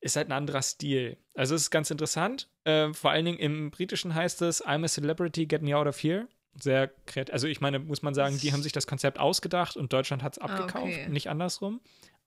Ist 0.00 0.16
halt 0.16 0.28
ein 0.28 0.32
anderer 0.32 0.62
Stil. 0.62 1.16
Also 1.34 1.54
es 1.54 1.62
ist 1.62 1.70
ganz 1.70 1.90
interessant. 1.90 2.48
Äh, 2.64 2.92
vor 2.92 3.10
allen 3.10 3.24
Dingen 3.24 3.38
im 3.38 3.70
Britischen 3.70 4.14
heißt 4.14 4.42
es 4.42 4.64
I'm 4.64 4.84
a 4.84 4.88
celebrity, 4.88 5.46
get 5.46 5.62
me 5.62 5.76
out 5.76 5.86
of 5.86 5.96
here. 6.02 6.28
Sehr 6.60 6.88
kreativ. 7.06 7.32
Also 7.32 7.46
ich 7.46 7.60
meine, 7.60 7.78
muss 7.78 8.02
man 8.02 8.14
sagen, 8.14 8.38
die 8.38 8.52
haben 8.52 8.62
sich 8.62 8.72
das 8.72 8.86
Konzept 8.86 9.18
ausgedacht 9.20 9.76
und 9.76 9.92
Deutschland 9.92 10.22
hat 10.22 10.32
es 10.34 10.38
abgekauft, 10.38 10.74
Ah, 10.92 11.02
okay. 11.02 11.08
nicht 11.08 11.28
andersrum. 11.30 11.80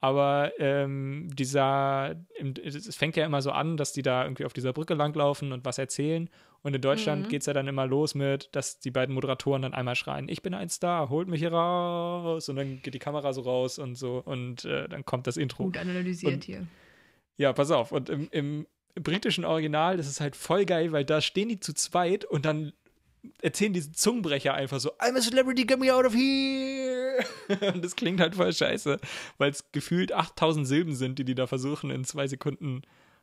Aber 0.03 0.51
ähm, 0.57 1.29
dieser, 1.33 2.15
es 2.63 2.95
fängt 2.95 3.15
ja 3.15 3.25
immer 3.25 3.41
so 3.43 3.51
an, 3.51 3.77
dass 3.77 3.93
die 3.93 4.01
da 4.01 4.23
irgendwie 4.23 4.45
auf 4.45 4.53
dieser 4.53 4.73
Brücke 4.73 4.95
langlaufen 4.95 5.51
und 5.51 5.63
was 5.63 5.77
erzählen. 5.77 6.27
Und 6.63 6.75
in 6.75 6.81
Deutschland 6.81 7.25
Mhm. 7.25 7.29
geht 7.29 7.41
es 7.41 7.45
ja 7.45 7.53
dann 7.53 7.67
immer 7.67 7.85
los 7.85 8.15
mit, 8.15 8.49
dass 8.53 8.79
die 8.79 8.89
beiden 8.91 9.13
Moderatoren 9.13 9.61
dann 9.61 9.73
einmal 9.75 9.95
schreien, 9.95 10.27
ich 10.27 10.41
bin 10.41 10.53
ein 10.55 10.69
Star, 10.69 11.09
holt 11.09 11.27
mich 11.27 11.39
hier 11.41 11.51
raus. 11.53 12.49
Und 12.49 12.55
dann 12.55 12.81
geht 12.81 12.93
die 12.95 12.99
Kamera 12.99 13.31
so 13.33 13.41
raus 13.41 13.77
und 13.79 13.95
so 13.95 14.17
und 14.25 14.65
äh, 14.65 14.87
dann 14.89 15.05
kommt 15.05 15.27
das 15.27 15.37
Intro. 15.37 15.65
Gut 15.65 15.77
analysiert 15.77 16.33
Und- 16.33 16.43
hier. 16.45 16.67
Ja, 17.37 17.53
pass 17.53 17.71
auf. 17.71 17.91
Und 17.91 18.09
im, 18.09 18.27
im 18.31 18.67
britischen 18.95 19.45
Original, 19.45 19.97
das 19.97 20.07
ist 20.07 20.21
halt 20.21 20.35
voll 20.35 20.65
geil, 20.65 20.91
weil 20.91 21.05
da 21.05 21.21
stehen 21.21 21.49
die 21.49 21.59
zu 21.59 21.73
zweit 21.73 22.25
und 22.25 22.45
dann 22.45 22.73
erzählen 23.41 23.73
diese 23.73 23.91
Zungenbrecher 23.91 24.53
einfach 24.53 24.79
so, 24.79 24.91
I'm 24.93 25.15
a 25.15 25.21
celebrity, 25.21 25.63
get 25.65 25.79
me 25.79 25.93
out 25.93 26.05
of 26.05 26.13
here. 26.13 27.23
und 27.73 27.83
das 27.83 27.95
klingt 27.95 28.19
halt 28.19 28.35
voll 28.35 28.51
scheiße, 28.51 28.99
weil 29.37 29.51
es 29.51 29.71
gefühlt 29.71 30.11
8000 30.11 30.67
Silben 30.67 30.95
sind, 30.95 31.19
die 31.19 31.25
die 31.25 31.35
da 31.35 31.47
versuchen, 31.47 31.91
in 31.91 32.03
zwei 32.03 32.27
Sekunden 32.27 32.81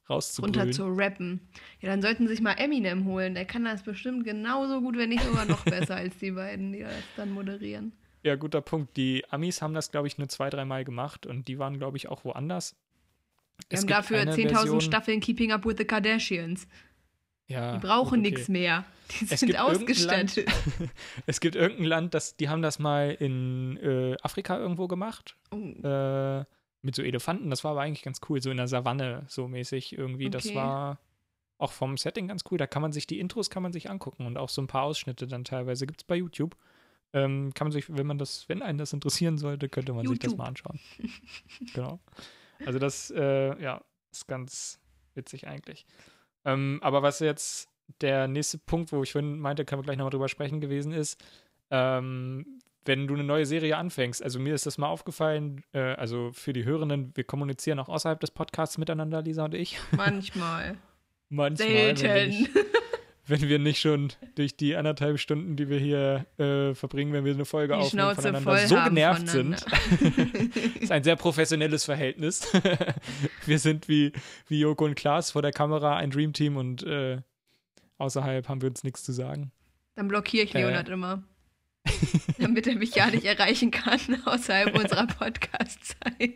rauszubrüllen. 0.09 0.59
runter 0.59 0.73
zu 0.73 0.87
rappen. 0.87 1.41
Ja, 1.81 1.91
dann 1.91 2.03
sollten 2.03 2.27
sie 2.27 2.35
sich 2.35 2.43
mal 2.43 2.55
Eminem 2.55 3.05
holen. 3.05 3.35
Der 3.35 3.45
kann 3.45 3.65
das 3.65 3.83
bestimmt 3.83 4.25
genauso 4.25 4.81
gut, 4.81 4.97
wenn 4.97 5.11
nicht 5.11 5.25
sogar 5.25 5.45
noch 5.45 5.65
besser 5.65 5.97
als 5.97 6.17
die 6.19 6.31
beiden, 6.31 6.73
die 6.73 6.81
das 6.81 6.93
dann 7.17 7.31
moderieren. 7.31 7.93
Ja, 8.23 8.37
guter 8.37 8.61
Punkt. 8.61 8.97
Die 8.97 9.25
Amis 9.31 9.63
haben 9.63 9.75
das, 9.75 9.91
glaube 9.91 10.09
ich, 10.09 10.19
nur 10.19 10.29
zwei, 10.29 10.51
dreimal 10.51 10.85
gemacht 10.85 11.27
und 11.27 11.49
die 11.49 11.59
waren, 11.59 11.79
glaube 11.79 11.97
ich, 11.97 12.09
auch 12.09 12.25
woanders. 12.25 12.77
Wir 13.69 13.75
Es 13.77 13.81
haben 13.81 13.89
dafür 13.89 14.21
eine 14.21 14.33
10.000 14.35 14.49
Version- 14.51 14.81
Staffeln 14.81 15.21
Keeping 15.21 15.53
Up 15.53 15.65
with 15.67 15.77
the 15.79 15.85
Kardashians. 15.85 16.67
Ja, 17.47 17.73
Die 17.75 17.79
brauchen 17.87 18.21
okay. 18.21 18.31
nichts 18.31 18.49
mehr. 18.49 18.85
Die 19.21 19.27
Es 19.31 19.41
sind 19.41 19.59
ausgestattet. 19.59 20.47
Es 21.27 21.41
gibt 21.41 21.57
irgendein 21.57 21.87
Land, 21.87 22.15
das, 22.15 22.37
die 22.37 22.49
haben 22.51 22.61
das 22.63 22.79
mal 22.79 23.11
in 23.19 23.77
äh, 23.79 24.17
Afrika 24.23 24.59
irgendwo 24.59 24.87
gemacht. 24.87 25.37
Oh. 25.51 25.57
Äh, 25.57 26.45
mit 26.83 26.95
so 26.95 27.03
Elefanten. 27.03 27.51
Das 27.51 27.65
war 27.65 27.71
aber 27.73 27.81
eigentlich 27.83 28.03
ganz 28.03 28.21
cool. 28.29 28.41
So 28.43 28.51
in 28.51 28.57
der 28.59 28.69
Savanne 28.69 29.25
so 29.29 29.49
mäßig 29.49 29.97
irgendwie. 29.97 30.31
Das 30.31 30.47
Okay. 30.47 30.55
war 30.57 31.01
auch 31.57 31.73
vom 31.73 31.97
Setting 31.97 32.29
ganz 32.29 32.45
cool. 32.51 32.59
Da 32.59 32.67
kann 32.67 32.83
man 32.83 32.93
sich 32.93 33.07
die 33.07 33.19
Intros 33.19 33.51
kann 33.51 33.63
man 33.65 33.73
sich 33.73 33.91
angucken 33.91 34.27
und 34.27 34.37
auch 34.37 34.49
so 34.49 34.63
ein 34.63 34.67
paar 34.69 34.83
Ausschnitte 34.85 35.27
dann 35.27 35.43
teilweise. 35.45 35.87
Gibt 35.87 36.03
es 36.03 36.05
bei 36.07 36.17
YouTube. 36.17 36.55
Ähm, 37.15 37.53
kann 37.55 37.67
man 37.67 37.73
sich, 37.73 37.87
wenn 37.97 38.07
man 38.07 38.19
das, 38.19 38.47
wenn 38.49 38.63
einen 38.63 38.79
das 38.79 38.93
interessieren 38.93 39.39
sollte, 39.39 39.69
könnte 39.71 39.93
man 39.95 40.07
sich 40.07 40.19
das 40.19 40.27
YouTube. 40.33 40.39
mal 40.39 40.47
anschauen. 40.49 40.79
genau. 41.75 41.99
Also 42.65 42.79
das, 42.79 43.11
äh, 43.11 43.61
ja, 43.63 43.83
ist 44.11 44.27
ganz 44.27 44.81
witzig 45.15 45.47
eigentlich. 45.47 45.87
Ähm, 46.45 46.79
aber 46.83 47.03
was 47.03 47.21
jetzt 47.21 47.69
der 48.01 48.29
nächste 48.29 48.59
Punkt, 48.59 48.93
wo 48.93 49.03
ich 49.03 49.13
vorhin 49.13 49.39
meinte, 49.39 49.65
können 49.65 49.81
wir 49.81 49.85
gleich 49.85 49.97
nochmal 49.97 50.11
drüber 50.11 50.29
sprechen 50.29 50.61
gewesen 50.61 50.93
ist, 50.93 51.23
ähm, 51.71 52.61
wenn 52.85 53.07
du 53.07 53.15
eine 53.15 53.25
neue 53.25 53.45
Serie 53.45 53.77
anfängst, 53.77 54.23
also 54.23 54.39
mir 54.39 54.55
ist 54.55 54.67
das 54.67 54.79
mal 54.79 54.89
aufgefallen, 54.89 55.63
äh, 55.73 55.81
also 55.95 56.31
für 56.33 56.53
die 56.53 56.65
Hörenden, 56.65 57.13
wir 57.15 57.25
kommunizieren 57.25 57.79
auch 57.79 57.89
außerhalb 57.89 58.19
des 58.21 58.31
Podcasts 58.31 58.79
miteinander, 58.79 59.23
Lisa 59.23 59.45
und 59.45 59.55
ich. 59.55 59.79
Manchmal. 59.93 60.79
Manchmal, 61.29 61.69
wenn 61.69 61.97
Selten. 61.97 62.31
nicht, 62.31 62.51
wenn 63.29 63.43
wir 63.49 63.59
nicht 63.59 63.81
schon 63.81 64.13
durch 64.35 64.57
die 64.57 64.75
anderthalb 64.77 65.19
Stunden, 65.21 65.57
die 65.57 65.69
wir 65.69 65.79
hier 65.79 66.27
äh, 66.39 66.75
verbringen, 66.75 67.13
wenn 67.13 67.25
wir 67.25 67.35
eine 67.35 67.45
Folge 67.45 67.75
Die 67.75 67.81
aufnehmen, 67.81 68.15
Schnauze 68.15 68.23
voneinander 68.33 68.67
so 68.67 68.75
genervt 68.85 69.29
sind. 69.29 69.61
voneinander. 69.61 70.57
ist 70.81 70.91
ein 70.93 71.05
sehr 71.05 71.17
professionelles 71.17 71.85
Verhältnis. 71.85 72.51
wir 73.47 73.59
sind 73.59 73.89
wie, 73.89 74.13
wie 74.49 74.61
Joko 74.61 74.85
und 74.87 74.95
Klaas 74.95 75.31
vor 75.31 75.43
der 75.43 75.53
Kamera 75.53 75.97
ein 75.97 76.11
Dreamteam 76.11 76.57
und 76.57 76.83
äh, 76.85 77.19
außerhalb 77.99 78.49
haben 78.49 78.63
wir 78.63 78.69
uns 78.71 78.83
nichts 78.85 79.03
zu 79.05 79.13
sagen. 79.13 79.53
Dann 79.95 80.09
blockiere 80.09 80.45
ich 80.45 80.55
Äh. 80.55 80.63
Leonard 80.63 80.89
immer. 80.89 81.23
Damit 82.39 82.67
er 82.67 82.77
mich 82.77 82.95
ja 82.95 83.07
nicht 83.09 83.25
erreichen 83.25 83.71
kann 83.71 84.01
außerhalb 84.25 84.75
unserer 84.77 85.07
Podcast-Zeit. 85.07 86.35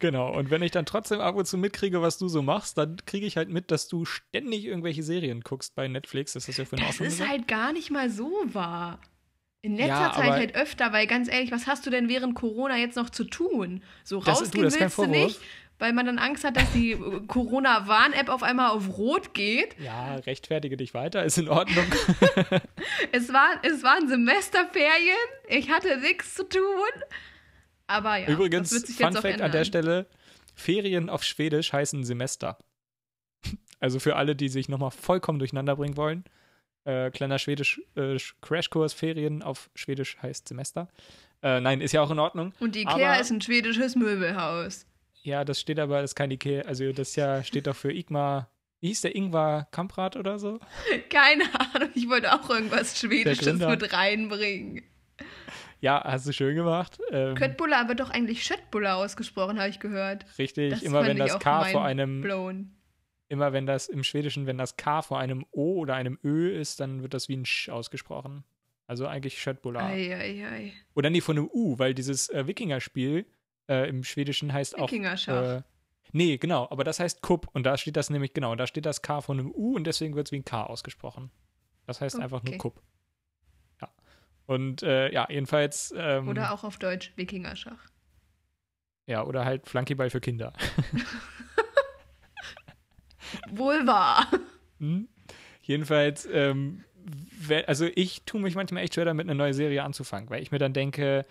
Genau, 0.00 0.32
und 0.36 0.50
wenn 0.50 0.62
ich 0.62 0.70
dann 0.72 0.86
trotzdem 0.86 1.20
ab 1.20 1.36
und 1.36 1.46
zu 1.46 1.56
mitkriege, 1.56 2.02
was 2.02 2.18
du 2.18 2.28
so 2.28 2.42
machst, 2.42 2.76
dann 2.78 2.96
kriege 3.06 3.26
ich 3.26 3.36
halt 3.36 3.48
mit, 3.48 3.70
dass 3.70 3.88
du 3.88 4.04
ständig 4.04 4.64
irgendwelche 4.66 5.02
Serien 5.02 5.40
guckst 5.40 5.74
bei 5.74 5.88
Netflix. 5.88 6.32
Das 6.34 6.48
ist 6.48 6.58
ja 6.58 6.64
vorhin 6.64 6.84
auch 6.86 6.90
Das 6.90 7.00
ist 7.00 7.12
gesagt. 7.18 7.30
halt 7.30 7.48
gar 7.48 7.72
nicht 7.72 7.90
mal 7.90 8.10
so 8.10 8.30
wahr. 8.52 9.00
In 9.62 9.76
letzter 9.76 9.88
Ja, 9.94 10.12
Zeit 10.12 10.30
halt 10.30 10.54
öfter, 10.56 10.92
weil 10.92 11.06
ganz 11.06 11.28
ehrlich, 11.32 11.50
was 11.50 11.66
hast 11.66 11.86
du 11.86 11.90
denn 11.90 12.08
während 12.08 12.34
Corona 12.34 12.76
jetzt 12.76 12.96
noch 12.96 13.08
zu 13.08 13.24
tun? 13.24 13.82
So 14.02 14.20
Das- 14.20 14.24
du, 14.38 14.44
rausgehen 14.44 14.64
das 14.64 14.78
willst 14.78 14.98
du 14.98 15.06
nicht, 15.06 15.40
weil 15.78 15.94
man 15.94 16.04
dann 16.04 16.18
Angst 16.18 16.44
hat, 16.44 16.56
dass 16.58 16.70
die 16.72 16.98
Corona-Warn-App 17.28 18.28
auf 18.28 18.42
einmal 18.42 18.70
auf 18.72 18.98
Rot 18.98 19.32
geht. 19.32 19.74
ja, 19.80 20.16
rechtfertige 20.16 20.76
dich 20.76 20.92
weiter, 20.92 21.24
ist 21.24 21.38
in 21.38 21.48
Ordnung. 21.48 21.86
Es, 23.12 23.32
war, 23.32 23.48
es 23.62 23.82
waren 23.82 24.08
Semesterferien, 24.08 25.16
ich 25.48 25.70
hatte 25.70 25.96
nichts 25.98 26.34
zu 26.34 26.46
tun. 26.48 26.60
Aber 27.86 28.16
ja, 28.16 28.28
Übrigens, 28.28 28.70
das 28.70 28.78
wird 28.80 28.86
sich 28.88 28.96
Fun 28.96 29.06
jetzt 29.12 29.16
Fact 29.20 29.34
ändern. 29.34 29.46
an 29.46 29.52
der 29.52 29.64
Stelle: 29.64 30.06
Ferien 30.54 31.10
auf 31.10 31.22
Schwedisch 31.24 31.72
heißen 31.72 32.04
Semester. 32.04 32.58
Also 33.80 33.98
für 34.00 34.16
alle, 34.16 34.34
die 34.34 34.48
sich 34.48 34.70
nochmal 34.70 34.92
vollkommen 34.92 35.38
durcheinander 35.38 35.76
bringen 35.76 35.98
wollen. 35.98 36.24
Äh, 36.84 37.10
kleiner 37.10 37.38
Schwedisch 37.38 37.82
äh, 37.96 38.16
Crashkurs, 38.40 38.94
Ferien 38.94 39.42
auf 39.42 39.68
Schwedisch 39.74 40.16
heißt 40.22 40.48
Semester. 40.48 40.88
Äh, 41.42 41.60
nein, 41.60 41.82
ist 41.82 41.92
ja 41.92 42.00
auch 42.00 42.10
in 42.10 42.18
Ordnung. 42.18 42.54
Und 42.60 42.76
die 42.76 42.82
Ikea 42.82 42.94
aber- 42.94 43.20
ist 43.20 43.30
ein 43.30 43.42
schwedisches 43.42 43.94
Möbelhaus. 43.94 44.86
Ja, 45.22 45.44
das 45.44 45.60
steht 45.60 45.78
aber, 45.78 46.00
das 46.00 46.12
ist 46.12 46.14
kein 46.14 46.30
Ikea, 46.30 46.62
also 46.62 46.92
das 46.92 47.14
ja 47.16 47.42
steht 47.44 47.66
doch 47.66 47.76
für 47.76 47.92
Igmar. 47.92 48.50
Wie 48.80 48.88
hieß 48.88 49.02
der 49.02 49.14
Ingvar 49.16 49.66
Kamprad 49.70 50.16
oder 50.16 50.38
so? 50.38 50.60
Keine 51.10 51.44
Ahnung, 51.74 51.90
ich 51.94 52.08
wollte 52.08 52.32
auch 52.32 52.48
irgendwas 52.48 52.98
Schwedisches 52.98 53.58
mit 53.58 53.92
reinbringen. 53.92 54.82
Ja, 55.84 56.02
hast 56.02 56.26
du 56.26 56.32
schön 56.32 56.54
gemacht. 56.56 56.98
Ähm, 57.10 57.34
Köttbullar 57.34 57.88
wird 57.88 58.00
doch 58.00 58.08
eigentlich 58.08 58.42
Schöttbullar 58.42 58.96
ausgesprochen, 58.96 59.58
habe 59.58 59.68
ich 59.68 59.80
gehört. 59.80 60.24
richtig, 60.38 60.70
Das 60.70 60.82
immer 60.82 61.04
wenn 61.06 61.18
das 61.18 61.38
K 61.38 61.64
vor 61.64 61.84
einem, 61.84 62.22
blown. 62.22 62.74
immer 63.28 63.52
wenn 63.52 63.66
das 63.66 63.88
im 63.88 64.02
Schwedischen, 64.02 64.46
wenn 64.46 64.56
das 64.56 64.78
K 64.78 65.02
vor 65.02 65.18
einem 65.18 65.44
O 65.50 65.74
oder 65.80 65.94
einem 65.94 66.18
Ö 66.24 66.48
ist, 66.58 66.80
dann 66.80 67.02
wird 67.02 67.12
das 67.12 67.28
wie 67.28 67.36
ein 67.36 67.44
Sch 67.44 67.68
ausgesprochen. 67.68 68.44
Also 68.86 69.06
eigentlich 69.06 69.38
Schöttbullar. 69.38 69.90
Oder 70.94 71.10
nie 71.10 71.20
von 71.20 71.36
einem 71.36 71.50
U, 71.52 71.78
weil 71.78 71.92
dieses 71.92 72.30
äh, 72.30 72.46
Wikinger-Spiel 72.46 73.26
äh, 73.68 73.86
im 73.86 74.04
Schwedischen 74.04 74.54
heißt 74.54 74.78
auch. 74.78 74.90
Wikingerschach. 74.90 75.56
Äh, 75.58 75.62
nee, 76.12 76.38
genau, 76.38 76.66
aber 76.70 76.84
das 76.84 76.98
heißt 76.98 77.20
Kupp 77.20 77.48
und 77.52 77.64
da 77.64 77.76
steht 77.76 77.96
das 77.98 78.08
nämlich, 78.08 78.32
genau, 78.32 78.54
da 78.54 78.66
steht 78.66 78.86
das 78.86 79.02
K 79.02 79.20
von 79.20 79.38
einem 79.38 79.50
U 79.50 79.74
und 79.76 79.86
deswegen 79.86 80.16
wird 80.16 80.28
es 80.28 80.32
wie 80.32 80.36
ein 80.38 80.46
K 80.46 80.64
ausgesprochen. 80.64 81.30
Das 81.84 82.00
heißt 82.00 82.18
einfach 82.18 82.42
nur 82.42 82.54
Okay. 82.54 82.58
Kupp. 82.58 82.80
Und 84.46 84.82
äh, 84.82 85.12
ja, 85.12 85.26
jedenfalls. 85.30 85.94
Ähm, 85.96 86.28
Oder 86.28 86.52
auch 86.52 86.64
auf 86.64 86.78
Deutsch 86.78 87.12
Wikingerschach. 87.16 87.78
Ja, 89.06 89.24
oder 89.24 89.44
halt 89.44 89.68
Flankyball 89.68 90.08
für 90.08 90.20
Kinder. 90.20 90.54
Wohl 93.50 93.86
wahr. 93.86 94.26
Hm? 94.78 95.08
Jedenfalls, 95.62 96.28
ähm, 96.30 96.84
also 97.66 97.86
ich 97.94 98.24
tue 98.24 98.40
mich 98.40 98.54
manchmal 98.54 98.82
echt 98.82 98.94
schwer 98.94 99.04
damit, 99.04 99.26
eine 99.26 99.34
neue 99.34 99.54
Serie 99.54 99.82
anzufangen, 99.82 100.30
weil 100.30 100.42
ich 100.42 100.52
mir 100.52 100.58
dann 100.58 100.72
denke, 100.72 101.24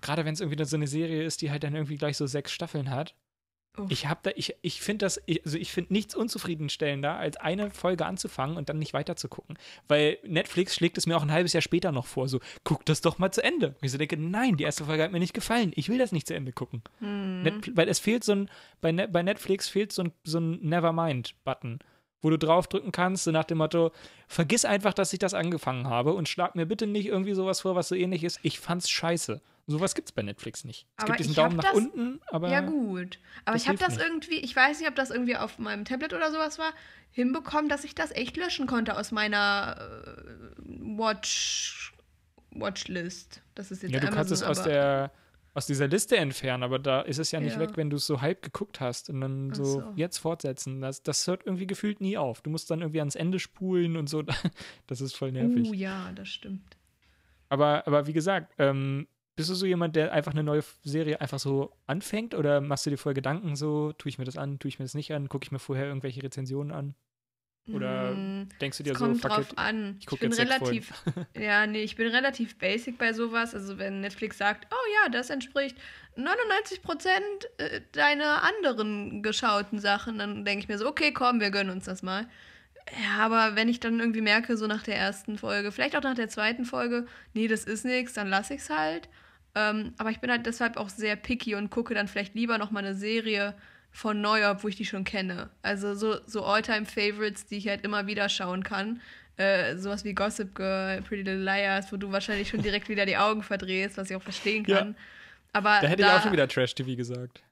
gerade 0.00 0.24
wenn 0.24 0.34
es 0.34 0.40
irgendwie 0.40 0.62
so 0.64 0.76
eine 0.76 0.86
Serie 0.86 1.24
ist, 1.24 1.42
die 1.42 1.50
halt 1.50 1.64
dann 1.64 1.74
irgendwie 1.74 1.96
gleich 1.96 2.16
so 2.16 2.26
sechs 2.26 2.52
Staffeln 2.52 2.90
hat, 2.90 3.14
Uff. 3.76 3.90
ich 3.90 4.06
habe 4.06 4.20
da, 4.22 4.30
ich, 4.36 4.54
ich 4.62 4.80
finde 4.80 5.04
das, 5.04 5.20
also 5.44 5.58
ich 5.58 5.72
finde 5.72 5.92
nichts 5.92 6.14
unzufriedenstellender, 6.14 7.16
als 7.16 7.36
eine 7.36 7.70
Folge 7.70 8.06
anzufangen 8.06 8.56
und 8.56 8.68
dann 8.68 8.78
nicht 8.78 8.94
weiter 8.94 9.16
zu 9.16 9.28
gucken. 9.28 9.58
Weil 9.88 10.18
Netflix 10.24 10.76
schlägt 10.76 10.96
es 10.96 11.06
mir 11.06 11.16
auch 11.16 11.22
ein 11.22 11.32
halbes 11.32 11.52
Jahr 11.52 11.62
später 11.62 11.90
noch 11.90 12.06
vor, 12.06 12.28
so, 12.28 12.40
guck 12.62 12.84
das 12.86 13.00
doch 13.00 13.18
mal 13.18 13.32
zu 13.32 13.42
Ende. 13.42 13.68
Und 13.68 13.82
ich 13.82 13.90
so 13.90 13.98
denke, 13.98 14.16
nein, 14.16 14.56
die 14.56 14.64
erste 14.64 14.84
Folge 14.84 15.02
hat 15.02 15.12
mir 15.12 15.18
nicht 15.18 15.34
gefallen. 15.34 15.72
Ich 15.74 15.88
will 15.88 15.98
das 15.98 16.12
nicht 16.12 16.26
zu 16.26 16.34
Ende 16.34 16.52
gucken. 16.52 16.82
Hm. 17.00 17.42
Net, 17.42 17.76
weil 17.76 17.88
es 17.88 17.98
fehlt 17.98 18.22
so 18.22 18.32
ein, 18.32 18.50
bei, 18.80 18.92
Net, 18.92 19.12
bei 19.12 19.22
Netflix 19.22 19.68
fehlt 19.68 19.92
so 19.92 20.04
ein, 20.04 20.12
so 20.22 20.38
ein 20.38 20.60
Nevermind-Button, 20.60 21.80
wo 22.24 22.30
du 22.30 22.38
draufdrücken 22.38 22.90
kannst, 22.90 23.24
so 23.24 23.30
nach 23.32 23.44
dem 23.44 23.58
Motto, 23.58 23.92
vergiss 24.28 24.64
einfach, 24.64 24.94
dass 24.94 25.12
ich 25.12 25.18
das 25.18 25.34
angefangen 25.34 25.88
habe 25.90 26.14
und 26.14 26.26
schlag 26.26 26.54
mir 26.54 26.64
bitte 26.64 26.86
nicht 26.86 27.06
irgendwie 27.06 27.34
sowas 27.34 27.60
vor, 27.60 27.74
was 27.76 27.86
so 27.88 27.94
ähnlich 27.94 28.24
ist. 28.24 28.40
Ich 28.42 28.58
fand's 28.58 28.88
scheiße. 28.88 29.42
Sowas 29.66 29.94
gibt's 29.94 30.10
bei 30.10 30.22
Netflix 30.22 30.64
nicht. 30.64 30.86
Es 30.96 31.04
Aber 31.04 31.06
gibt 31.12 31.20
diesen 31.20 31.34
Daumen 31.34 31.56
nach 31.56 31.64
das- 31.64 31.74
unten, 31.74 32.20
aber 32.28 32.48
Ja, 32.50 32.60
gut. 32.60 33.18
Aber 33.44 33.56
ich 33.56 33.68
habe 33.68 33.76
das 33.76 33.96
nicht. 33.96 34.00
irgendwie, 34.06 34.36
ich 34.36 34.56
weiß 34.56 34.80
nicht, 34.80 34.88
ob 34.88 34.94
das 34.94 35.10
irgendwie 35.10 35.36
auf 35.36 35.58
meinem 35.58 35.84
Tablet 35.84 36.14
oder 36.14 36.30
sowas 36.32 36.58
war, 36.58 36.72
hinbekommen, 37.10 37.68
dass 37.68 37.84
ich 37.84 37.94
das 37.94 38.10
echt 38.10 38.36
löschen 38.38 38.66
konnte 38.66 38.96
aus 38.96 39.12
meiner 39.12 39.76
äh, 39.78 40.98
Watch 40.98 41.92
Watchlist. 42.52 43.42
Das 43.54 43.70
ist 43.70 43.82
jetzt 43.82 43.92
ja, 43.92 44.00
du 44.00 44.06
Amazon, 44.06 44.16
kannst 44.18 44.32
es 44.32 44.42
aus 44.42 44.62
der 44.62 45.10
aus 45.54 45.66
dieser 45.66 45.86
Liste 45.86 46.16
entfernen, 46.16 46.64
aber 46.64 46.80
da 46.80 47.00
ist 47.00 47.18
es 47.18 47.30
ja 47.30 47.38
nicht 47.40 47.54
Ja. 47.54 47.60
weg, 47.60 47.70
wenn 47.76 47.88
du 47.88 47.96
es 47.96 48.06
so 48.06 48.20
halb 48.20 48.42
geguckt 48.42 48.80
hast 48.80 49.08
und 49.08 49.20
dann 49.20 49.54
so, 49.54 49.64
so. 49.64 49.82
jetzt 49.94 50.18
fortsetzen. 50.18 50.80
Das, 50.80 51.02
das 51.02 51.26
hört 51.28 51.46
irgendwie 51.46 51.66
gefühlt 51.66 52.00
nie 52.00 52.18
auf. 52.18 52.42
Du 52.42 52.50
musst 52.50 52.70
dann 52.70 52.80
irgendwie 52.80 52.98
ans 52.98 53.14
Ende 53.14 53.38
spulen 53.38 53.96
und 53.96 54.08
so. 54.08 54.22
Das 54.86 55.00
ist 55.00 55.14
voll 55.14 55.32
nervig. 55.32 55.68
Uh, 55.68 55.72
ja, 55.72 56.12
das 56.12 56.28
stimmt. 56.28 56.76
Aber, 57.48 57.86
aber 57.86 58.06
wie 58.06 58.12
gesagt, 58.12 58.52
ähm, 58.58 59.06
bist 59.36 59.48
du 59.50 59.54
so 59.54 59.66
jemand, 59.66 59.96
der 59.96 60.12
einfach 60.12 60.32
eine 60.32 60.42
neue 60.42 60.62
Serie 60.82 61.20
einfach 61.20 61.38
so 61.38 61.72
anfängt 61.86 62.34
oder 62.34 62.60
machst 62.60 62.86
du 62.86 62.90
dir 62.90 62.98
vorher 62.98 63.14
Gedanken 63.14 63.56
so, 63.56 63.92
tue 63.92 64.08
ich 64.08 64.18
mir 64.18 64.24
das 64.24 64.36
an, 64.36 64.58
tue 64.58 64.68
ich 64.68 64.78
mir 64.78 64.84
das 64.84 64.94
nicht 64.94 65.12
an, 65.14 65.28
gucke 65.28 65.44
ich 65.44 65.52
mir 65.52 65.58
vorher 65.58 65.86
irgendwelche 65.86 66.22
Rezensionen 66.22 66.72
an? 66.72 66.94
Oder 67.72 68.12
Mm, 68.12 68.48
Denkst 68.60 68.78
du 68.78 68.84
dir 68.84 68.94
so, 68.94 69.06
kommt 69.06 69.24
drauf 69.24 69.52
it, 69.52 69.58
an. 69.58 69.96
ich 69.98 70.12
Ich, 70.12 70.18
bin 70.18 70.32
relativ, 70.32 70.92
ja, 71.34 71.66
nee, 71.66 71.82
ich 71.82 71.96
bin 71.96 72.08
relativ 72.08 72.58
basic 72.58 72.98
bei 72.98 73.12
sowas. 73.12 73.54
Also 73.54 73.78
wenn 73.78 74.00
Netflix 74.00 74.38
sagt, 74.38 74.66
oh 74.70 74.92
ja, 75.02 75.08
das 75.10 75.30
entspricht 75.30 75.76
99 76.16 76.82
Prozent 76.82 77.24
äh, 77.56 77.80
deiner 77.92 78.42
anderen 78.42 79.22
geschauten 79.22 79.78
Sachen, 79.78 80.18
dann 80.18 80.44
denke 80.44 80.64
ich 80.64 80.68
mir 80.68 80.78
so, 80.78 80.86
okay, 80.86 81.12
komm, 81.12 81.40
wir 81.40 81.50
gönnen 81.50 81.70
uns 81.70 81.86
das 81.86 82.02
mal. 82.02 82.28
Ja, 83.02 83.24
aber 83.24 83.56
wenn 83.56 83.70
ich 83.70 83.80
dann 83.80 83.98
irgendwie 83.98 84.20
merke, 84.20 84.58
so 84.58 84.66
nach 84.66 84.82
der 84.82 84.96
ersten 84.96 85.38
Folge, 85.38 85.72
vielleicht 85.72 85.96
auch 85.96 86.02
nach 86.02 86.14
der 86.14 86.28
zweiten 86.28 86.66
Folge, 86.66 87.06
nee, 87.32 87.48
das 87.48 87.64
ist 87.64 87.86
nichts, 87.86 88.12
dann 88.12 88.28
lasse 88.28 88.54
ich 88.54 88.60
es 88.60 88.68
halt. 88.70 89.08
Ähm, 89.54 89.94
aber 89.96 90.10
ich 90.10 90.20
bin 90.20 90.30
halt 90.30 90.44
deshalb 90.44 90.76
auch 90.76 90.90
sehr 90.90 91.16
picky 91.16 91.54
und 91.54 91.70
gucke 91.70 91.94
dann 91.94 92.08
vielleicht 92.08 92.34
lieber 92.34 92.58
noch 92.58 92.70
mal 92.70 92.80
eine 92.80 92.94
Serie 92.94 93.54
von 93.96 94.20
neu, 94.20 94.46
obwohl 94.50 94.70
ich 94.70 94.76
die 94.76 94.84
schon 94.84 95.04
kenne. 95.04 95.50
Also 95.62 95.94
so, 95.94 96.16
so 96.26 96.44
All-Time-Favorites, 96.44 97.46
die 97.46 97.58
ich 97.58 97.68
halt 97.68 97.84
immer 97.84 98.06
wieder 98.08 98.28
schauen 98.28 98.64
kann. 98.64 99.00
Äh, 99.36 99.76
sowas 99.76 100.04
wie 100.04 100.14
Gossip 100.14 100.54
Girl, 100.54 101.00
Pretty 101.02 101.22
Little 101.22 101.42
Liars, 101.44 101.92
wo 101.92 101.96
du 101.96 102.10
wahrscheinlich 102.12 102.48
schon 102.48 102.60
direkt 102.62 102.88
wieder 102.88 103.06
die 103.06 103.16
Augen 103.16 103.42
verdrehst, 103.42 103.96
was 103.96 104.10
ich 104.10 104.16
auch 104.16 104.22
verstehen 104.22 104.64
Ja. 104.66 104.78
kann. 104.78 104.96
Aber 105.52 105.78
Da 105.80 105.86
hätte 105.88 106.02
ich 106.02 106.08
auch 106.08 106.22
schon 106.22 106.32
wieder 106.32 106.48
Trash-TV 106.48 106.96
gesagt. 106.96 107.42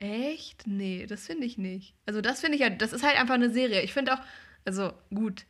Echt? 0.00 0.66
Nee, 0.66 1.06
das 1.06 1.26
finde 1.26 1.46
ich 1.46 1.56
nicht. 1.58 1.94
Also 2.06 2.20
das 2.20 2.40
finde 2.40 2.56
ich 2.56 2.60
ja, 2.62 2.70
das 2.70 2.92
ist 2.92 3.04
halt 3.04 3.18
einfach 3.18 3.34
eine 3.34 3.50
Serie. 3.50 3.80
Ich 3.82 3.92
finde 3.92 4.14
auch, 4.14 4.20
also 4.64 4.92
gut, 5.14 5.44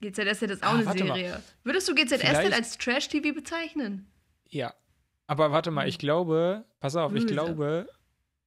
GZSZ 0.00 0.42
ist 0.42 0.62
auch 0.62 0.68
Ah, 0.68 0.74
eine 0.76 0.86
warte 0.86 1.04
mal. 1.04 1.16
Serie. 1.16 1.42
Würdest 1.64 1.88
du 1.88 1.94
GZSZ 1.94 2.20
Vielleicht- 2.20 2.52
als 2.52 2.78
Trash-TV 2.78 3.32
bezeichnen? 3.34 4.06
Ja. 4.48 4.72
Aber 5.26 5.50
warte 5.50 5.72
mal, 5.72 5.88
ich 5.88 5.98
glaube, 5.98 6.64
pass 6.78 6.94
auf, 6.94 7.12
ich 7.14 7.26
glaube, 7.26 7.88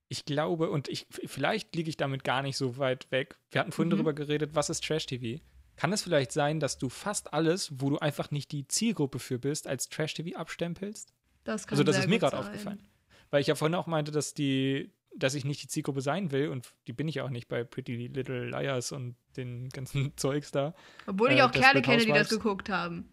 ich 0.09 0.25
glaube, 0.25 0.69
und 0.71 0.87
ich, 0.89 1.07
vielleicht 1.09 1.75
liege 1.75 1.89
ich 1.89 1.95
damit 1.97 2.23
gar 2.23 2.41
nicht 2.41 2.57
so 2.57 2.77
weit 2.77 3.09
weg. 3.11 3.37
Wir 3.51 3.61
hatten 3.61 3.71
vorhin 3.71 3.89
Mhm. 3.89 3.97
darüber 3.97 4.13
geredet, 4.13 4.51
was 4.55 4.69
ist 4.69 4.83
Trash-TV? 4.83 5.41
Kann 5.75 5.93
es 5.93 6.01
vielleicht 6.01 6.31
sein, 6.33 6.59
dass 6.59 6.77
du 6.77 6.89
fast 6.89 7.31
alles, 7.33 7.71
wo 7.79 7.89
du 7.89 7.99
einfach 7.99 8.31
nicht 8.31 8.51
die 8.51 8.67
Zielgruppe 8.67 9.19
für 9.19 9.39
bist, 9.39 9.65
als 9.67 9.87
Trash-TV 9.87 10.37
abstempelst? 10.37 11.13
Das 11.45 11.65
kann 11.67 11.75
Also 11.75 11.83
das 11.83 11.97
ist 11.97 12.07
mir 12.09 12.19
gerade 12.19 12.37
aufgefallen. 12.37 12.83
Weil 13.29 13.41
ich 13.41 13.47
ja 13.47 13.55
vorhin 13.55 13.75
auch 13.75 13.87
meinte, 13.87 14.11
dass 14.11 14.33
die, 14.33 14.91
dass 15.15 15.35
ich 15.35 15.45
nicht 15.45 15.61
die 15.63 15.67
Zielgruppe 15.67 16.01
sein 16.01 16.31
will 16.31 16.49
und 16.49 16.73
die 16.87 16.93
bin 16.93 17.07
ich 17.07 17.21
auch 17.21 17.29
nicht 17.29 17.47
bei 17.47 17.63
Pretty 17.63 18.07
Little 18.07 18.49
Liars 18.49 18.91
und 18.91 19.15
den 19.37 19.69
ganzen 19.69 20.11
Zeugs 20.17 20.51
da. 20.51 20.73
Obwohl 21.07 21.31
ich 21.31 21.37
Äh, 21.37 21.43
auch 21.43 21.51
Kerle 21.51 21.81
Desperate 21.81 21.81
kenne, 21.83 22.05
die 22.05 22.19
das 22.19 22.29
geguckt 22.29 22.69
haben. 22.69 23.09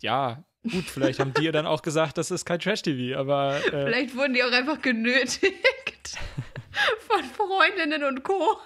Ja, 0.00 0.44
gut, 0.62 0.84
vielleicht 0.84 1.20
haben 1.20 1.32
die 1.34 1.44
ja 1.44 1.52
dann 1.52 1.66
auch 1.66 1.82
gesagt, 1.82 2.18
das 2.18 2.30
ist 2.30 2.44
kein 2.44 2.60
Trash-TV, 2.60 3.18
aber 3.18 3.56
äh, 3.66 3.86
Vielleicht 3.86 4.16
wurden 4.16 4.34
die 4.34 4.42
auch 4.42 4.52
einfach 4.52 4.80
genötigt 4.80 5.54
von 7.00 7.24
Freundinnen 7.24 8.04
und 8.04 8.22
Co. 8.22 8.58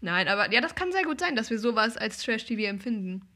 Nein, 0.00 0.28
aber 0.28 0.52
ja, 0.52 0.60
das 0.60 0.74
kann 0.74 0.92
sehr 0.92 1.04
gut 1.04 1.20
sein, 1.20 1.36
dass 1.36 1.50
wir 1.50 1.58
sowas 1.58 1.96
als 1.96 2.22
Trash-TV 2.22 2.62
empfinden. 2.62 3.28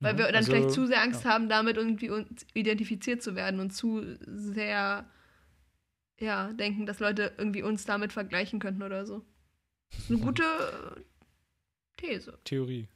Weil 0.00 0.16
wir 0.16 0.24
dann 0.26 0.36
also, 0.36 0.52
vielleicht 0.52 0.70
zu 0.70 0.86
sehr 0.86 1.02
Angst 1.02 1.24
ja. 1.24 1.30
haben, 1.30 1.50
damit 1.50 1.76
irgendwie 1.76 2.08
uns 2.08 2.46
identifiziert 2.54 3.22
zu 3.22 3.34
werden 3.34 3.60
und 3.60 3.70
zu 3.70 4.02
sehr, 4.24 5.04
ja, 6.18 6.52
denken, 6.54 6.86
dass 6.86 7.00
Leute 7.00 7.34
irgendwie 7.36 7.62
uns 7.62 7.84
damit 7.84 8.12
vergleichen 8.12 8.60
könnten 8.60 8.82
oder 8.82 9.04
so. 9.04 9.22
Das 9.90 10.00
ist 10.00 10.10
eine 10.10 10.20
gute 10.20 10.44
These. 11.98 12.38
Theorie. 12.44 12.88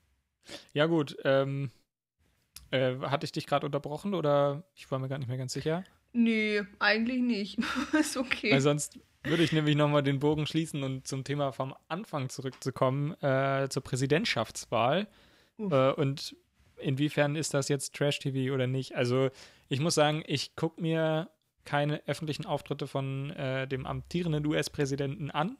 Ja, 0.72 0.86
gut. 0.86 1.16
Ähm, 1.24 1.70
äh, 2.74 2.98
hatte 3.02 3.24
ich 3.24 3.32
dich 3.32 3.46
gerade 3.46 3.64
unterbrochen 3.64 4.14
oder 4.14 4.64
ich 4.74 4.90
war 4.90 4.98
mir 4.98 5.08
gar 5.08 5.18
nicht 5.18 5.28
mehr 5.28 5.38
ganz 5.38 5.52
sicher? 5.52 5.84
Nee, 6.12 6.62
eigentlich 6.80 7.20
nicht. 7.20 7.58
ist 7.98 8.16
okay. 8.16 8.52
Weil 8.52 8.60
sonst 8.60 8.98
würde 9.22 9.44
ich 9.44 9.52
nämlich 9.52 9.76
nochmal 9.76 10.02
den 10.02 10.18
Bogen 10.18 10.46
schließen 10.46 10.82
und 10.82 11.06
zum 11.06 11.22
Thema 11.24 11.52
vom 11.52 11.74
Anfang 11.88 12.28
zurückzukommen, 12.28 13.12
äh, 13.22 13.68
zur 13.70 13.82
Präsidentschaftswahl. 13.82 15.06
Äh, 15.58 15.92
und 15.92 16.36
inwiefern 16.76 17.36
ist 17.36 17.54
das 17.54 17.68
jetzt 17.68 17.94
Trash-TV 17.94 18.52
oder 18.52 18.66
nicht? 18.66 18.96
Also, 18.96 19.30
ich 19.68 19.78
muss 19.78 19.94
sagen, 19.94 20.24
ich 20.26 20.56
gucke 20.56 20.82
mir 20.82 21.30
keine 21.64 22.02
öffentlichen 22.06 22.44
Auftritte 22.44 22.86
von 22.86 23.30
äh, 23.30 23.66
dem 23.68 23.86
amtierenden 23.86 24.44
US-Präsidenten 24.46 25.30
an. 25.30 25.56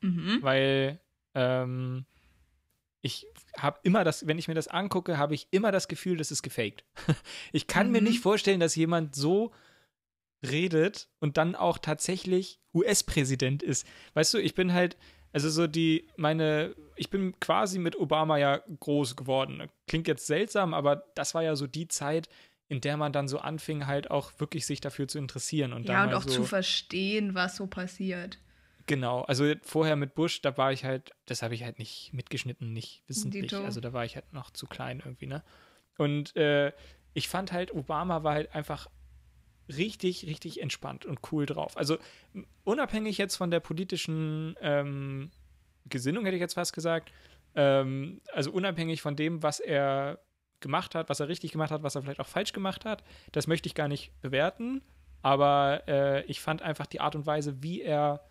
mhm. 0.00 0.38
weil 0.42 1.00
ähm, 1.34 2.04
ich 3.00 3.26
habe 3.56 3.78
immer 3.84 4.02
das, 4.04 4.26
wenn 4.26 4.38
ich 4.38 4.48
mir 4.48 4.54
das 4.54 4.68
angucke, 4.68 5.18
habe 5.18 5.34
ich 5.34 5.46
immer 5.50 5.70
das 5.72 5.88
Gefühl, 5.88 6.16
das 6.16 6.30
ist 6.30 6.42
gefaked. 6.42 6.84
ich 7.52 7.66
kann 7.66 7.90
mir 7.90 8.00
Mhm. 8.00 8.08
nicht 8.08 8.20
vorstellen, 8.20 8.60
dass 8.60 8.74
jemand 8.76 9.14
so 9.14 9.52
redet 10.42 11.08
und 11.20 11.36
dann 11.36 11.54
auch 11.54 11.78
tatsächlich 11.78 12.60
US-Präsident 12.74 13.62
ist. 13.62 13.86
Weißt 14.14 14.34
du, 14.34 14.38
ich 14.38 14.54
bin 14.54 14.72
halt, 14.72 14.96
also 15.32 15.50
so 15.50 15.66
die, 15.66 16.06
meine, 16.16 16.74
ich 16.96 17.10
bin 17.10 17.38
quasi 17.40 17.78
mit 17.78 17.96
Obama 17.96 18.38
ja 18.38 18.62
groß 18.80 19.16
geworden. 19.16 19.68
Klingt 19.86 20.06
jetzt 20.08 20.26
seltsam, 20.26 20.74
aber 20.74 21.04
das 21.14 21.34
war 21.34 21.42
ja 21.42 21.56
so 21.56 21.66
die 21.66 21.88
Zeit, 21.88 22.28
in 22.68 22.80
der 22.80 22.96
man 22.96 23.12
dann 23.12 23.28
so 23.28 23.38
anfing, 23.38 23.86
halt 23.86 24.10
auch 24.10 24.32
wirklich 24.38 24.66
sich 24.66 24.80
dafür 24.80 25.08
zu 25.08 25.18
interessieren. 25.18 25.72
Und 25.72 25.88
Ja, 25.88 25.94
dann 26.02 26.10
und 26.10 26.14
auch 26.14 26.22
so, 26.22 26.30
zu 26.30 26.44
verstehen, 26.44 27.34
was 27.34 27.56
so 27.56 27.66
passiert. 27.66 28.38
Genau, 28.88 29.20
also 29.20 29.52
vorher 29.62 29.96
mit 29.96 30.14
Bush, 30.14 30.40
da 30.40 30.56
war 30.56 30.72
ich 30.72 30.82
halt, 30.84 31.12
das 31.26 31.42
habe 31.42 31.54
ich 31.54 31.62
halt 31.62 31.78
nicht 31.78 32.12
mitgeschnitten, 32.14 32.72
nicht 32.72 33.02
wissentlich. 33.06 33.50
Dito. 33.50 33.62
Also 33.62 33.80
da 33.80 33.92
war 33.92 34.06
ich 34.06 34.16
halt 34.16 34.32
noch 34.32 34.50
zu 34.50 34.66
klein 34.66 35.02
irgendwie, 35.04 35.26
ne? 35.26 35.44
Und 35.98 36.34
äh, 36.36 36.72
ich 37.12 37.28
fand 37.28 37.52
halt, 37.52 37.74
Obama 37.74 38.24
war 38.24 38.32
halt 38.32 38.54
einfach 38.54 38.88
richtig, 39.68 40.26
richtig 40.26 40.62
entspannt 40.62 41.04
und 41.04 41.18
cool 41.30 41.44
drauf. 41.44 41.76
Also 41.76 41.98
unabhängig 42.64 43.18
jetzt 43.18 43.36
von 43.36 43.50
der 43.50 43.60
politischen 43.60 44.56
ähm, 44.62 45.30
Gesinnung, 45.84 46.24
hätte 46.24 46.36
ich 46.36 46.40
jetzt 46.40 46.54
fast 46.54 46.72
gesagt, 46.72 47.12
ähm, 47.56 48.22
also 48.32 48.50
unabhängig 48.52 49.02
von 49.02 49.16
dem, 49.16 49.42
was 49.42 49.60
er 49.60 50.18
gemacht 50.60 50.94
hat, 50.94 51.10
was 51.10 51.20
er 51.20 51.28
richtig 51.28 51.52
gemacht 51.52 51.70
hat, 51.70 51.82
was 51.82 51.94
er 51.94 52.02
vielleicht 52.02 52.20
auch 52.20 52.26
falsch 52.26 52.54
gemacht 52.54 52.86
hat, 52.86 53.04
das 53.32 53.46
möchte 53.46 53.66
ich 53.66 53.74
gar 53.74 53.88
nicht 53.88 54.18
bewerten. 54.22 54.80
Aber 55.20 55.82
äh, 55.88 56.24
ich 56.24 56.40
fand 56.40 56.62
einfach 56.62 56.86
die 56.86 57.00
Art 57.00 57.16
und 57.16 57.26
Weise, 57.26 57.62
wie 57.62 57.82
er 57.82 58.27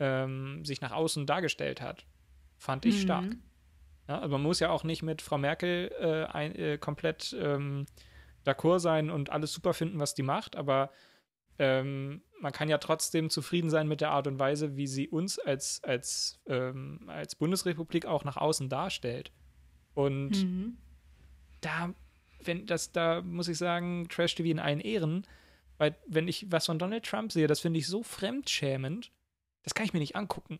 ähm, 0.00 0.64
sich 0.64 0.80
nach 0.80 0.92
außen 0.92 1.26
dargestellt 1.26 1.80
hat, 1.80 2.06
fand 2.58 2.84
ich 2.86 2.96
Mhm. 2.96 3.02
stark. 3.02 3.36
Ja, 4.08 4.18
also 4.18 4.32
man 4.32 4.42
muss 4.42 4.58
ja 4.58 4.70
auch 4.70 4.82
nicht 4.82 5.02
mit 5.02 5.22
Frau 5.22 5.38
Merkel 5.38 5.92
äh, 6.00 6.24
ein, 6.24 6.54
äh, 6.56 6.78
komplett 6.78 7.36
ähm, 7.38 7.86
d'accord 8.44 8.80
sein 8.80 9.10
und 9.10 9.30
alles 9.30 9.52
super 9.52 9.72
finden, 9.74 10.00
was 10.00 10.14
die 10.14 10.22
macht, 10.22 10.56
aber 10.56 10.90
ähm, 11.58 12.22
man 12.40 12.52
kann 12.52 12.70
ja 12.70 12.78
trotzdem 12.78 13.28
zufrieden 13.28 13.68
sein 13.68 13.86
mit 13.86 14.00
der 14.00 14.10
Art 14.10 14.26
und 14.26 14.38
Weise, 14.38 14.76
wie 14.76 14.86
sie 14.86 15.08
uns 15.08 15.38
als, 15.38 15.84
als, 15.84 16.40
ähm, 16.46 17.04
als 17.06 17.36
Bundesrepublik 17.36 18.06
auch 18.06 18.24
nach 18.24 18.38
außen 18.38 18.68
darstellt. 18.70 19.30
Und 19.92 20.44
Mhm. 20.44 20.78
da, 21.60 21.94
wenn 22.42 22.64
das, 22.64 22.92
da 22.92 23.20
muss 23.20 23.48
ich 23.48 23.58
sagen, 23.58 24.08
Trash 24.08 24.34
TV 24.34 24.48
in 24.48 24.58
allen 24.58 24.80
Ehren, 24.80 25.26
weil 25.76 25.96
wenn 26.06 26.28
ich 26.28 26.50
was 26.50 26.66
von 26.66 26.78
Donald 26.78 27.04
Trump 27.04 27.30
sehe, 27.30 27.46
das 27.46 27.60
finde 27.60 27.78
ich 27.78 27.86
so 27.86 28.02
fremdschämend, 28.02 29.12
das 29.62 29.74
kann 29.74 29.86
ich 29.86 29.92
mir 29.92 30.00
nicht 30.00 30.16
angucken. 30.16 30.58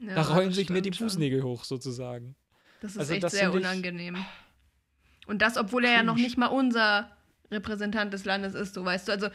Ja, 0.00 0.14
da 0.14 0.22
rollen 0.22 0.52
sich 0.52 0.70
mir 0.70 0.82
die 0.82 0.92
schon. 0.92 1.08
Fußnägel 1.08 1.42
hoch 1.42 1.64
sozusagen. 1.64 2.36
Das 2.80 2.92
ist 2.92 2.98
Also 2.98 3.14
echt 3.14 3.24
das 3.24 3.32
sehr 3.32 3.52
unangenehm. 3.52 4.16
Und 5.26 5.42
das, 5.42 5.56
obwohl 5.56 5.84
er 5.84 5.92
ja 5.92 6.02
noch 6.02 6.16
nicht 6.16 6.38
mal 6.38 6.46
unser 6.46 7.10
Repräsentant 7.50 8.12
des 8.12 8.24
Landes 8.24 8.54
ist, 8.54 8.74
so 8.74 8.84
weißt 8.84 9.08
du. 9.08 9.12
Also, 9.12 9.28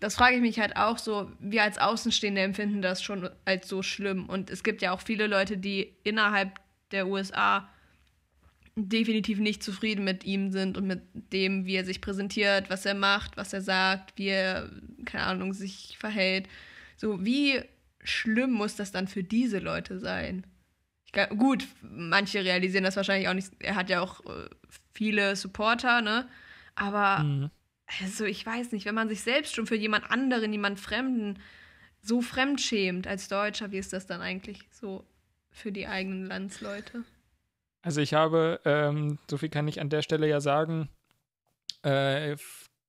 das 0.00 0.14
frage 0.14 0.36
ich 0.36 0.42
mich 0.42 0.58
halt 0.58 0.76
auch 0.76 0.98
so. 0.98 1.30
Wir 1.38 1.62
als 1.62 1.78
Außenstehende 1.78 2.40
empfinden 2.40 2.82
das 2.82 3.02
schon 3.02 3.30
als 3.44 3.68
so 3.68 3.82
schlimm. 3.82 4.28
Und 4.28 4.50
es 4.50 4.62
gibt 4.62 4.82
ja 4.82 4.92
auch 4.92 5.00
viele 5.00 5.26
Leute, 5.26 5.56
die 5.56 5.94
innerhalb 6.04 6.60
der 6.90 7.06
USA 7.06 7.68
definitiv 8.76 9.38
nicht 9.38 9.62
zufrieden 9.62 10.04
mit 10.04 10.24
ihm 10.24 10.50
sind 10.50 10.76
und 10.76 10.86
mit 10.86 11.02
dem, 11.32 11.66
wie 11.66 11.74
er 11.74 11.84
sich 11.84 12.00
präsentiert, 12.00 12.70
was 12.70 12.86
er 12.86 12.94
macht, 12.94 13.36
was 13.36 13.52
er 13.52 13.60
sagt, 13.60 14.16
wie 14.16 14.28
er, 14.28 14.70
keine 15.04 15.24
Ahnung, 15.24 15.52
sich 15.52 15.96
verhält. 15.98 16.48
So, 16.96 17.24
wie 17.24 17.60
schlimm 18.08 18.52
muss 18.52 18.76
das 18.76 18.92
dann 18.92 19.08
für 19.08 19.22
diese 19.22 19.58
Leute 19.58 19.98
sein? 19.98 20.46
Glaub, 21.12 21.30
gut, 21.30 21.66
manche 21.82 22.44
realisieren 22.44 22.84
das 22.84 22.96
wahrscheinlich 22.96 23.28
auch 23.28 23.34
nicht. 23.34 23.52
Er 23.60 23.76
hat 23.76 23.90
ja 23.90 24.00
auch 24.00 24.24
äh, 24.26 24.48
viele 24.92 25.36
Supporter, 25.36 26.00
ne? 26.02 26.28
Aber 26.74 27.24
Mhm. 27.24 27.50
also 28.00 28.24
ich 28.24 28.44
weiß 28.44 28.72
nicht, 28.72 28.84
wenn 28.84 28.94
man 28.94 29.08
sich 29.08 29.22
selbst 29.22 29.54
schon 29.54 29.66
für 29.66 29.76
jemand 29.76 30.10
anderen, 30.10 30.52
jemand 30.52 30.78
Fremden 30.78 31.38
so 32.00 32.20
fremdschämt 32.20 33.06
als 33.06 33.28
Deutscher, 33.28 33.72
wie 33.72 33.78
ist 33.78 33.92
das 33.92 34.06
dann 34.06 34.20
eigentlich 34.20 34.60
so 34.70 35.04
für 35.50 35.72
die 35.72 35.86
eigenen 35.86 36.26
Landsleute? 36.26 37.04
Also 37.82 38.00
ich 38.00 38.14
habe, 38.14 38.60
ähm, 38.64 39.18
so 39.30 39.38
viel 39.38 39.48
kann 39.48 39.66
ich 39.68 39.80
an 39.80 39.88
der 39.88 40.02
Stelle 40.02 40.28
ja 40.28 40.40
sagen, 40.40 40.88
äh, 41.82 42.36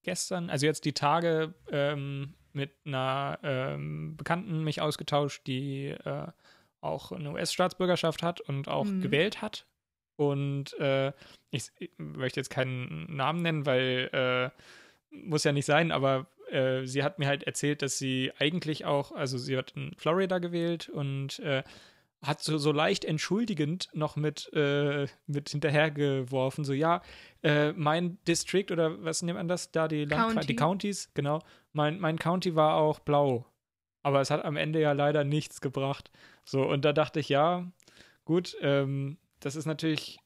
gestern, 0.04 0.50
also 0.50 0.66
jetzt 0.66 0.86
die 0.86 0.94
Tage 0.94 1.54
ähm, 1.72 2.34
mit 2.54 2.72
einer 2.86 3.40
ähm, 3.44 4.16
Bekannten 4.18 4.64
mich 4.64 4.82
ausgetauscht, 4.82 5.46
die 5.48 5.88
äh, 5.88 6.28
auch 6.82 7.12
eine 7.12 7.32
US-Staatsbürgerschaft 7.32 8.24
hat 8.24 8.42
und 8.42 8.68
auch 8.68 8.86
Mhm. 8.86 9.02
gewählt 9.02 9.42
hat. 9.42 9.66
Und 10.16 10.74
äh, 10.80 11.14
ich, 11.52 11.70
ich 11.78 11.92
möchte 11.98 12.40
jetzt 12.40 12.50
keinen 12.50 13.06
Namen 13.16 13.42
nennen, 13.42 13.66
weil 13.66 14.10
äh, 14.12 15.16
muss 15.16 15.44
ja 15.44 15.52
nicht 15.52 15.66
sein, 15.66 15.92
aber 15.92 16.28
äh, 16.52 16.86
sie 16.86 17.04
hat 17.04 17.20
mir 17.20 17.28
halt 17.28 17.44
erzählt, 17.44 17.82
dass 17.82 17.98
sie 17.98 18.32
eigentlich 18.38 18.86
auch, 18.86 19.12
also 19.12 19.38
sie 19.38 19.58
hat 19.58 19.72
in 19.76 19.94
Florida 19.98 20.40
gewählt 20.40 20.90
und 20.90 21.40
äh, 21.40 21.64
hat 22.22 22.42
so, 22.42 22.58
so 22.58 22.72
leicht 22.72 23.06
entschuldigend 23.06 23.90
noch 23.94 24.16
mit, 24.16 24.52
äh, 24.54 25.08
mit 25.28 25.50
hinterhergeworfen, 25.50 26.66
so 26.66 26.74
ja, 26.74 27.02
äh, 27.44 27.72
mein 27.74 28.18
District 28.26 28.66
oder 28.72 29.02
was 29.04 29.22
nennt 29.22 29.38
man 29.38 29.48
das 29.48 29.72
da, 29.72 29.88
die, 29.88 30.04
Landkreise, 30.06 30.34
County. 30.36 30.48
die 30.48 30.56
Counties, 30.56 31.12
genau, 31.14 31.42
mein, 31.72 32.00
mein 32.00 32.20
County 32.20 32.56
war 32.56 32.76
auch 32.76 33.00
blau. 33.00 33.46
Aber 34.02 34.22
es 34.22 34.32
hat 34.32 34.44
am 34.46 34.56
Ende 34.58 34.80
ja 34.80 34.94
leider 34.94 35.24
nichts 35.24 35.62
gebracht. 35.62 36.10
So, 36.46 36.64
und 36.64 36.86
da 36.86 36.94
dachte 36.94 37.20
ich, 37.20 37.30
ja, 37.30 37.70
gut, 38.26 38.56
ähm, 38.62 39.18
das 39.40 39.56
ist 39.56 39.66
natürlich, 39.66 40.20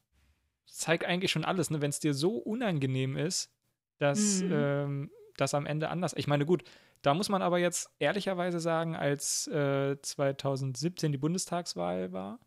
zeigt 0.66 1.04
eigentlich 1.04 1.32
schon 1.32 1.44
alles, 1.44 1.70
ne? 1.70 1.80
Wenn 1.80 1.90
es 1.90 2.00
dir 2.00 2.14
so 2.14 2.36
unangenehm 2.36 3.16
ist, 3.16 3.52
dass 3.98 4.42
Mhm. 4.42 4.52
ähm, 4.52 5.10
das 5.36 5.54
am 5.54 5.66
Ende 5.66 5.88
anders. 5.88 6.14
Ich 6.16 6.26
meine, 6.28 6.46
gut, 6.46 6.62
da 7.04 7.12
muss 7.12 7.28
man 7.28 7.42
aber 7.42 7.58
jetzt 7.58 7.90
ehrlicherweise 7.98 8.60
sagen, 8.60 8.96
als 8.96 9.46
äh, 9.48 10.00
2017 10.00 11.12
die 11.12 11.18
Bundestagswahl 11.18 12.12
war. 12.12 12.38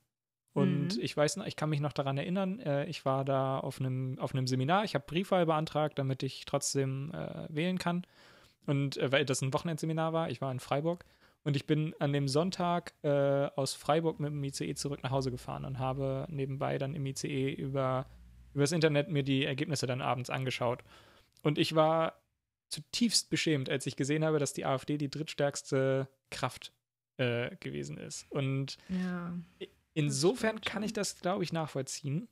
Und 0.53 0.95
Mhm. 0.97 1.01
ich 1.03 1.15
weiß 1.15 1.37
noch, 1.37 1.45
ich 1.45 1.55
kann 1.55 1.69
mich 1.69 1.79
noch 1.79 1.93
daran 1.93 2.17
erinnern, 2.17 2.59
äh, 2.59 2.85
ich 2.85 3.05
war 3.05 3.23
da 3.23 3.59
auf 3.59 3.79
einem 3.79 4.17
auf 4.17 4.33
einem 4.33 4.47
Seminar, 4.47 4.83
ich 4.83 4.95
habe 4.95 5.05
Briefwahl 5.07 5.45
beantragt, 5.45 5.99
damit 5.99 6.23
ich 6.23 6.45
trotzdem 6.45 7.11
äh, 7.13 7.45
wählen 7.49 7.77
kann. 7.77 8.01
Und 8.65 8.97
äh, 8.97 9.11
weil 9.11 9.25
das 9.25 9.41
ein 9.43 9.53
Wochenendseminar 9.53 10.11
war, 10.13 10.31
ich 10.31 10.41
war 10.41 10.51
in 10.51 10.59
Freiburg 10.59 11.05
und 11.43 11.55
ich 11.55 11.67
bin 11.67 11.93
an 11.99 12.11
dem 12.11 12.27
Sonntag 12.27 12.93
äh, 13.03 13.09
aus 13.55 13.75
Freiburg 13.75 14.19
mit 14.19 14.31
dem 14.31 14.43
ICE 14.43 14.73
zurück 14.73 15.03
nach 15.03 15.11
Hause 15.11 15.29
gefahren 15.29 15.65
und 15.65 15.77
habe 15.77 16.25
nebenbei 16.29 16.79
dann 16.79 16.95
im 16.95 17.05
ICE 17.05 17.53
über 17.53 18.07
übers 18.55 18.71
Internet 18.71 19.09
mir 19.09 19.21
die 19.21 19.45
Ergebnisse 19.45 19.85
dann 19.85 20.01
abends 20.01 20.31
angeschaut. 20.31 20.83
Und 21.43 21.59
ich 21.59 21.75
war 21.75 22.13
zutiefst 22.69 23.29
beschämt, 23.29 23.69
als 23.69 23.85
ich 23.85 23.95
gesehen 23.95 24.23
habe, 24.25 24.39
dass 24.39 24.53
die 24.53 24.65
AfD 24.65 24.97
die 24.97 25.09
drittstärkste 25.09 26.07
Kraft 26.31 26.73
äh, 27.17 27.55
gewesen 27.57 27.97
ist. 27.97 28.25
Und 28.31 28.77
Ja. 28.89 29.33
insofern 29.93 30.61
kann 30.61 30.83
ich 30.83 30.93
das, 30.93 31.19
glaube 31.19 31.43
ich, 31.43 31.51
nachvollziehen. 31.53 32.27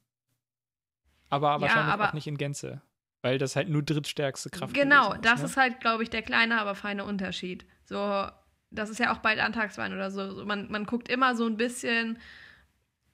Aber 1.29 1.47
Ja, 1.53 1.61
wahrscheinlich 1.61 1.93
aber- 1.93 2.09
auch 2.09 2.13
nicht 2.13 2.27
in 2.27 2.37
Gänze. 2.37 2.81
Weil 3.21 3.39
das 3.39 3.55
halt 3.55 3.69
nur 3.69 3.81
drittstärkste 3.81 4.51
Kraft 4.51 4.75
Genau, 4.75 5.09
gewesen 5.09 5.21
das 5.23 5.39
ne? 5.39 5.45
ist 5.47 5.57
halt, 5.57 5.79
glaube 5.79 6.03
ich, 6.03 6.11
der 6.11 6.21
kleine, 6.21 6.61
aber 6.61 6.75
feine 6.75 7.05
Unterschied. 7.05 7.65
So, 7.83 8.27
das 8.69 8.91
ist 8.91 8.99
ja 8.99 9.11
auch 9.11 9.17
bei 9.17 9.33
Landtagswahlen 9.33 9.93
oder 9.93 10.11
so. 10.11 10.31
so 10.35 10.45
man, 10.45 10.69
man 10.69 10.85
guckt 10.85 11.09
immer 11.09 11.35
so 11.35 11.47
ein 11.47 11.57
bisschen 11.57 12.19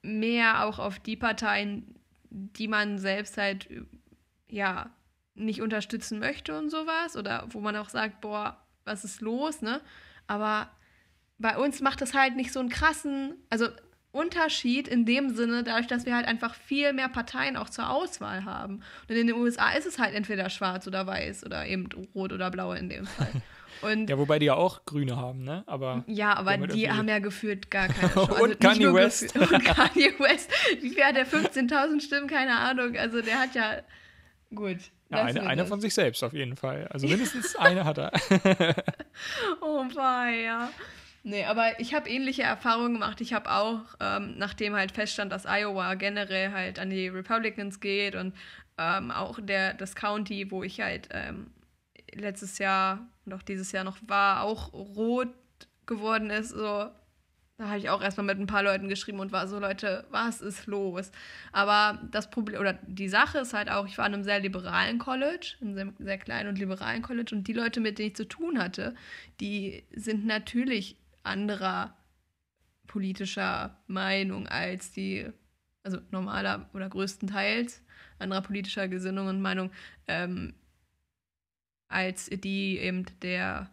mehr 0.02 0.66
auch 0.66 0.78
auf 0.78 0.98
die 0.98 1.16
Parteien, 1.16 1.94
die 2.28 2.68
man 2.68 2.98
selbst 2.98 3.38
halt, 3.38 3.68
ja, 4.48 4.94
nicht 5.34 5.62
unterstützen 5.62 6.18
möchte 6.18 6.56
und 6.58 6.70
sowas. 6.70 7.16
Oder 7.16 7.46
wo 7.50 7.60
man 7.60 7.76
auch 7.76 7.88
sagt, 7.88 8.20
boah, 8.20 8.56
was 8.84 9.04
ist 9.04 9.20
los, 9.20 9.62
ne? 9.62 9.80
Aber 10.26 10.70
bei 11.38 11.56
uns 11.56 11.80
macht 11.80 12.00
das 12.00 12.14
halt 12.14 12.36
nicht 12.36 12.52
so 12.52 12.60
einen 12.60 12.68
krassen, 12.68 13.34
also 13.50 13.68
Unterschied 14.12 14.88
in 14.88 15.06
dem 15.06 15.34
Sinne, 15.34 15.64
dadurch, 15.64 15.86
dass 15.86 16.04
wir 16.04 16.14
halt 16.14 16.26
einfach 16.28 16.54
viel 16.54 16.92
mehr 16.92 17.08
Parteien 17.08 17.56
auch 17.56 17.70
zur 17.70 17.88
Auswahl 17.88 18.44
haben. 18.44 18.82
Und 19.08 19.16
in 19.16 19.26
den 19.26 19.36
USA 19.36 19.70
ist 19.72 19.86
es 19.86 19.98
halt 19.98 20.14
entweder 20.14 20.50
schwarz 20.50 20.86
oder 20.86 21.06
weiß 21.06 21.44
oder 21.46 21.66
eben 21.66 21.88
rot 22.14 22.32
oder 22.32 22.50
blau 22.50 22.72
in 22.72 22.88
dem 22.88 23.06
Fall. 23.06 23.32
Und 23.80 24.08
Ja, 24.10 24.18
wobei 24.18 24.38
die 24.38 24.46
ja 24.46 24.54
auch 24.54 24.84
Grüne 24.84 25.16
haben, 25.16 25.42
ne? 25.42 25.64
Aber 25.66 26.04
ja, 26.06 26.36
aber 26.36 26.56
die 26.58 26.88
haben 26.88 27.08
ja 27.08 27.18
gefühlt 27.18 27.70
gar 27.70 27.88
keine 27.88 28.12
Chance. 28.14 28.34
Und 28.34 28.48
nicht 28.50 28.60
Kanye 28.60 28.94
West. 28.94 29.34
Und 29.34 29.64
Kanye 29.64 30.14
West. 30.18 30.50
Wie 30.80 30.90
viel 30.90 31.02
hat 31.02 31.16
der? 31.16 31.26
15.000 31.26 32.00
Stimmen? 32.00 32.28
Keine 32.28 32.56
Ahnung. 32.58 32.96
Also 32.96 33.22
der 33.22 33.40
hat 33.40 33.54
ja. 33.54 33.78
Gut. 34.54 34.78
Ja, 35.18 35.24
eine, 35.24 35.62
das. 35.62 35.68
von 35.68 35.80
sich 35.80 35.94
selbst 35.94 36.22
auf 36.22 36.32
jeden 36.32 36.56
Fall. 36.56 36.88
Also 36.90 37.06
mindestens 37.06 37.56
eine 37.56 37.84
hat 37.84 37.98
er. 37.98 38.12
Oh 39.60 39.84
ja. 39.94 40.70
Nee, 41.24 41.44
aber 41.44 41.78
ich 41.78 41.94
habe 41.94 42.08
ähnliche 42.08 42.42
Erfahrungen 42.42 42.94
gemacht. 42.94 43.20
Ich 43.20 43.32
habe 43.32 43.50
auch, 43.50 43.82
ähm, 44.00 44.34
nachdem 44.38 44.74
halt 44.74 44.92
feststand, 44.92 45.30
dass 45.30 45.46
Iowa 45.46 45.94
generell 45.94 46.50
halt 46.50 46.78
an 46.78 46.90
die 46.90 47.08
Republicans 47.08 47.78
geht 47.78 48.16
und 48.16 48.34
ähm, 48.78 49.10
auch 49.10 49.38
der, 49.40 49.74
das 49.74 49.94
County, 49.94 50.50
wo 50.50 50.64
ich 50.64 50.80
halt 50.80 51.08
ähm, 51.12 51.52
letztes 52.12 52.58
Jahr 52.58 53.06
und 53.24 53.34
auch 53.34 53.42
dieses 53.42 53.70
Jahr 53.70 53.84
noch 53.84 53.98
war, 54.06 54.42
auch 54.42 54.72
rot 54.72 55.28
geworden 55.86 56.30
ist, 56.30 56.50
so, 56.50 56.90
da 57.62 57.68
habe 57.68 57.78
ich 57.78 57.90
auch 57.90 58.02
erstmal 58.02 58.26
mit 58.26 58.40
ein 58.40 58.46
paar 58.46 58.64
Leuten 58.64 58.88
geschrieben 58.88 59.20
und 59.20 59.30
war 59.30 59.46
so, 59.46 59.60
Leute, 59.60 60.04
was 60.10 60.40
ist 60.40 60.66
los? 60.66 61.12
Aber 61.52 62.00
das 62.10 62.28
Problem, 62.28 62.60
oder 62.60 62.72
die 62.72 63.08
Sache 63.08 63.38
ist 63.38 63.54
halt 63.54 63.70
auch, 63.70 63.86
ich 63.86 63.98
war 63.98 64.06
in 64.06 64.14
einem 64.14 64.24
sehr 64.24 64.40
liberalen 64.40 64.98
College, 64.98 65.54
in 65.60 65.78
einem 65.78 65.94
sehr, 66.00 66.18
kleinen 66.18 66.48
und 66.48 66.58
liberalen 66.58 67.02
College 67.02 67.32
und 67.34 67.46
die 67.46 67.52
Leute, 67.52 67.80
mit 67.80 67.98
denen 67.98 68.08
ich 68.08 68.16
zu 68.16 68.26
tun 68.26 68.58
hatte, 68.58 68.96
die 69.38 69.84
sind 69.94 70.26
natürlich 70.26 70.96
anderer 71.22 71.96
politischer 72.88 73.78
Meinung 73.86 74.48
als 74.48 74.90
die, 74.90 75.26
also 75.84 75.98
normaler 76.10 76.68
oder 76.74 76.88
größtenteils 76.88 77.80
anderer 78.18 78.42
politischer 78.42 78.88
Gesinnung 78.88 79.28
und 79.28 79.40
Meinung 79.40 79.70
ähm, 80.08 80.54
als 81.88 82.26
die 82.26 82.78
eben 82.78 83.06
der 83.22 83.70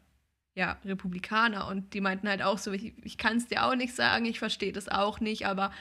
ja, 0.55 0.77
Republikaner. 0.85 1.67
Und 1.67 1.93
die 1.93 2.01
meinten 2.01 2.27
halt 2.27 2.41
auch 2.41 2.57
so, 2.57 2.71
ich, 2.71 2.93
ich 3.03 3.17
kann 3.17 3.37
es 3.37 3.47
dir 3.47 3.65
auch 3.65 3.75
nicht 3.75 3.95
sagen, 3.95 4.25
ich 4.25 4.39
verstehe 4.39 4.73
das 4.73 4.89
auch 4.89 5.19
nicht, 5.19 5.45
aber 5.45 5.71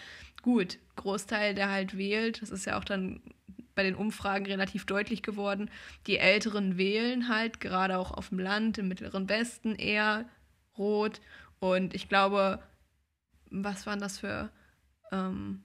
gut, 0.43 0.79
Großteil, 0.97 1.55
der 1.55 1.71
halt 1.71 1.97
wählt, 1.97 2.43
das 2.43 2.51
ist 2.51 2.67
ja 2.67 2.79
auch 2.79 2.85
dann 2.85 3.21
bei 3.75 3.85
den 3.85 3.95
Umfragen 3.95 4.47
relativ 4.47 4.87
deutlich 4.87 5.23
geworden, 5.23 5.71
die 6.09 6.19
Älteren 6.19 6.79
wählen 6.79 7.29
halt, 7.29 7.61
gerade 7.61 7.99
auch 7.99 8.11
auf 8.11 8.31
dem 8.31 8.41
Land, 8.41 8.77
im 8.79 8.89
Mittleren 8.89 9.29
Westen 9.29 9.77
eher 9.77 10.29
rot. 10.77 11.21
Und 11.61 11.95
ich 11.95 12.09
glaube, 12.09 12.61
was 13.51 13.87
waren 13.87 14.01
das 14.01 14.19
für, 14.19 14.51
ähm, 15.13 15.63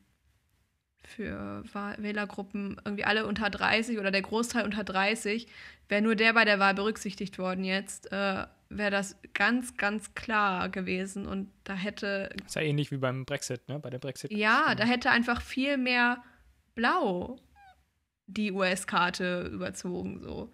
für 1.04 1.64
Wählergruppen? 1.98 2.80
Irgendwie 2.86 3.04
alle 3.04 3.26
unter 3.26 3.50
30 3.50 3.98
oder 3.98 4.12
der 4.12 4.22
Großteil 4.22 4.64
unter 4.64 4.84
30. 4.84 5.48
Wäre 5.90 6.04
nur 6.04 6.16
der 6.16 6.34
bei 6.34 6.46
der 6.46 6.60
Wahl 6.60 6.76
berücksichtigt 6.76 7.40
worden 7.40 7.64
jetzt, 7.64 8.12
äh, 8.12 8.46
wäre 8.78 8.92
das 8.92 9.18
ganz, 9.34 9.78
ganz 9.78 10.14
klar 10.14 10.70
gewesen. 10.70 11.26
Und 11.26 11.52
da 11.64 11.74
hätte 11.74 12.30
Ist 12.46 12.56
ja 12.56 12.62
ähnlich 12.62 12.92
wie 12.92 12.98
beim 12.98 13.26
Brexit, 13.26 13.68
ne? 13.68 13.80
Bei 13.80 13.90
der 13.90 14.00
Brexit. 14.00 14.32
ja, 14.32 14.76
da 14.76 14.84
hätte 14.86 15.12
einfach 15.12 15.42
viel 15.42 15.78
mehr 15.78 16.24
Blau 16.76 17.40
die 18.28 18.52
US-Karte 18.52 19.50
überzogen, 19.52 20.20
so. 20.22 20.52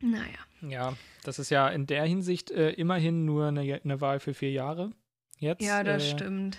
Naja. 0.00 0.38
Ja, 0.62 0.96
das 1.22 1.38
ist 1.38 1.50
ja 1.50 1.68
in 1.68 1.86
der 1.86 2.04
Hinsicht 2.04 2.50
äh, 2.50 2.70
immerhin 2.70 3.24
nur 3.24 3.46
eine, 3.46 3.60
eine 3.60 4.00
Wahl 4.00 4.20
für 4.20 4.34
vier 4.34 4.50
Jahre. 4.50 4.90
Jetzt. 5.38 5.62
Ja, 5.62 5.84
das 5.84 6.04
äh, 6.04 6.10
stimmt. 6.10 6.58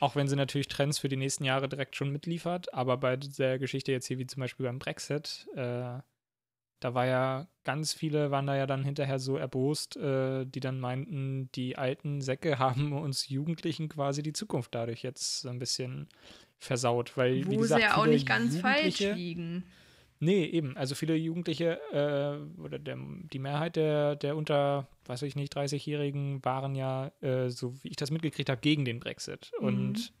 Auch 0.00 0.14
wenn 0.14 0.28
sie 0.28 0.36
natürlich 0.36 0.68
Trends 0.68 0.98
für 0.98 1.08
die 1.08 1.16
nächsten 1.16 1.44
Jahre 1.44 1.68
direkt 1.68 1.96
schon 1.96 2.10
mitliefert. 2.10 2.72
Aber 2.72 2.96
bei 2.96 3.16
der 3.16 3.58
Geschichte 3.58 3.92
jetzt 3.92 4.06
hier, 4.06 4.18
wie 4.18 4.26
zum 4.26 4.40
Beispiel 4.40 4.66
beim 4.66 4.78
Brexit, 4.78 5.48
äh, 5.54 5.98
da 6.80 6.94
war 6.94 7.06
ja 7.06 7.48
ganz 7.68 7.92
viele, 7.92 8.30
waren 8.30 8.46
da 8.46 8.56
ja 8.56 8.66
dann 8.66 8.82
hinterher 8.82 9.18
so 9.18 9.36
erbost, 9.36 9.98
äh, 9.98 10.46
die 10.46 10.60
dann 10.60 10.80
meinten, 10.80 11.50
die 11.54 11.76
alten 11.76 12.22
Säcke 12.22 12.58
haben 12.58 12.94
uns 12.94 13.28
Jugendlichen 13.28 13.90
quasi 13.90 14.22
die 14.22 14.32
Zukunft 14.32 14.74
dadurch 14.74 15.02
jetzt 15.02 15.42
so 15.42 15.50
ein 15.50 15.58
bisschen 15.58 16.08
versaut. 16.56 17.18
Weil, 17.18 17.44
Wo 17.44 17.50
wie 17.50 17.56
gesagt, 17.58 17.82
sie 17.82 17.86
ja 17.86 17.98
auch 17.98 18.06
nicht 18.06 18.26
ganz 18.26 18.56
falsch 18.56 19.00
liegen. 19.00 19.64
Nee, 20.18 20.46
eben. 20.46 20.78
Also 20.78 20.94
viele 20.94 21.14
Jugendliche 21.14 21.78
äh, 21.92 22.58
oder 22.58 22.78
der, 22.78 22.96
die 22.96 23.38
Mehrheit 23.38 23.76
der, 23.76 24.16
der 24.16 24.34
unter, 24.34 24.88
weiß 25.04 25.20
ich 25.20 25.36
nicht, 25.36 25.54
30-Jährigen 25.54 26.42
waren 26.46 26.74
ja, 26.74 27.12
äh, 27.20 27.50
so 27.50 27.74
wie 27.84 27.88
ich 27.88 27.96
das 27.96 28.10
mitgekriegt 28.10 28.48
habe, 28.48 28.62
gegen 28.62 28.86
den 28.86 28.98
Brexit. 28.98 29.52
Mhm. 29.60 29.66
Und 29.66 30.12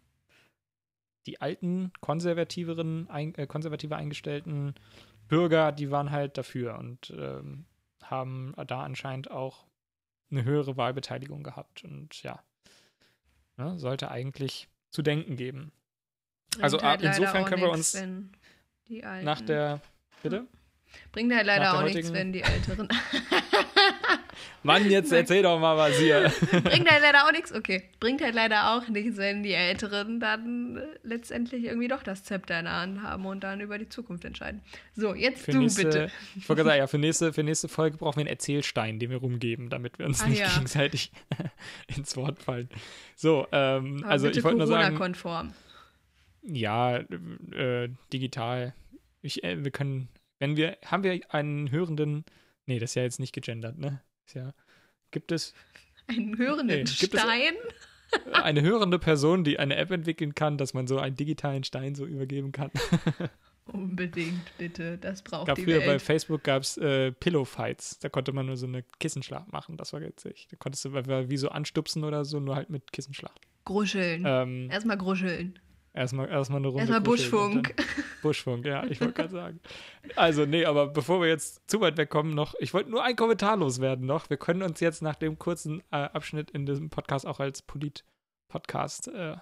die 1.24 1.40
alten, 1.40 1.92
konservativeren, 2.02 3.08
ein, 3.08 3.34
äh, 3.36 3.46
konservative 3.46 3.96
eingestellten 3.96 4.74
Bürger, 5.28 5.72
die 5.72 5.90
waren 5.90 6.10
halt 6.10 6.38
dafür 6.38 6.78
und 6.78 7.10
ähm, 7.16 7.66
haben 8.02 8.54
da 8.66 8.82
anscheinend 8.82 9.30
auch 9.30 9.66
eine 10.30 10.44
höhere 10.44 10.76
Wahlbeteiligung 10.76 11.42
gehabt. 11.42 11.84
Und 11.84 12.22
ja, 12.22 12.42
ne, 13.56 13.78
sollte 13.78 14.10
eigentlich 14.10 14.68
zu 14.90 15.02
denken 15.02 15.36
geben. 15.36 15.72
Also, 16.60 16.78
Bringt 16.78 16.90
halt 16.90 17.04
ah, 17.04 17.08
insofern 17.08 17.44
können 17.44 17.62
wir 17.62 17.70
uns 17.70 17.94
wenn 17.94 18.32
die 18.88 19.04
Alten. 19.04 19.24
Nach 19.24 19.40
der, 19.40 19.80
bitte? 20.22 20.46
Bringt 21.12 21.34
halt 21.34 21.46
leider 21.46 21.78
auch 21.78 21.82
nichts, 21.82 22.12
wenn 22.12 22.32
die 22.32 22.42
Älteren. 22.42 22.88
Mann, 24.62 24.88
jetzt 24.90 25.12
erzähl 25.12 25.42
doch 25.42 25.58
mal 25.60 25.76
was 25.76 25.96
hier. 25.98 26.32
Bringt 26.64 26.90
halt 26.90 27.02
leider 27.02 27.26
auch 27.26 27.32
nichts. 27.32 27.52
Okay. 27.52 27.82
Bringt 28.00 28.22
halt 28.22 28.34
leider 28.34 28.72
auch 28.76 28.88
nichts, 28.88 29.16
wenn 29.16 29.42
die 29.42 29.52
Älteren 29.52 30.20
dann 30.20 30.76
äh, 30.76 30.86
letztendlich 31.02 31.64
irgendwie 31.64 31.88
doch 31.88 32.02
das 32.02 32.24
Zepter 32.24 32.58
in 32.58 32.64
der 32.66 32.74
Hand 32.80 33.02
haben 33.02 33.24
und 33.26 33.44
dann 33.44 33.60
über 33.60 33.78
die 33.78 33.88
Zukunft 33.88 34.24
entscheiden. 34.24 34.62
So, 34.94 35.14
jetzt 35.14 35.42
Für 35.44 35.52
du 35.52 35.58
nächste, 35.60 35.84
bitte. 35.84 36.10
Ich 36.36 36.48
wollte 36.48 36.62
gerade 36.62 36.70
sagen, 36.70 36.78
ja, 36.80 36.86
für 36.86 36.98
nächste, 36.98 37.32
für 37.32 37.42
nächste 37.42 37.68
Folge 37.68 37.96
brauchen 37.96 38.16
wir 38.16 38.22
einen 38.22 38.28
Erzählstein, 38.30 38.98
den 38.98 39.10
wir 39.10 39.18
rumgeben, 39.18 39.70
damit 39.70 39.98
wir 39.98 40.06
uns 40.06 40.22
Ah, 40.22 40.28
nicht 40.28 40.40
ja. 40.40 40.48
gegenseitig 40.48 41.12
ins 41.96 42.16
Wort 42.16 42.42
fallen. 42.42 42.68
So, 43.16 43.46
ähm, 43.52 43.98
Aber 44.02 44.10
also 44.12 44.28
ich 44.28 44.42
wollte 44.44 44.58
nur 44.58 44.66
sagen, 44.66 44.96
Corona-konform. 44.96 45.52
ja, 46.42 46.96
äh, 46.98 47.88
digital. 48.12 48.74
Ich, 49.22 49.42
äh, 49.44 49.62
wir 49.64 49.70
können, 49.70 50.08
wenn 50.38 50.56
wir, 50.56 50.76
haben 50.84 51.02
wir 51.02 51.20
einen 51.30 51.70
hörenden, 51.70 52.24
nee, 52.66 52.78
das 52.78 52.90
ist 52.90 52.94
ja 52.94 53.02
jetzt 53.02 53.18
nicht 53.20 53.32
gegendert, 53.34 53.78
ne? 53.78 54.00
Ja, 54.34 54.52
gibt 55.10 55.32
es 55.32 55.54
Einen 56.06 56.38
hörenden 56.38 56.78
Nee, 56.78 56.86
Stein. 56.86 57.54
eine 58.32 58.62
hörende 58.62 58.98
Person, 58.98 59.44
die 59.44 59.58
eine 59.58 59.76
App 59.76 59.90
entwickeln 59.90 60.34
kann, 60.34 60.56
dass 60.58 60.74
man 60.74 60.86
so 60.86 60.98
einen 60.98 61.16
digitalen 61.16 61.64
Stein 61.64 61.94
so 61.94 62.06
übergeben 62.06 62.52
kann? 62.52 62.70
Unbedingt, 63.66 64.56
bitte. 64.56 64.96
Das 64.96 65.20
braucht 65.20 65.46
gab 65.46 65.56
die 65.56 65.64
früher 65.64 65.80
bei 65.80 65.88
Welt. 65.88 66.02
Facebook 66.02 66.42
gab 66.42 66.62
es 66.62 66.78
äh, 66.78 67.12
Pillow 67.12 67.44
Fights. 67.44 67.98
Da 67.98 68.08
konnte 68.08 68.32
man 68.32 68.46
nur 68.46 68.56
so 68.56 68.66
eine 68.66 68.82
Kissenschlacht 68.98 69.52
machen. 69.52 69.76
Das 69.76 69.92
war 69.92 70.00
witzig. 70.00 70.48
Da 70.50 70.56
konntest 70.56 70.86
du 70.86 70.94
wie 70.94 71.36
so 71.36 71.50
anstupsen 71.50 72.02
oder 72.04 72.24
so, 72.24 72.40
nur 72.40 72.56
halt 72.56 72.70
mit 72.70 72.90
Kissenschlacht. 72.92 73.38
Gruscheln. 73.66 74.24
Ähm, 74.26 74.70
Erstmal 74.70 74.96
gruscheln. 74.96 75.58
Erstmal, 75.98 76.28
erstmal 76.28 76.60
eine 76.60 76.68
Runde. 76.68 76.80
Erstmal 76.80 77.00
Buschfunk. 77.00 77.74
Buschfunk, 78.22 78.64
ja, 78.64 78.84
ich 78.84 79.00
wollte 79.00 79.14
gerade 79.14 79.30
sagen. 79.30 79.60
Also, 80.16 80.46
nee, 80.46 80.64
aber 80.64 80.88
bevor 80.88 81.20
wir 81.20 81.28
jetzt 81.28 81.68
zu 81.68 81.80
weit 81.80 81.96
wegkommen, 81.96 82.34
noch, 82.34 82.54
ich 82.58 82.72
wollte 82.72 82.90
nur 82.90 83.04
ein 83.04 83.16
Kommentar 83.16 83.56
loswerden 83.56 84.06
noch. 84.06 84.30
Wir 84.30 84.36
können 84.36 84.62
uns 84.62 84.80
jetzt 84.80 85.02
nach 85.02 85.16
dem 85.16 85.38
kurzen 85.38 85.82
äh, 85.90 85.96
Abschnitt 85.96 86.50
in 86.50 86.66
diesem 86.66 86.90
Podcast 86.90 87.26
auch 87.26 87.40
als 87.40 87.62
Polit-Podcast 87.62 89.08
äh, 89.08 89.36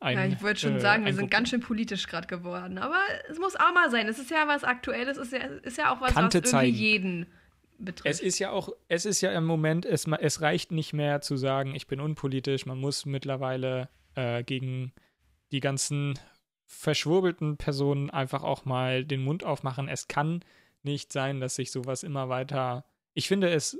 ein. 0.00 0.18
Ja, 0.18 0.24
ich 0.26 0.42
wollte 0.42 0.60
schon 0.60 0.76
äh, 0.76 0.80
sagen, 0.80 1.04
wir 1.04 1.14
sind 1.14 1.30
ganz 1.30 1.50
schön 1.50 1.60
politisch 1.60 2.06
gerade 2.06 2.26
geworden. 2.26 2.78
Aber 2.78 2.98
es 3.30 3.38
muss 3.38 3.56
auch 3.56 3.72
mal 3.72 3.90
sein. 3.90 4.08
Es 4.08 4.18
ist 4.18 4.30
ja 4.30 4.46
was 4.48 4.64
Aktuelles, 4.64 5.16
es 5.16 5.32
ist 5.32 5.32
ja, 5.32 5.46
ist 5.62 5.78
ja 5.78 5.94
auch 5.94 6.00
was, 6.00 6.14
Kante 6.14 6.42
was 6.42 6.52
irgendwie 6.52 6.72
zeigen. 6.72 6.76
jeden 6.76 7.26
betrifft. 7.78 8.14
Es 8.14 8.20
ist 8.20 8.38
ja 8.38 8.50
auch, 8.50 8.70
es 8.88 9.04
ist 9.04 9.20
ja 9.20 9.32
im 9.32 9.44
Moment, 9.44 9.86
es, 9.86 10.06
es 10.06 10.40
reicht 10.40 10.72
nicht 10.72 10.92
mehr 10.92 11.20
zu 11.20 11.36
sagen, 11.36 11.74
ich 11.74 11.86
bin 11.86 12.00
unpolitisch. 12.00 12.66
Man 12.66 12.78
muss 12.78 13.06
mittlerweile 13.06 13.88
äh, 14.14 14.42
gegen 14.42 14.92
die 15.52 15.60
ganzen 15.60 16.18
verschwurbelten 16.66 17.58
Personen 17.58 18.10
einfach 18.10 18.42
auch 18.42 18.64
mal 18.64 19.04
den 19.04 19.22
Mund 19.22 19.44
aufmachen. 19.44 19.88
Es 19.88 20.08
kann 20.08 20.44
nicht 20.82 21.12
sein, 21.12 21.40
dass 21.40 21.54
sich 21.54 21.70
sowas 21.70 22.02
immer 22.02 22.28
weiter. 22.28 22.84
Ich 23.14 23.28
finde 23.28 23.50
es 23.50 23.78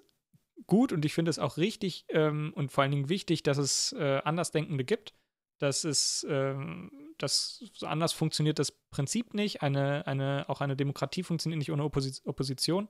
gut 0.66 0.92
und 0.92 1.04
ich 1.04 1.14
finde 1.14 1.30
es 1.30 1.38
auch 1.38 1.56
richtig 1.56 2.04
ähm, 2.10 2.52
und 2.54 2.70
vor 2.70 2.82
allen 2.82 2.92
Dingen 2.92 3.08
wichtig, 3.08 3.42
dass 3.42 3.58
es 3.58 3.92
äh, 3.98 4.20
Andersdenkende 4.24 4.84
gibt. 4.84 5.14
Dass 5.58 5.84
es, 5.84 6.26
ähm, 6.28 6.90
das 7.18 7.64
so 7.72 7.86
anders 7.86 8.12
funktioniert 8.12 8.58
das 8.58 8.72
Prinzip 8.72 9.32
nicht. 9.32 9.62
Eine, 9.62 10.06
eine, 10.06 10.44
auch 10.48 10.60
eine 10.60 10.76
Demokratie 10.76 11.22
funktioniert 11.22 11.58
nicht 11.58 11.72
ohne 11.72 11.84
Opposi 11.84 12.20
Opposition. 12.24 12.88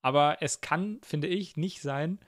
Aber 0.00 0.38
es 0.40 0.60
kann, 0.60 1.00
finde 1.02 1.28
ich, 1.28 1.56
nicht 1.56 1.82
sein, 1.82 2.18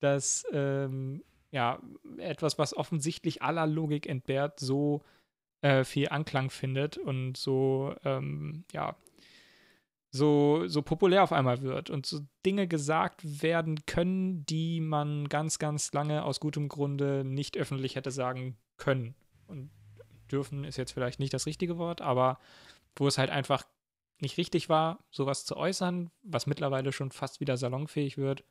dass 0.00 0.44
ähm, 0.52 1.22
ja, 1.50 1.80
etwas, 2.18 2.58
was 2.58 2.76
offensichtlich 2.76 3.42
aller 3.42 3.66
Logik 3.66 4.06
entbehrt, 4.06 4.60
so 4.60 5.02
äh, 5.62 5.84
viel 5.84 6.08
Anklang 6.08 6.50
findet 6.50 6.98
und 6.98 7.36
so, 7.36 7.94
ähm, 8.04 8.64
ja, 8.72 8.96
so, 10.12 10.66
so 10.66 10.82
populär 10.82 11.22
auf 11.22 11.32
einmal 11.32 11.62
wird 11.62 11.88
und 11.88 12.04
so 12.04 12.20
Dinge 12.44 12.66
gesagt 12.66 13.42
werden 13.42 13.86
können, 13.86 14.44
die 14.46 14.80
man 14.80 15.28
ganz, 15.28 15.58
ganz 15.58 15.92
lange 15.92 16.24
aus 16.24 16.40
gutem 16.40 16.68
Grunde 16.68 17.22
nicht 17.24 17.56
öffentlich 17.56 17.94
hätte 17.94 18.10
sagen 18.10 18.56
können. 18.76 19.14
Und 19.46 19.70
dürfen 20.32 20.64
ist 20.64 20.78
jetzt 20.78 20.92
vielleicht 20.92 21.20
nicht 21.20 21.32
das 21.32 21.46
richtige 21.46 21.78
Wort, 21.78 22.00
aber 22.00 22.40
wo 22.96 23.06
es 23.06 23.18
halt 23.18 23.30
einfach 23.30 23.64
nicht 24.18 24.36
richtig 24.36 24.68
war, 24.68 24.98
sowas 25.10 25.44
zu 25.44 25.56
äußern, 25.56 26.10
was 26.22 26.46
mittlerweile 26.46 26.92
schon 26.92 27.10
fast 27.10 27.40
wieder 27.40 27.56
salonfähig 27.56 28.18
wird, 28.18 28.44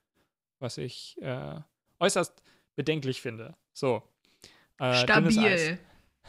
was 0.60 0.78
ich 0.78 1.18
äh, 1.22 1.60
äußerst 2.00 2.42
bedenklich 2.76 3.22
finde. 3.22 3.56
So. 3.74 4.02
Äh, 4.80 4.96
Stabil. 4.96 5.80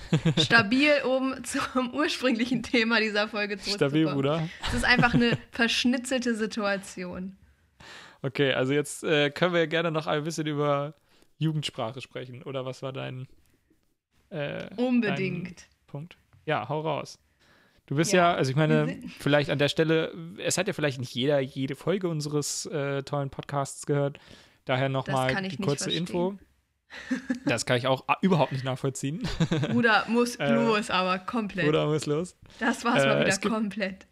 Stabil, 0.38 0.90
um 1.04 1.34
zum 1.44 1.94
ursprünglichen 1.94 2.62
Thema 2.62 3.00
dieser 3.00 3.28
Folge 3.28 3.58
zurückzukommen. 3.58 3.90
Stabil, 3.90 4.06
Bruder. 4.06 4.48
Es 4.68 4.74
ist 4.74 4.84
einfach 4.84 5.14
eine 5.14 5.38
verschnitzelte 5.52 6.34
Situation. 6.34 7.36
Okay, 8.22 8.52
also 8.52 8.72
jetzt 8.72 9.02
äh, 9.04 9.30
können 9.30 9.54
wir 9.54 9.66
gerne 9.66 9.90
noch 9.90 10.06
ein 10.06 10.24
bisschen 10.24 10.46
über 10.46 10.94
Jugendsprache 11.38 12.00
sprechen. 12.00 12.42
Oder 12.42 12.66
was 12.66 12.82
war 12.82 12.92
dein 12.92 13.26
äh, 14.30 14.68
Unbedingt. 14.76 15.60
Dein 15.60 15.86
Punkt? 15.86 16.16
Ja, 16.44 16.68
hau 16.68 16.80
raus. 16.80 17.18
Du 17.86 17.96
bist 17.96 18.12
ja, 18.12 18.30
ja 18.30 18.34
also 18.36 18.50
ich 18.50 18.56
meine, 18.56 19.00
vielleicht 19.18 19.50
an 19.50 19.58
der 19.58 19.68
Stelle, 19.68 20.12
es 20.38 20.58
hat 20.58 20.68
ja 20.68 20.72
vielleicht 20.72 21.00
nicht 21.00 21.12
jeder 21.12 21.40
jede 21.40 21.74
Folge 21.74 22.08
unseres 22.08 22.66
äh, 22.66 23.02
tollen 23.02 23.30
Podcasts 23.30 23.84
gehört. 23.84 24.20
Daher 24.64 24.88
nochmal 24.88 25.48
die 25.48 25.56
kurze. 25.56 25.90
Info. 25.90 26.38
Das 27.44 27.66
kann 27.66 27.76
ich 27.76 27.86
auch 27.86 28.04
überhaupt 28.20 28.52
nicht 28.52 28.64
nachvollziehen. 28.64 29.22
Bruder 29.72 30.04
muss 30.08 30.36
äh, 30.36 30.52
los, 30.52 30.90
aber 30.90 31.18
komplett. 31.18 31.66
Bruder 31.66 31.86
muss 31.86 32.06
los. 32.06 32.36
Das 32.58 32.84
war's 32.84 33.04
mal 33.04 33.22
äh, 33.22 33.26
wieder 33.26 33.50
komplett. 33.50 34.06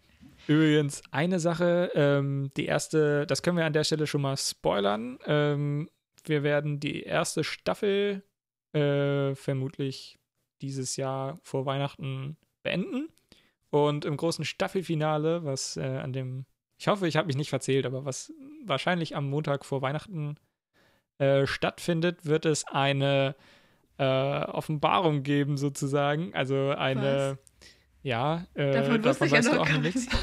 Übrigens, 0.46 1.02
eine 1.10 1.40
Sache, 1.40 1.90
ähm, 1.94 2.50
die 2.56 2.64
erste, 2.64 3.26
das 3.26 3.42
können 3.42 3.58
wir 3.58 3.66
an 3.66 3.74
der 3.74 3.84
Stelle 3.84 4.06
schon 4.06 4.22
mal 4.22 4.36
spoilern. 4.36 5.18
Ähm, 5.26 5.90
wir 6.24 6.42
werden 6.42 6.80
die 6.80 7.02
erste 7.02 7.44
Staffel 7.44 8.22
äh, 8.72 9.34
vermutlich 9.34 10.18
dieses 10.62 10.96
Jahr 10.96 11.38
vor 11.42 11.66
Weihnachten 11.66 12.36
beenden. 12.62 13.08
Und 13.70 14.04
im 14.04 14.16
großen 14.16 14.44
Staffelfinale, 14.44 15.44
was 15.44 15.76
äh, 15.76 15.82
an 15.82 16.12
dem, 16.12 16.46
ich 16.78 16.88
hoffe, 16.88 17.06
ich 17.06 17.16
habe 17.16 17.26
mich 17.26 17.36
nicht 17.36 17.50
verzählt, 17.50 17.84
aber 17.84 18.04
was 18.04 18.32
wahrscheinlich 18.64 19.16
am 19.16 19.28
Montag 19.28 19.64
vor 19.64 19.82
Weihnachten 19.82 20.36
äh, 21.18 21.46
stattfindet, 21.46 22.24
wird 22.24 22.46
es 22.46 22.66
eine 22.66 23.34
äh, 23.98 24.04
Offenbarung 24.04 25.22
geben, 25.22 25.56
sozusagen. 25.56 26.34
Also 26.34 26.70
eine, 26.70 27.38
was? 27.38 27.72
ja, 28.02 28.46
äh, 28.54 28.72
davon, 28.72 29.02
davon 29.02 29.30
weißt 29.30 29.48
ja 29.48 29.54
du 29.54 29.60
auch 29.60 29.68
noch 29.68 29.80
nichts. 29.80 30.06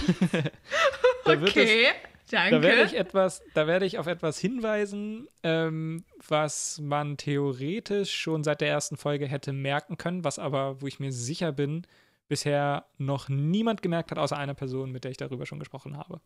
okay. 1.25 1.87
Danke. 2.31 2.55
Da 2.55 2.63
werde 2.63 2.83
ich 2.83 2.97
etwas, 2.97 3.43
da 3.53 3.67
werde 3.67 3.85
ich 3.85 3.99
auf 3.99 4.07
etwas 4.07 4.39
hinweisen, 4.39 5.27
ähm, 5.43 6.05
was 6.27 6.79
man 6.81 7.17
theoretisch 7.17 8.15
schon 8.15 8.43
seit 8.43 8.61
der 8.61 8.69
ersten 8.69 8.97
Folge 8.97 9.27
hätte 9.27 9.53
merken 9.53 9.97
können, 9.97 10.23
was 10.23 10.39
aber, 10.39 10.81
wo 10.81 10.87
ich 10.87 10.99
mir 10.99 11.11
sicher 11.11 11.51
bin, 11.51 11.85
bisher 12.27 12.85
noch 12.97 13.29
niemand 13.29 13.83
gemerkt 13.83 14.09
hat, 14.09 14.17
außer 14.17 14.37
einer 14.37 14.55
Person, 14.55 14.91
mit 14.91 15.03
der 15.03 15.11
ich 15.11 15.17
darüber 15.17 15.45
schon 15.45 15.59
gesprochen 15.59 15.97
habe. 15.97 16.19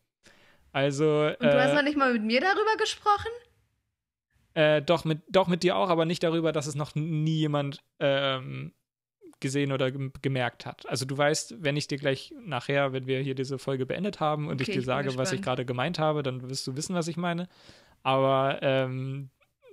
Also. 0.72 1.26
Und 1.38 1.42
du 1.42 1.62
hast 1.62 1.72
äh, 1.72 1.74
noch 1.74 1.82
nicht 1.82 1.98
mal 1.98 2.14
mit 2.14 2.22
mir 2.22 2.40
darüber 2.40 2.76
gesprochen? 2.78 3.30
Äh, 4.54 4.82
doch, 4.82 5.04
mit, 5.04 5.20
doch 5.28 5.48
mit 5.48 5.62
dir 5.62 5.76
auch, 5.76 5.90
aber 5.90 6.04
nicht 6.04 6.22
darüber, 6.22 6.52
dass 6.52 6.66
es 6.66 6.74
noch 6.74 6.94
nie 6.94 7.36
jemand 7.36 7.82
ähm, 8.00 8.72
gesehen 9.40 9.72
oder 9.72 9.90
gemerkt 9.90 10.66
hat. 10.66 10.88
Also 10.88 11.06
du 11.06 11.16
weißt, 11.16 11.62
wenn 11.62 11.76
ich 11.76 11.88
dir 11.88 11.98
gleich 11.98 12.34
nachher, 12.44 12.92
wenn 12.92 13.06
wir 13.06 13.20
hier 13.20 13.34
diese 13.34 13.58
Folge 13.58 13.86
beendet 13.86 14.20
haben 14.20 14.48
und 14.48 14.60
okay, 14.60 14.70
ich 14.70 14.76
dir 14.76 14.82
sage, 14.82 15.16
was 15.16 15.32
ich 15.32 15.42
gerade 15.42 15.64
gemeint 15.64 15.98
habe, 15.98 16.22
dann 16.22 16.48
wirst 16.48 16.66
du 16.66 16.76
wissen, 16.76 16.94
was 16.94 17.08
ich 17.08 17.16
meine. 17.16 17.48
Aber 18.02 18.58
ähm, 18.62 19.30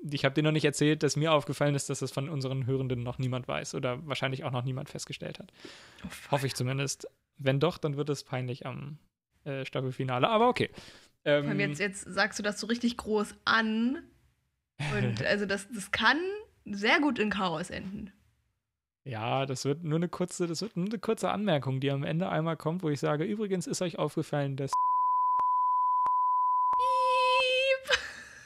ich 0.09 0.25
habe 0.25 0.35
dir 0.35 0.43
noch 0.43 0.51
nicht 0.51 0.65
erzählt, 0.65 1.03
dass 1.03 1.15
mir 1.15 1.33
aufgefallen 1.33 1.75
ist, 1.75 1.89
dass 1.89 1.99
das 1.99 2.11
von 2.11 2.29
unseren 2.29 2.65
Hörenden 2.65 3.03
noch 3.03 3.19
niemand 3.19 3.47
weiß 3.47 3.75
oder 3.75 4.05
wahrscheinlich 4.07 4.43
auch 4.43 4.51
noch 4.51 4.63
niemand 4.63 4.89
festgestellt 4.89 5.39
hat. 5.39 5.51
Oh, 6.05 6.31
Hoffe 6.31 6.47
ich 6.47 6.55
zumindest. 6.55 7.07
Wenn 7.37 7.59
doch, 7.59 7.77
dann 7.77 7.97
wird 7.97 8.09
es 8.09 8.23
peinlich 8.23 8.65
am 8.65 8.97
äh, 9.43 9.65
Staffelfinale. 9.65 10.29
Aber 10.29 10.49
okay. 10.49 10.69
Ähm, 11.25 11.59
jetzt, 11.59 11.79
jetzt 11.79 12.01
sagst 12.01 12.39
du 12.39 12.43
das 12.43 12.59
so 12.59 12.67
richtig 12.67 12.97
groß 12.97 13.35
an. 13.45 14.03
Und 14.93 15.21
also 15.25 15.45
das, 15.45 15.67
das 15.73 15.91
kann 15.91 16.17
sehr 16.65 16.99
gut 16.99 17.19
in 17.19 17.29
Chaos 17.29 17.69
enden. 17.69 18.11
Ja, 19.03 19.45
das 19.45 19.63
wird 19.63 19.83
nur 19.83 19.97
eine 19.97 20.09
kurze, 20.09 20.47
das 20.47 20.61
wird 20.61 20.75
nur 20.75 20.87
eine 20.87 20.99
kurze 20.99 21.29
Anmerkung, 21.31 21.79
die 21.79 21.91
am 21.91 22.03
Ende 22.03 22.27
einmal 22.29 22.57
kommt, 22.57 22.83
wo 22.83 22.89
ich 22.89 22.99
sage, 22.99 23.23
übrigens 23.23 23.65
ist 23.65 23.81
euch 23.81 23.97
aufgefallen, 23.97 24.57
dass 24.57 24.71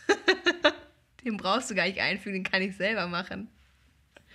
Den 1.25 1.37
brauchst 1.37 1.71
du 1.71 1.75
gar 1.75 1.85
nicht 1.85 1.99
einfügen, 1.99 2.43
den 2.43 2.51
kann 2.51 2.61
ich 2.61 2.75
selber 2.75 3.07
machen. 3.07 3.49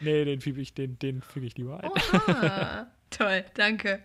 Nee, 0.00 0.24
den 0.24 0.40
füge 0.40 0.60
ich, 0.60 0.74
den, 0.74 0.98
den 0.98 1.22
füge 1.22 1.46
ich 1.46 1.56
lieber 1.56 1.82
ein. 1.82 1.90
Oha. 1.90 2.90
Toll, 3.10 3.44
danke. 3.54 4.02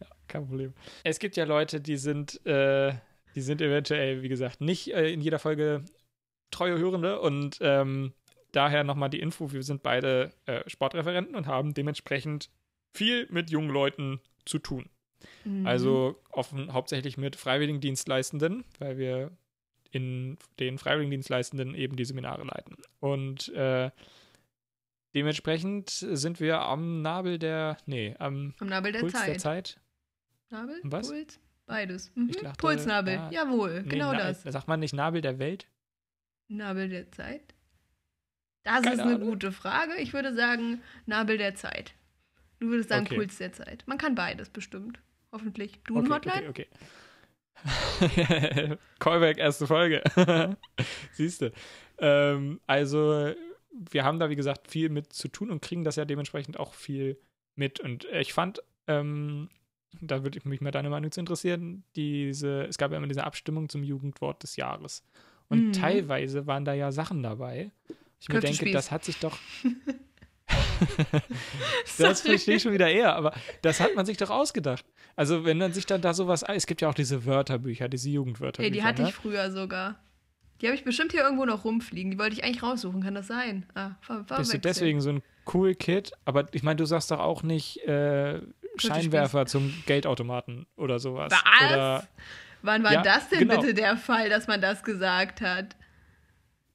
Ja, 0.00 0.06
kein 0.28 0.46
Problem. 0.46 0.72
Es 1.04 1.18
gibt 1.18 1.36
ja 1.36 1.44
Leute, 1.44 1.80
die 1.80 1.96
sind, 1.96 2.44
äh, 2.46 2.94
die 3.34 3.42
sind 3.42 3.60
eventuell, 3.60 4.22
wie 4.22 4.28
gesagt, 4.28 4.60
nicht 4.62 4.92
äh, 4.92 5.12
in 5.12 5.20
jeder 5.20 5.38
Folge 5.38 5.84
treue 6.50 6.78
Hörende 6.78 7.20
und 7.20 7.58
ähm, 7.60 8.12
daher 8.52 8.84
nochmal 8.84 9.10
die 9.10 9.20
Info, 9.20 9.52
wir 9.52 9.62
sind 9.62 9.82
beide 9.82 10.32
äh, 10.46 10.68
Sportreferenten 10.68 11.34
und 11.34 11.46
haben 11.46 11.74
dementsprechend 11.74 12.50
viel 12.92 13.26
mit 13.30 13.50
jungen 13.50 13.70
Leuten 13.70 14.20
zu 14.44 14.58
tun. 14.58 14.88
Mhm. 15.44 15.66
Also 15.66 16.22
offen, 16.30 16.72
hauptsächlich 16.72 17.16
mit 17.16 17.36
Freiwilligendienstleistenden, 17.36 18.64
weil 18.78 18.98
wir 18.98 19.30
in 19.90 20.38
den 20.58 20.78
Freiwilligendienstleistenden 20.78 21.74
eben 21.74 21.96
die 21.96 22.04
Seminare 22.04 22.44
leiten. 22.44 22.76
Und 23.00 23.48
äh, 23.54 23.90
dementsprechend 25.14 25.90
sind 25.90 26.40
wir 26.40 26.60
am 26.60 27.02
Nabel 27.02 27.38
der, 27.38 27.76
nee, 27.86 28.14
am, 28.18 28.54
am 28.58 28.68
Nabel 28.68 28.92
der 28.92 29.00
Puls 29.00 29.12
Zeit. 29.12 29.28
der 29.28 29.38
Zeit. 29.38 29.80
Nabel? 30.50 30.80
Was? 30.82 31.08
Puls? 31.08 31.40
Beides. 31.66 32.12
Mhm. 32.14 32.30
Dachte, 32.30 32.58
Pulsnabel, 32.58 33.14
ja, 33.14 33.30
jawohl, 33.30 33.82
nee, 33.82 33.88
genau 33.88 34.12
das. 34.12 34.42
Sagt 34.42 34.68
man 34.68 34.78
nicht 34.78 34.94
Nabel 34.94 35.20
der 35.20 35.38
Welt? 35.38 35.66
Nabel 36.48 36.88
der 36.88 37.10
Zeit? 37.12 37.54
Das 38.64 38.82
Keine 38.82 38.94
ist 38.94 39.00
eine 39.00 39.14
Ahnung. 39.16 39.30
gute 39.30 39.52
Frage. 39.52 39.96
Ich 39.96 40.12
würde 40.12 40.34
sagen 40.34 40.82
Nabel 41.06 41.38
der 41.38 41.54
Zeit. 41.54 41.94
Du 42.58 42.68
würdest 42.68 42.88
sagen 42.88 43.06
okay. 43.06 43.16
Puls 43.16 43.38
der 43.38 43.52
Zeit. 43.52 43.84
Man 43.86 43.98
kann 43.98 44.14
beides 44.14 44.50
bestimmt. 44.50 44.98
Hoffentlich. 45.32 45.80
Du 45.84 45.98
okay, 45.98 46.10
Hotline? 46.10 46.48
Okay, 46.48 46.66
okay. 46.70 46.78
Callback, 48.98 49.38
erste 49.38 49.66
Folge. 49.66 50.02
Siehst 51.12 51.42
du. 51.42 51.52
Ähm, 51.98 52.60
also, 52.66 53.32
wir 53.70 54.04
haben 54.04 54.18
da, 54.18 54.30
wie 54.30 54.36
gesagt, 54.36 54.70
viel 54.70 54.88
mit 54.88 55.12
zu 55.12 55.28
tun 55.28 55.50
und 55.50 55.62
kriegen 55.62 55.84
das 55.84 55.96
ja 55.96 56.04
dementsprechend 56.04 56.58
auch 56.58 56.74
viel 56.74 57.18
mit. 57.54 57.80
Und 57.80 58.04
ich 58.06 58.32
fand, 58.32 58.62
ähm, 58.86 59.48
da 60.00 60.22
würde 60.22 60.40
mich 60.44 60.60
mal 60.60 60.70
deine 60.70 60.90
Meinung 60.90 61.10
zu 61.10 61.20
interessieren, 61.20 61.84
diese, 61.94 62.64
es 62.64 62.78
gab 62.78 62.90
ja 62.90 62.98
immer 62.98 63.06
diese 63.06 63.24
Abstimmung 63.24 63.68
zum 63.68 63.82
Jugendwort 63.82 64.42
des 64.42 64.56
Jahres. 64.56 65.04
Und 65.48 65.68
mhm. 65.68 65.72
teilweise 65.72 66.46
waren 66.46 66.64
da 66.64 66.74
ja 66.74 66.92
Sachen 66.92 67.22
dabei. 67.22 67.70
Ich 68.20 68.28
mir 68.28 68.40
denke, 68.40 68.70
das 68.72 68.90
hat 68.90 69.04
sich 69.04 69.18
doch. 69.18 69.38
das 71.98 72.20
verstehe 72.20 72.56
ich 72.56 72.62
schon 72.62 72.72
wieder 72.72 72.88
eher, 72.88 73.14
aber 73.14 73.32
das 73.62 73.80
hat 73.80 73.94
man 73.94 74.06
sich 74.06 74.16
doch 74.16 74.30
ausgedacht. 74.30 74.84
Also, 75.16 75.44
wenn 75.44 75.58
man 75.58 75.72
sich 75.72 75.86
dann 75.86 76.02
da 76.02 76.14
sowas. 76.14 76.42
Es 76.42 76.66
gibt 76.66 76.82
ja 76.82 76.88
auch 76.88 76.94
diese 76.94 77.24
Wörterbücher, 77.24 77.88
diese 77.88 78.10
Jugendwörterbücher. 78.10 78.64
Hey, 78.64 78.70
die 78.70 78.82
hatte 78.82 79.02
ne? 79.02 79.08
ich 79.08 79.14
früher 79.14 79.50
sogar. 79.50 79.98
Die 80.60 80.66
habe 80.66 80.76
ich 80.76 80.84
bestimmt 80.84 81.12
hier 81.12 81.22
irgendwo 81.22 81.44
noch 81.44 81.64
rumfliegen. 81.64 82.10
Die 82.10 82.18
wollte 82.18 82.34
ich 82.34 82.44
eigentlich 82.44 82.62
raussuchen, 82.62 83.02
kann 83.02 83.14
das 83.14 83.26
sein? 83.26 83.66
Ah, 83.74 83.90
ver 84.00 84.24
Bist 84.36 84.54
du 84.54 84.58
deswegen 84.58 85.00
so 85.00 85.10
ein 85.10 85.22
cool 85.52 85.74
Kid? 85.74 86.12
Aber 86.24 86.46
ich 86.52 86.62
meine, 86.62 86.76
du 86.76 86.86
sagst 86.86 87.10
doch 87.10 87.18
auch 87.18 87.42
nicht 87.42 87.78
äh, 87.86 88.40
Scheinwerfer 88.78 89.46
zum 89.46 89.74
Geldautomaten 89.86 90.66
oder 90.76 90.98
sowas. 90.98 91.32
Was? 91.32 91.72
Oder 91.72 92.08
Wann 92.66 92.82
war 92.82 92.92
ja, 92.92 93.02
das 93.02 93.28
denn 93.30 93.40
genau. 93.40 93.60
bitte 93.60 93.74
der 93.74 93.96
Fall, 93.96 94.28
dass 94.28 94.46
man 94.46 94.60
das 94.60 94.82
gesagt 94.82 95.40
hat? 95.40 95.76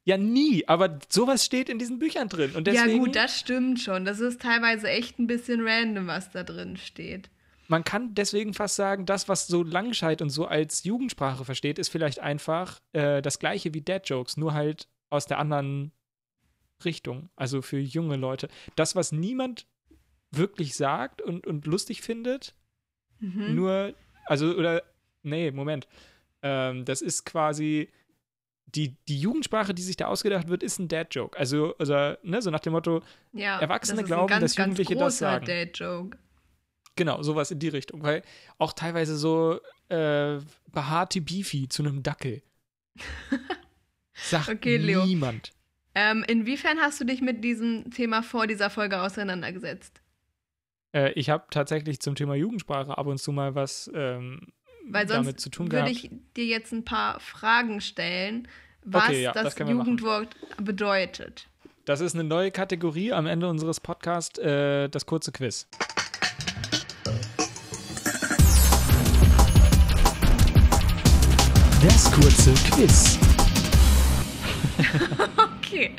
Ja, 0.03 0.17
nie, 0.17 0.67
aber 0.67 0.97
sowas 1.09 1.45
steht 1.45 1.69
in 1.69 1.77
diesen 1.77 1.99
Büchern 1.99 2.27
drin. 2.27 2.53
Und 2.55 2.65
deswegen, 2.65 2.89
ja, 2.97 2.97
gut, 2.97 3.15
das 3.15 3.39
stimmt 3.39 3.79
schon. 3.79 4.03
Das 4.03 4.19
ist 4.19 4.41
teilweise 4.41 4.89
echt 4.89 5.19
ein 5.19 5.27
bisschen 5.27 5.61
random, 5.63 6.07
was 6.07 6.31
da 6.31 6.43
drin 6.43 6.75
steht. 6.77 7.29
man 7.67 7.83
kann 7.83 8.15
deswegen 8.15 8.53
fast 8.53 8.75
sagen, 8.75 9.05
das, 9.05 9.29
was 9.29 9.47
so 9.47 9.61
Langscheid 9.63 10.21
und 10.21 10.29
so 10.31 10.45
als 10.45 10.83
Jugendsprache 10.83 11.45
versteht, 11.45 11.77
ist 11.77 11.89
vielleicht 11.89 12.19
einfach 12.19 12.79
äh, 12.93 13.21
das 13.21 13.37
gleiche 13.37 13.73
wie 13.75 13.81
Dad 13.81 14.09
Jokes, 14.09 14.37
nur 14.37 14.53
halt 14.53 14.87
aus 15.11 15.27
der 15.27 15.37
anderen 15.37 15.91
Richtung. 16.83 17.29
Also 17.35 17.61
für 17.61 17.79
junge 17.79 18.15
Leute. 18.15 18.47
Das, 18.75 18.95
was 18.95 19.11
niemand 19.11 19.67
wirklich 20.31 20.75
sagt 20.75 21.21
und, 21.21 21.45
und 21.45 21.67
lustig 21.67 22.01
findet, 22.01 22.55
Mhm. 23.19 23.53
nur, 23.53 23.93
also, 24.25 24.47
oder, 24.55 24.81
nee, 25.24 25.51
Moment. 25.51 25.88
Ähm, 26.41 26.86
das 26.86 27.01
ist 27.01 27.26
quasi 27.26 27.89
die, 28.76 28.95
die 29.07 29.19
Jugendsprache, 29.19 29.74
die 29.74 29.82
sich 29.82 29.97
da 29.97 30.07
ausgedacht 30.07 30.47
wird, 30.47 30.63
ist 30.63 30.80
ein 30.80 30.88
Dad-Joke. 30.88 31.38
Also, 31.38 31.76
also, 31.78 31.93
ne, 32.24 32.41
so 32.41 32.49
nach 32.49 32.59
dem 32.59 32.74
Motto, 32.74 33.01
ja, 33.34 33.59
Erwachsene 33.59 34.01
das 34.01 34.07
glauben, 34.07 34.28
ganz, 34.28 34.41
dass 34.41 34.55
Jugendliche 34.57 34.95
das 34.95 35.17
sagen. 35.17 35.45
Dad-Joke. 35.45 36.17
genau, 36.95 37.22
sowas 37.22 37.51
in 37.51 37.59
die 37.59 37.67
Richtung. 37.67 38.03
Weil 38.03 38.22
auch 38.57 38.74
teilweise 38.74 39.17
so 39.17 39.59
äh, 39.89 40.39
behaarte 40.72 41.22
Beefy 41.22 41.67
zu 41.67 41.84
einem 41.84 42.03
Dackel. 42.03 42.41
Sagt 44.13 44.49
Okay, 44.49 44.78
niemand. 44.78 45.51
Ähm, 45.93 46.24
inwiefern 46.28 46.80
hast 46.80 47.01
du 47.01 47.05
dich 47.05 47.22
mit 47.22 47.43
diesem 47.43 47.91
Thema 47.91 48.24
vor 48.24 48.47
dieser 48.47 48.69
Folge 48.69 49.01
auseinandergesetzt? 49.01 50.01
Äh, 50.93 51.11
ich 51.13 51.30
habe 51.30 51.45
tatsächlich 51.49 51.99
zum 51.99 52.15
Thema 52.15 52.36
Jugendsprache 52.36 52.97
ab 52.97 53.07
und 53.07 53.17
zu 53.17 53.32
mal 53.32 53.55
was 53.55 53.91
ähm, 53.93 54.47
Weil 54.89 55.07
sonst 55.07 55.17
damit 55.25 55.39
zu 55.39 55.49
tun 55.49 55.71
würde 55.71 55.89
ich 55.89 56.09
dir 56.36 56.45
jetzt 56.45 56.71
ein 56.73 56.84
paar 56.86 57.19
Fragen 57.19 57.82
stellen, 57.82 58.47
was 58.84 59.05
Okay, 59.09 59.23
ja, 59.23 59.32
das, 59.32 59.55
das 59.55 59.59
machen. 59.59 59.71
Jugendwort 59.77 60.36
bedeutet. 60.61 61.47
Das 61.86 62.01
ist 62.01 62.13
eine 62.15 62.23
neue 62.23 62.51
Kategorie 62.51 63.11
am 63.13 63.25
Ende 63.25 63.47
unseres 63.47 63.79
Podcasts, 63.79 64.38
äh, 64.39 64.88
das 64.89 65.05
kurze 65.05 65.32
Quiz. 65.32 65.67
Das 71.82 72.11
kurze 72.11 72.53
Quiz. 72.71 73.17
Okay. 75.63 75.95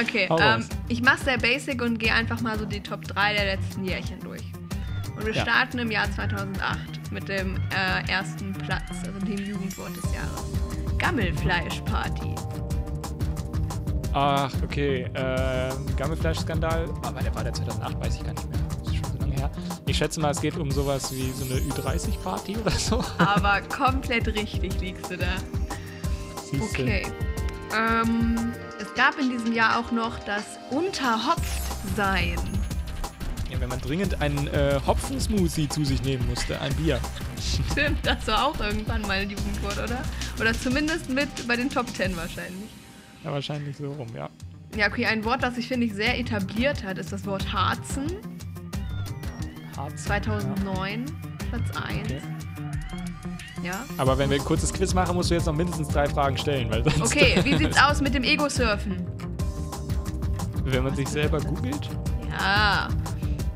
Okay, 0.00 0.28
ähm, 0.30 0.64
ich 0.88 1.02
mache 1.02 1.24
sehr 1.24 1.38
basic 1.38 1.82
und 1.82 1.98
gehe 1.98 2.12
einfach 2.12 2.40
mal 2.40 2.56
so 2.58 2.64
die 2.66 2.80
Top 2.80 3.02
3 3.04 3.32
der 3.32 3.56
letzten 3.56 3.84
Jährchen 3.84 4.20
durch. 4.20 4.42
Und 5.16 5.26
wir 5.26 5.34
Ja. 5.34 5.42
starten 5.42 5.78
im 5.78 5.90
Jahr 5.90 6.08
2008 6.12 6.95
mit 7.10 7.28
dem 7.28 7.56
äh, 7.70 8.10
ersten 8.10 8.52
Platz, 8.52 8.82
also 9.04 9.18
dem 9.26 9.38
Jugendwort 9.38 9.96
des 9.96 10.04
Jahres. 10.14 10.44
Gammelfleischparty. 10.98 12.34
Ach, 14.12 14.50
okay. 14.64 15.10
Ähm, 15.14 15.94
Gammelfleischskandal. 15.96 16.86
Aber 17.02 17.20
der 17.20 17.34
war 17.34 17.44
der 17.44 17.52
2008, 17.52 18.00
weiß 18.00 18.14
ich 18.16 18.24
gar 18.24 18.32
nicht 18.32 18.50
mehr. 18.50 18.60
Das 18.78 18.88
ist 18.88 18.96
schon 18.96 19.12
so 19.12 19.18
lange 19.18 19.34
her. 19.34 19.50
Ich 19.86 19.98
schätze 19.98 20.20
mal, 20.20 20.30
es 20.30 20.40
geht 20.40 20.56
um 20.56 20.70
sowas 20.70 21.12
wie 21.12 21.30
so 21.32 21.44
eine 21.44 21.60
Ü30-Party 21.60 22.56
oder 22.56 22.70
so. 22.70 23.04
Aber 23.18 23.60
komplett 23.62 24.26
richtig 24.28 24.80
liegst 24.80 25.10
du 25.10 25.18
da. 25.18 25.26
Siehste. 26.50 26.82
Okay. 26.82 27.06
Ähm, 27.76 28.52
es 28.80 28.94
gab 28.94 29.18
in 29.18 29.30
diesem 29.30 29.52
Jahr 29.52 29.78
auch 29.78 29.92
noch 29.92 30.18
das 30.20 30.44
Unterhopftsein. 30.70 32.36
Ja, 33.56 33.60
wenn 33.62 33.68
man 33.70 33.80
dringend 33.80 34.20
einen 34.20 34.48
äh, 34.48 34.78
Hopfensmoothie 34.86 35.68
zu 35.68 35.84
sich 35.84 36.02
nehmen 36.02 36.26
musste, 36.28 36.60
ein 36.60 36.74
Bier. 36.74 37.00
Stimmt, 37.72 38.04
das 38.04 38.26
war 38.26 38.46
auch 38.46 38.60
irgendwann 38.60 39.02
mal 39.02 39.18
ein 39.18 39.30
Jugendwort, 39.30 39.78
oder? 39.78 40.02
Oder 40.40 40.52
zumindest 40.52 41.08
mit 41.08 41.28
bei 41.48 41.56
den 41.56 41.70
Top 41.70 41.88
10 41.88 42.16
wahrscheinlich. 42.16 42.70
Ja, 43.24 43.32
wahrscheinlich 43.32 43.76
so 43.76 43.92
rum, 43.92 44.08
ja. 44.14 44.28
Ja, 44.76 44.88
okay, 44.88 45.06
ein 45.06 45.24
Wort, 45.24 45.42
das 45.42 45.54
sich, 45.54 45.68
finde 45.68 45.86
ich, 45.86 45.94
sehr 45.94 46.18
etabliert 46.18 46.84
hat, 46.84 46.98
ist 46.98 47.12
das 47.12 47.24
Wort 47.24 47.50
Harzen. 47.52 48.06
Harz. 49.76 50.04
2009, 50.04 51.06
Platz 51.50 51.76
1. 51.76 51.98
Okay. 52.04 52.20
Ja. 53.62 53.84
Aber 53.96 54.18
wenn 54.18 54.28
wir 54.30 54.38
ein 54.38 54.44
kurzes 54.44 54.72
Quiz 54.72 54.92
machen, 54.92 55.16
musst 55.16 55.30
du 55.30 55.34
jetzt 55.34 55.46
noch 55.46 55.54
mindestens 55.54 55.88
drei 55.88 56.06
Fragen 56.06 56.36
stellen, 56.36 56.70
weil 56.70 56.84
sonst. 56.84 57.00
Okay, 57.00 57.40
wie 57.44 57.56
sieht's 57.56 57.80
aus 57.80 58.00
mit 58.00 58.14
dem 58.14 58.22
Ego-Surfen? 58.22 59.06
wenn 60.72 60.82
man 60.82 60.96
sich 60.96 61.08
selber 61.08 61.40
googelt. 61.40 61.88
Ja. 62.28 62.88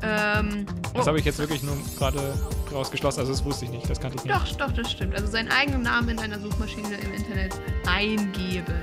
Ähm, 0.03 0.65
Das 0.93 1.05
oh, 1.05 1.07
habe 1.07 1.19
ich 1.19 1.25
jetzt 1.25 1.39
wirklich 1.39 1.63
nur 1.63 1.77
gerade 1.97 2.33
rausgeschlossen. 2.71 3.19
Also, 3.21 3.31
das 3.31 3.43
wusste 3.45 3.65
ich 3.65 3.71
nicht. 3.71 3.89
Das 3.89 3.99
kannte 3.99 4.17
ich 4.17 4.23
nicht. 4.23 4.35
Doch, 4.35 4.67
doch, 4.67 4.71
das 4.71 4.91
stimmt. 4.91 5.15
Also 5.15 5.27
seinen 5.27 5.49
eigenen 5.49 5.83
Namen 5.83 6.09
in 6.09 6.19
einer 6.19 6.39
Suchmaschine 6.39 6.95
im 6.95 7.13
Internet 7.13 7.53
eingeben. 7.85 8.81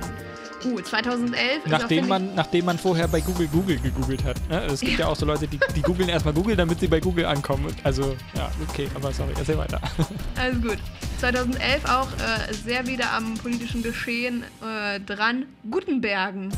Uh, 0.65 0.81
2011 0.81 1.39
ist 1.39 1.65
auch, 1.65 1.69
Nachdem 1.69 1.87
finde 1.87 2.09
man, 2.09 2.35
nachdem 2.35 2.65
man 2.65 2.77
vorher 2.77 3.07
bei 3.07 3.21
Google 3.21 3.47
Google 3.47 3.79
gegoogelt 3.79 4.23
hat. 4.25 4.37
Ne? 4.49 4.61
Es 4.65 4.81
gibt 4.81 4.99
ja. 4.99 5.07
auch 5.07 5.15
so 5.15 5.25
Leute, 5.25 5.47
die, 5.47 5.59
die 5.73 5.81
googeln 5.81 6.09
erstmal 6.09 6.33
Google, 6.33 6.55
damit 6.55 6.81
sie 6.81 6.87
bei 6.87 6.99
Google 6.99 7.25
ankommen. 7.25 7.73
Also, 7.83 8.15
ja, 8.35 8.51
okay, 8.67 8.89
aber 8.93 9.13
sorry, 9.13 9.31
erzähl 9.37 9.57
weiter. 9.57 9.79
alles 10.35 10.61
gut. 10.61 10.77
2011 11.19 11.85
auch 11.85 12.07
äh, 12.07 12.53
sehr 12.53 12.85
wieder 12.87 13.13
am 13.13 13.35
politischen 13.35 13.83
Geschehen 13.83 14.43
äh, 14.61 14.99
dran. 14.99 15.45
Gutenbergen. 15.69 16.49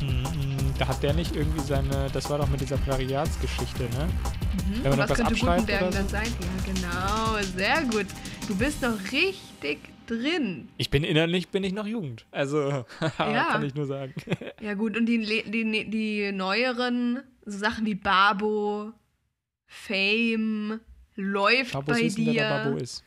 Mm, 0.00 0.57
da 0.78 0.88
hat 0.88 1.02
der 1.02 1.12
nicht 1.14 1.34
irgendwie 1.34 1.60
seine. 1.60 2.08
Das 2.12 2.30
war 2.30 2.38
doch 2.38 2.48
mit 2.48 2.60
dieser 2.60 2.76
Prekariatsgeschichte, 2.78 3.82
ne? 3.84 4.08
Wenn 4.82 4.90
man 4.96 5.08
was 5.08 5.18
könnte 5.18 5.44
oder 5.44 5.92
so? 5.92 5.98
dann 5.98 6.08
sein? 6.08 6.26
Ja, 6.40 6.72
genau. 6.72 7.42
Sehr 7.56 7.82
gut. 7.84 8.06
Du 8.46 8.56
bist 8.56 8.82
noch 8.82 8.98
richtig 9.12 9.78
drin. 10.06 10.68
Ich 10.78 10.90
bin 10.90 11.04
innerlich 11.04 11.48
bin 11.48 11.64
ich 11.64 11.72
noch 11.72 11.86
Jugend. 11.86 12.26
Also, 12.30 12.84
Ja. 13.18 13.48
kann 13.52 13.64
ich 13.64 13.74
nur 13.74 13.86
sagen. 13.86 14.14
Ja, 14.60 14.74
gut. 14.74 14.96
Und 14.96 15.06
die, 15.06 15.18
die, 15.20 15.90
die 15.90 16.32
neueren 16.32 17.20
so 17.44 17.58
Sachen 17.58 17.86
wie 17.86 17.94
Babo, 17.94 18.92
Fame, 19.66 20.80
läuft 21.14 21.72
Babos 21.72 21.96
bei 21.96 22.04
wissen, 22.04 22.26
wer 22.26 22.32
der 22.34 22.50
Babo 22.64 22.76
dir. 22.76 22.82
ist. 22.82 23.04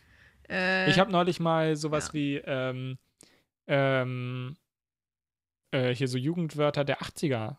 Äh, 0.49 0.89
Ich 0.89 0.99
habe 0.99 1.11
neulich 1.11 1.39
mal 1.39 1.75
sowas 1.75 2.07
ja. 2.07 2.13
wie 2.13 2.35
ähm, 2.45 2.97
ähm, 3.67 4.55
äh, 5.71 5.93
hier 5.95 6.07
so 6.07 6.17
Jugendwörter 6.17 6.83
der 6.83 6.99
80er 7.01 7.57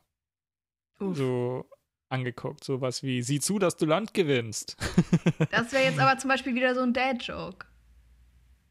uff. 1.02 1.16
so 1.16 1.66
angeguckt. 2.08 2.62
Sowas 2.64 3.02
wie, 3.02 3.22
sieh 3.22 3.40
zu, 3.40 3.58
dass 3.58 3.76
du 3.76 3.86
Land 3.86 4.14
gewinnst. 4.14 4.76
Das 5.50 5.72
wäre 5.72 5.84
jetzt 5.84 5.98
aber 5.98 6.18
zum 6.18 6.28
Beispiel 6.28 6.54
wieder 6.54 6.74
so 6.74 6.80
ein 6.82 6.92
Dad-Joke. 6.92 7.66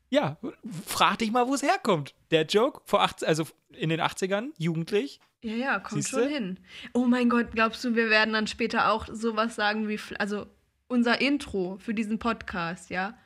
ja, 0.09 0.37
frag 0.85 1.19
dich 1.19 1.31
mal, 1.31 1.47
wo 1.47 1.53
es 1.55 1.63
herkommt. 1.63 2.13
Der 2.31 2.45
Joke 2.45 2.81
vor 2.85 3.01
80, 3.01 3.27
also 3.27 3.45
in 3.73 3.89
den 3.89 3.99
80ern, 4.01 4.49
jugendlich. 4.57 5.19
Ja, 5.43 5.53
ja, 5.55 5.79
kommt 5.79 6.03
Siehste? 6.03 6.21
schon 6.23 6.29
hin. 6.29 6.59
Oh 6.93 7.05
mein 7.05 7.29
Gott, 7.29 7.51
glaubst 7.51 7.83
du, 7.83 7.95
wir 7.95 8.09
werden 8.11 8.33
dann 8.33 8.45
später 8.47 8.91
auch 8.91 9.07
sowas 9.11 9.55
sagen 9.55 9.87
wie, 9.87 9.99
also 10.19 10.45
unser 10.87 11.19
Intro 11.21 11.77
für 11.79 11.93
diesen 11.95 12.19
Podcast, 12.19 12.89
ja? 12.91 13.17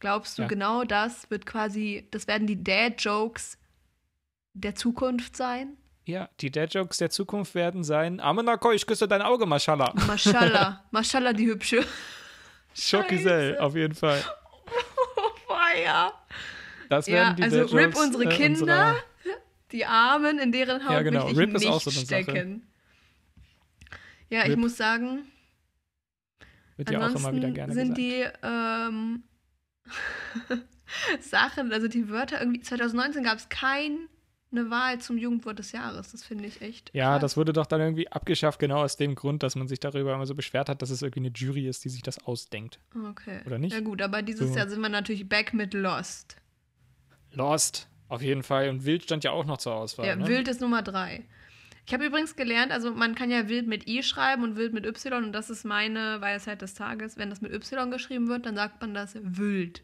Glaubst 0.00 0.38
du, 0.38 0.42
Ja. 0.42 0.48
genau 0.48 0.84
das 0.84 1.28
wird 1.30 1.44
quasi, 1.44 2.06
das 2.10 2.26
werden 2.26 2.46
die 2.46 2.62
Dad-Jokes 2.62 3.58
der 4.54 4.74
Zukunft 4.76 5.36
sein? 5.36 5.76
Ja, 6.08 6.30
die 6.40 6.50
Dad-Jokes 6.50 6.96
der 6.96 7.10
Zukunft 7.10 7.54
werden 7.54 7.84
sein, 7.84 8.18
Amenako, 8.18 8.72
ich 8.72 8.86
küsse 8.86 9.06
dein 9.06 9.20
Auge, 9.20 9.44
Mashallah. 9.44 9.92
Mashallah, 10.06 10.82
Mashallah, 10.90 11.34
die 11.34 11.48
Hübsche. 11.48 11.84
Schockgesell, 12.74 13.50
Scheiße. 13.52 13.62
auf 13.62 13.76
jeden 13.76 13.94
Fall. 13.94 14.24
Oh, 15.16 15.52
feier. 15.52 16.14
Das 16.88 17.06
Ja, 17.08 17.14
werden 17.14 17.36
die 17.36 17.42
also 17.42 17.56
Dad-Jokes, 17.58 17.84
RIP 17.84 17.96
unsere 17.98 18.24
äh, 18.24 18.28
Kinder, 18.34 18.96
die 19.70 19.84
Armen, 19.84 20.38
in 20.38 20.50
deren 20.50 20.82
Haut 20.84 20.92
Ja, 20.92 21.02
genau, 21.02 21.24
möchte 21.26 21.32
ich 21.32 21.38
RIP 21.40 21.54
ist 21.56 21.60
nicht 21.60 21.70
auch 21.72 21.80
so 21.82 21.90
eine 21.90 21.98
Sache. 22.06 22.22
stecken. 22.22 22.66
Ja, 24.30 24.44
ich 24.44 24.52
RIP. 24.52 24.58
muss 24.60 24.78
sagen, 24.78 25.30
Wird 26.78 26.90
ja 26.90 27.06
auch 27.06 27.14
immer 27.14 27.34
wieder 27.34 27.50
gerne 27.50 27.74
sind 27.74 27.94
gesagt. 27.96 27.98
die 27.98 28.24
ähm, 28.42 29.24
Sachen, 31.20 31.70
also 31.70 31.86
die 31.86 32.08
Wörter 32.08 32.40
irgendwie. 32.40 32.60
2019 32.62 33.24
gab 33.24 33.36
es 33.36 33.50
keine 34.50 34.70
Wahl 34.70 35.00
zum 35.00 35.18
Jugendwort 35.18 35.58
des 35.58 35.72
Jahres. 35.72 36.12
Das 36.12 36.24
finde 36.24 36.46
ich 36.46 36.60
echt. 36.62 36.90
Ja, 36.94 37.12
krass. 37.12 37.20
das 37.20 37.36
wurde 37.36 37.52
doch 37.52 37.66
dann 37.66 37.80
irgendwie 37.80 38.08
abgeschafft, 38.10 38.58
genau 38.58 38.82
aus 38.82 38.96
dem 38.96 39.14
Grund, 39.14 39.42
dass 39.42 39.56
man 39.56 39.68
sich 39.68 39.80
darüber 39.80 40.14
immer 40.14 40.26
so 40.26 40.34
beschwert 40.34 40.68
hat, 40.68 40.80
dass 40.82 40.90
es 40.90 41.02
irgendwie 41.02 41.20
eine 41.20 41.30
Jury 41.34 41.66
ist, 41.68 41.84
die 41.84 41.88
sich 41.90 42.02
das 42.02 42.24
ausdenkt. 42.24 42.78
Okay. 43.10 43.40
oder 43.46 43.58
nicht? 43.58 43.72
Ja, 43.74 43.80
gut, 43.80 44.00
aber 44.02 44.22
dieses 44.22 44.50
So. 44.50 44.56
Jahr 44.56 44.68
sind 44.68 44.80
wir 44.80 44.88
natürlich 44.88 45.28
back 45.28 45.52
mit 45.54 45.74
Lost. 45.74 46.36
Lost, 47.32 47.88
auf 48.08 48.22
jeden 48.22 48.42
Fall. 48.42 48.68
Und 48.70 48.84
Wild 48.84 49.02
stand 49.04 49.24
ja 49.24 49.32
auch 49.32 49.44
noch 49.44 49.58
zur 49.58 49.74
Auswahl. 49.74 50.06
ja, 50.06 50.16
ne? 50.16 50.26
Wild 50.26 50.48
ist 50.48 50.60
Nummer 50.60 50.82
drei. 50.82 51.24
Ich 51.86 51.94
habe 51.94 52.04
übrigens 52.04 52.36
gelernt, 52.36 52.70
also 52.70 52.92
man 52.92 53.14
kann 53.14 53.30
ja 53.30 53.48
Wild 53.48 53.66
mit 53.66 53.88
I 53.88 54.02
schreiben 54.02 54.42
und 54.42 54.56
Wild 54.56 54.74
mit 54.74 54.84
Y 54.84 55.24
und 55.24 55.32
das 55.32 55.48
ist 55.48 55.64
meine 55.64 56.20
Weisheit 56.20 56.60
des 56.60 56.74
Tages. 56.74 57.16
Wenn 57.16 57.30
das 57.30 57.40
mit 57.40 57.50
Y 57.52 57.90
geschrieben 57.90 58.28
wird, 58.28 58.44
dann 58.44 58.56
sagt 58.56 58.80
man 58.82 58.92
das 58.92 59.16
Wild. 59.22 59.82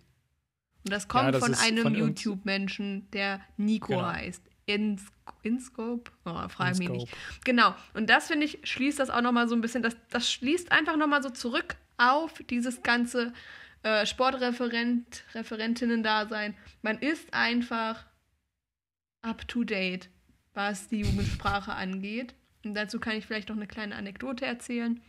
Und 0.84 0.92
das 0.92 1.08
kommt 1.08 1.34
das 1.34 1.42
von 1.42 1.54
einem 1.54 1.94
YouTube-Menschen, 1.94 3.10
der 3.12 3.40
Nico 3.56 3.88
Genau. 3.94 4.06
heißt. 4.06 4.42
Ins 4.66 5.06
Inscope? 5.42 6.10
Oh, 6.24 6.48
frag 6.48 6.78
mich 6.78 6.88
nicht. 6.88 7.08
Genau. 7.44 7.74
Und 7.92 8.08
das 8.08 8.28
finde 8.28 8.46
ich, 8.46 8.58
schließt 8.64 8.98
das 8.98 9.10
auch 9.10 9.20
nochmal 9.20 9.48
so 9.48 9.54
ein 9.54 9.60
bisschen, 9.60 9.82
das, 9.82 9.96
das 10.10 10.30
schließt 10.30 10.72
einfach 10.72 10.96
nochmal 10.96 11.22
so 11.22 11.30
zurück 11.30 11.76
auf 11.96 12.42
dieses 12.50 12.82
ganze 12.82 13.32
äh, 13.82 14.06
Sportreferent, 14.06 15.24
Referentinnen-Dasein. 15.34 16.56
Man 16.82 16.98
ist 16.98 17.32
einfach 17.32 18.04
up 19.22 19.46
to 19.48 19.64
date, 19.64 20.08
was 20.54 20.88
die 20.88 21.00
Jugendsprache 21.00 21.72
angeht. 21.74 22.34
Und 22.64 22.74
dazu 22.74 22.98
kann 22.98 23.16
ich 23.16 23.26
vielleicht 23.26 23.50
noch 23.50 23.56
eine 23.56 23.66
kleine 23.66 23.94
Anekdote 23.96 24.46
erzählen. 24.46 25.00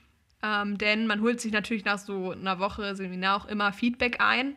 Ähm, 0.44 0.78
denn 0.78 1.08
man 1.08 1.22
holt 1.22 1.40
sich 1.40 1.52
natürlich 1.52 1.86
nach 1.86 1.98
so 1.98 2.32
einer 2.32 2.60
Woche 2.60 2.96
Seminar 2.96 3.38
auch 3.38 3.46
immer 3.46 3.72
Feedback 3.72 4.20
ein. 4.20 4.56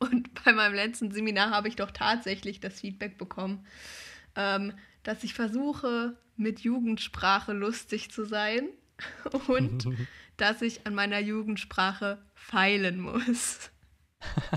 Und 0.00 0.42
bei 0.44 0.52
meinem 0.52 0.74
letzten 0.74 1.12
Seminar 1.12 1.50
habe 1.50 1.68
ich 1.68 1.76
doch 1.76 1.90
tatsächlich 1.90 2.58
das 2.58 2.80
Feedback 2.80 3.18
bekommen, 3.18 3.66
ähm, 4.34 4.72
dass 5.02 5.22
ich 5.24 5.34
versuche, 5.34 6.16
mit 6.36 6.60
Jugendsprache 6.60 7.52
lustig 7.52 8.10
zu 8.10 8.24
sein 8.24 8.68
und 9.46 9.86
dass 10.36 10.62
ich 10.62 10.86
an 10.86 10.94
meiner 10.94 11.20
Jugendsprache 11.20 12.18
feilen 12.34 13.00
muss. 13.00 13.70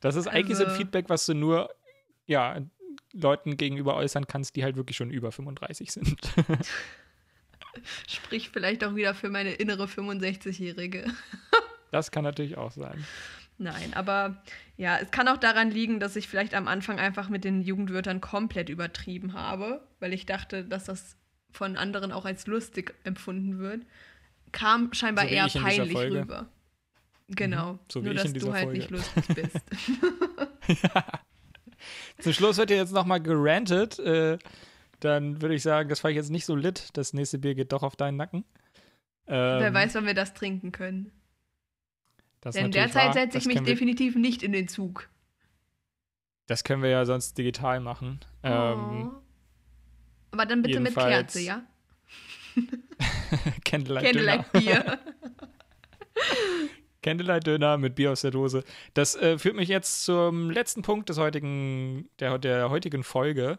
Das 0.00 0.14
ist 0.14 0.28
eigentlich 0.28 0.50
also, 0.50 0.58
so 0.58 0.64
ein 0.66 0.68
also 0.68 0.78
Feedback, 0.78 1.08
was 1.08 1.26
du 1.26 1.34
nur 1.34 1.74
ja, 2.26 2.60
Leuten 3.12 3.56
gegenüber 3.56 3.96
äußern 3.96 4.28
kannst, 4.28 4.54
die 4.54 4.62
halt 4.62 4.76
wirklich 4.76 4.96
schon 4.96 5.10
über 5.10 5.32
35 5.32 5.90
sind. 5.90 6.16
Sprich 8.06 8.50
vielleicht 8.50 8.84
auch 8.84 8.94
wieder 8.94 9.12
für 9.14 9.28
meine 9.28 9.54
innere 9.54 9.86
65-Jährige. 9.86 11.04
das 11.90 12.12
kann 12.12 12.22
natürlich 12.22 12.56
auch 12.56 12.70
sein. 12.70 13.04
Nein, 13.58 13.92
aber 13.94 14.40
ja, 14.76 14.98
es 14.98 15.10
kann 15.10 15.26
auch 15.26 15.36
daran 15.36 15.70
liegen, 15.70 15.98
dass 15.98 16.14
ich 16.14 16.28
vielleicht 16.28 16.54
am 16.54 16.68
Anfang 16.68 17.00
einfach 17.00 17.28
mit 17.28 17.42
den 17.44 17.60
Jugendwörtern 17.60 18.20
komplett 18.20 18.68
übertrieben 18.68 19.32
habe, 19.32 19.82
weil 19.98 20.12
ich 20.12 20.26
dachte, 20.26 20.64
dass 20.64 20.84
das 20.84 21.16
von 21.50 21.76
anderen 21.76 22.12
auch 22.12 22.24
als 22.24 22.46
lustig 22.46 22.94
empfunden 23.02 23.58
wird. 23.58 23.84
Kam 24.52 24.92
scheinbar 24.92 25.26
so 25.26 25.30
eher 25.34 25.48
peinlich 25.48 25.96
rüber. 25.96 26.46
Genau. 27.28 27.74
Mhm, 27.74 27.78
so 27.90 28.00
Nur, 28.00 28.14
dass 28.14 28.32
du 28.32 28.52
halt 28.52 28.64
Folge. 28.64 28.78
nicht 28.78 28.90
lustig 28.90 29.24
bist. 29.34 30.82
ja. 30.82 31.04
Zum 32.20 32.32
Schluss 32.32 32.56
wird 32.56 32.70
ja 32.70 32.76
jetzt 32.76 32.92
nochmal 32.92 33.20
gerantet. 33.20 33.98
Äh, 33.98 34.38
dann 35.00 35.42
würde 35.42 35.54
ich 35.54 35.62
sagen, 35.62 35.88
das 35.88 36.00
fand 36.00 36.12
ich 36.12 36.16
jetzt 36.16 36.30
nicht 36.30 36.46
so 36.46 36.56
lit. 36.56 36.88
Das 36.94 37.12
nächste 37.12 37.38
Bier 37.38 37.54
geht 37.54 37.72
doch 37.72 37.82
auf 37.82 37.96
deinen 37.96 38.16
Nacken. 38.16 38.44
Ähm, 39.26 39.60
Wer 39.60 39.74
weiß, 39.74 39.94
wann 39.94 40.06
wir 40.06 40.14
das 40.14 40.34
trinken 40.34 40.72
können. 40.72 41.12
Denn 42.44 42.70
derzeit 42.70 43.14
setze 43.14 43.38
ich 43.38 43.46
mich 43.46 43.60
definitiv 43.62 44.16
nicht 44.16 44.42
in 44.42 44.52
den 44.52 44.68
Zug. 44.68 45.08
Das 46.46 46.64
können 46.64 46.82
wir 46.82 46.90
ja 46.90 47.04
sonst 47.04 47.36
digital 47.36 47.80
machen. 47.80 48.20
Oh. 48.42 48.46
Ähm, 48.48 49.10
Aber 50.30 50.46
dann 50.46 50.62
bitte 50.62 50.80
mit 50.80 50.94
Kerze, 50.94 51.40
ja? 51.40 51.62
Candlelight, 53.64 54.04
Candlelight 54.04 54.52
Bier. 54.52 54.98
Candlelight 57.02 57.46
Döner 57.46 57.78
mit 57.78 57.94
Bier 57.94 58.12
aus 58.12 58.22
der 58.22 58.30
Dose. 58.30 58.64
Das 58.94 59.14
äh, 59.14 59.38
führt 59.38 59.56
mich 59.56 59.68
jetzt 59.68 60.04
zum 60.04 60.50
letzten 60.50 60.82
Punkt 60.82 61.08
des 61.08 61.18
heutigen, 61.18 62.08
der, 62.18 62.38
der 62.38 62.70
heutigen 62.70 63.04
Folge. 63.04 63.58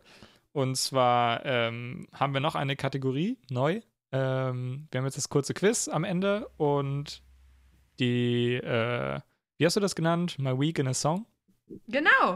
Und 0.52 0.76
zwar 0.76 1.46
ähm, 1.46 2.08
haben 2.12 2.34
wir 2.34 2.42
noch 2.42 2.56
eine 2.56 2.76
Kategorie 2.76 3.38
neu. 3.50 3.82
Ähm, 4.12 4.88
wir 4.92 4.98
haben 4.98 5.06
jetzt 5.06 5.18
das 5.18 5.30
kurze 5.30 5.54
Quiz 5.54 5.88
am 5.88 6.04
Ende 6.04 6.50
und 6.58 7.22
die, 8.00 8.56
äh, 8.56 9.20
wie 9.58 9.66
hast 9.66 9.76
du 9.76 9.80
das 9.80 9.96
genannt? 9.96 10.38
My 10.40 10.58
Week 10.58 10.80
in 10.80 10.88
a 10.88 10.94
Song? 10.94 11.26
Genau. 11.88 12.36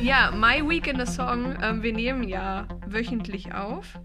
Ja, 0.00 0.30
My 0.32 0.68
Week 0.68 0.86
in 0.86 1.00
a 1.00 1.06
Song. 1.06 1.56
Ähm, 1.62 1.82
wir 1.82 1.92
nehmen 1.92 2.28
ja 2.28 2.68
wöchentlich 2.86 3.54
auf. 3.54 3.98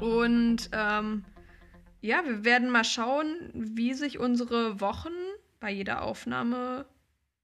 Und 0.00 0.68
ähm, 0.72 1.24
ja, 2.00 2.22
wir 2.24 2.44
werden 2.44 2.70
mal 2.70 2.84
schauen, 2.84 3.50
wie 3.54 3.94
sich 3.94 4.18
unsere 4.18 4.80
Wochen 4.80 5.14
bei 5.60 5.70
jeder 5.70 6.02
Aufnahme 6.02 6.86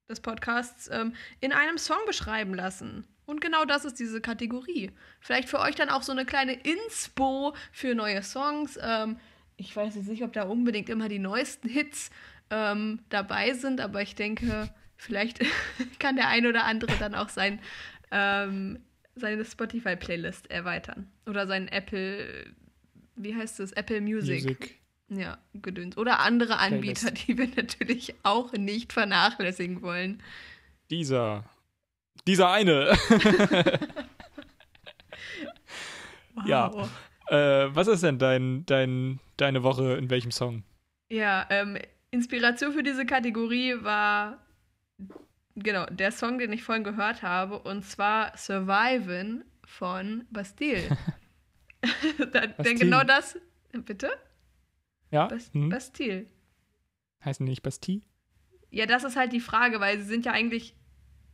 des 0.09 0.19
Podcasts 0.19 0.89
ähm, 0.91 1.13
in 1.39 1.51
einem 1.51 1.77
Song 1.77 1.97
beschreiben 2.05 2.53
lassen. 2.53 3.07
Und 3.25 3.41
genau 3.41 3.65
das 3.65 3.85
ist 3.85 3.99
diese 3.99 4.21
Kategorie. 4.21 4.91
Vielleicht 5.21 5.49
für 5.49 5.59
euch 5.59 5.75
dann 5.75 5.89
auch 5.89 6.03
so 6.03 6.11
eine 6.11 6.25
kleine 6.25 6.53
Inspo 6.53 7.55
für 7.71 7.95
neue 7.95 8.21
Songs. 8.21 8.77
Ähm, 8.81 9.17
ich 9.57 9.75
weiß 9.75 9.95
jetzt 9.95 10.07
nicht, 10.07 10.23
ob 10.23 10.33
da 10.33 10.43
unbedingt 10.43 10.89
immer 10.89 11.09
die 11.09 11.19
neuesten 11.19 11.69
Hits 11.69 12.09
ähm, 12.49 12.99
dabei 13.09 13.53
sind, 13.53 13.81
aber 13.81 14.01
ich 14.01 14.15
denke, 14.15 14.69
vielleicht 14.97 15.39
kann 15.99 16.15
der 16.15 16.29
ein 16.29 16.45
oder 16.45 16.65
andere 16.65 16.93
dann 16.97 17.15
auch 17.15 17.29
sein, 17.29 17.59
ähm, 18.11 18.79
seine 19.15 19.45
Spotify-Playlist 19.45 20.49
erweitern. 20.49 21.11
Oder 21.25 21.47
seinen 21.47 21.67
Apple, 21.67 22.53
wie 23.15 23.35
heißt 23.35 23.59
es, 23.59 23.71
Apple 23.73 24.01
Music. 24.01 24.43
Music. 24.43 24.79
Ja, 25.09 25.37
gedöns. 25.53 25.97
Oder 25.97 26.19
andere 26.19 26.57
Anbieter, 26.57 27.11
Playlist. 27.11 27.27
die 27.27 27.37
wir 27.37 27.47
natürlich 27.55 28.15
auch 28.23 28.53
nicht 28.53 28.93
vernachlässigen 28.93 29.81
wollen. 29.81 30.23
Dieser. 30.89 31.43
Dieser 32.25 32.49
eine. 32.51 32.97
wow. 36.35 36.47
Ja. 36.47 36.89
Äh, 37.27 37.75
was 37.75 37.87
ist 37.87 38.03
denn 38.03 38.19
dein, 38.19 38.65
dein, 38.65 39.19
deine 39.37 39.63
Woche 39.63 39.93
in 39.93 40.09
welchem 40.09 40.31
Song? 40.31 40.63
Ja, 41.09 41.47
ähm, 41.49 41.77
Inspiration 42.11 42.73
für 42.73 42.83
diese 42.83 43.05
Kategorie 43.05 43.75
war 43.81 44.45
genau 45.55 45.85
der 45.85 46.11
Song, 46.11 46.37
den 46.37 46.51
ich 46.53 46.63
vorhin 46.63 46.83
gehört 46.83 47.23
habe, 47.23 47.59
und 47.59 47.83
zwar 47.83 48.37
Survivin' 48.37 49.43
von 49.65 50.25
Bastille. 50.29 50.97
Denn 52.63 52.77
genau 52.77 53.03
das. 53.03 53.37
Bitte? 53.71 54.11
Ja. 55.11 55.27
Bas 55.27 55.51
hm. 55.53 55.69
Bastille. 55.69 56.27
Heißen 57.23 57.45
die 57.45 57.51
nicht 57.51 57.63
Bastille? 57.63 58.01
Ja, 58.71 58.85
das 58.85 59.03
ist 59.03 59.15
halt 59.15 59.33
die 59.33 59.39
Frage, 59.39 59.79
weil 59.79 59.97
sie 59.99 60.05
sind 60.05 60.25
ja 60.25 60.31
eigentlich. 60.31 60.75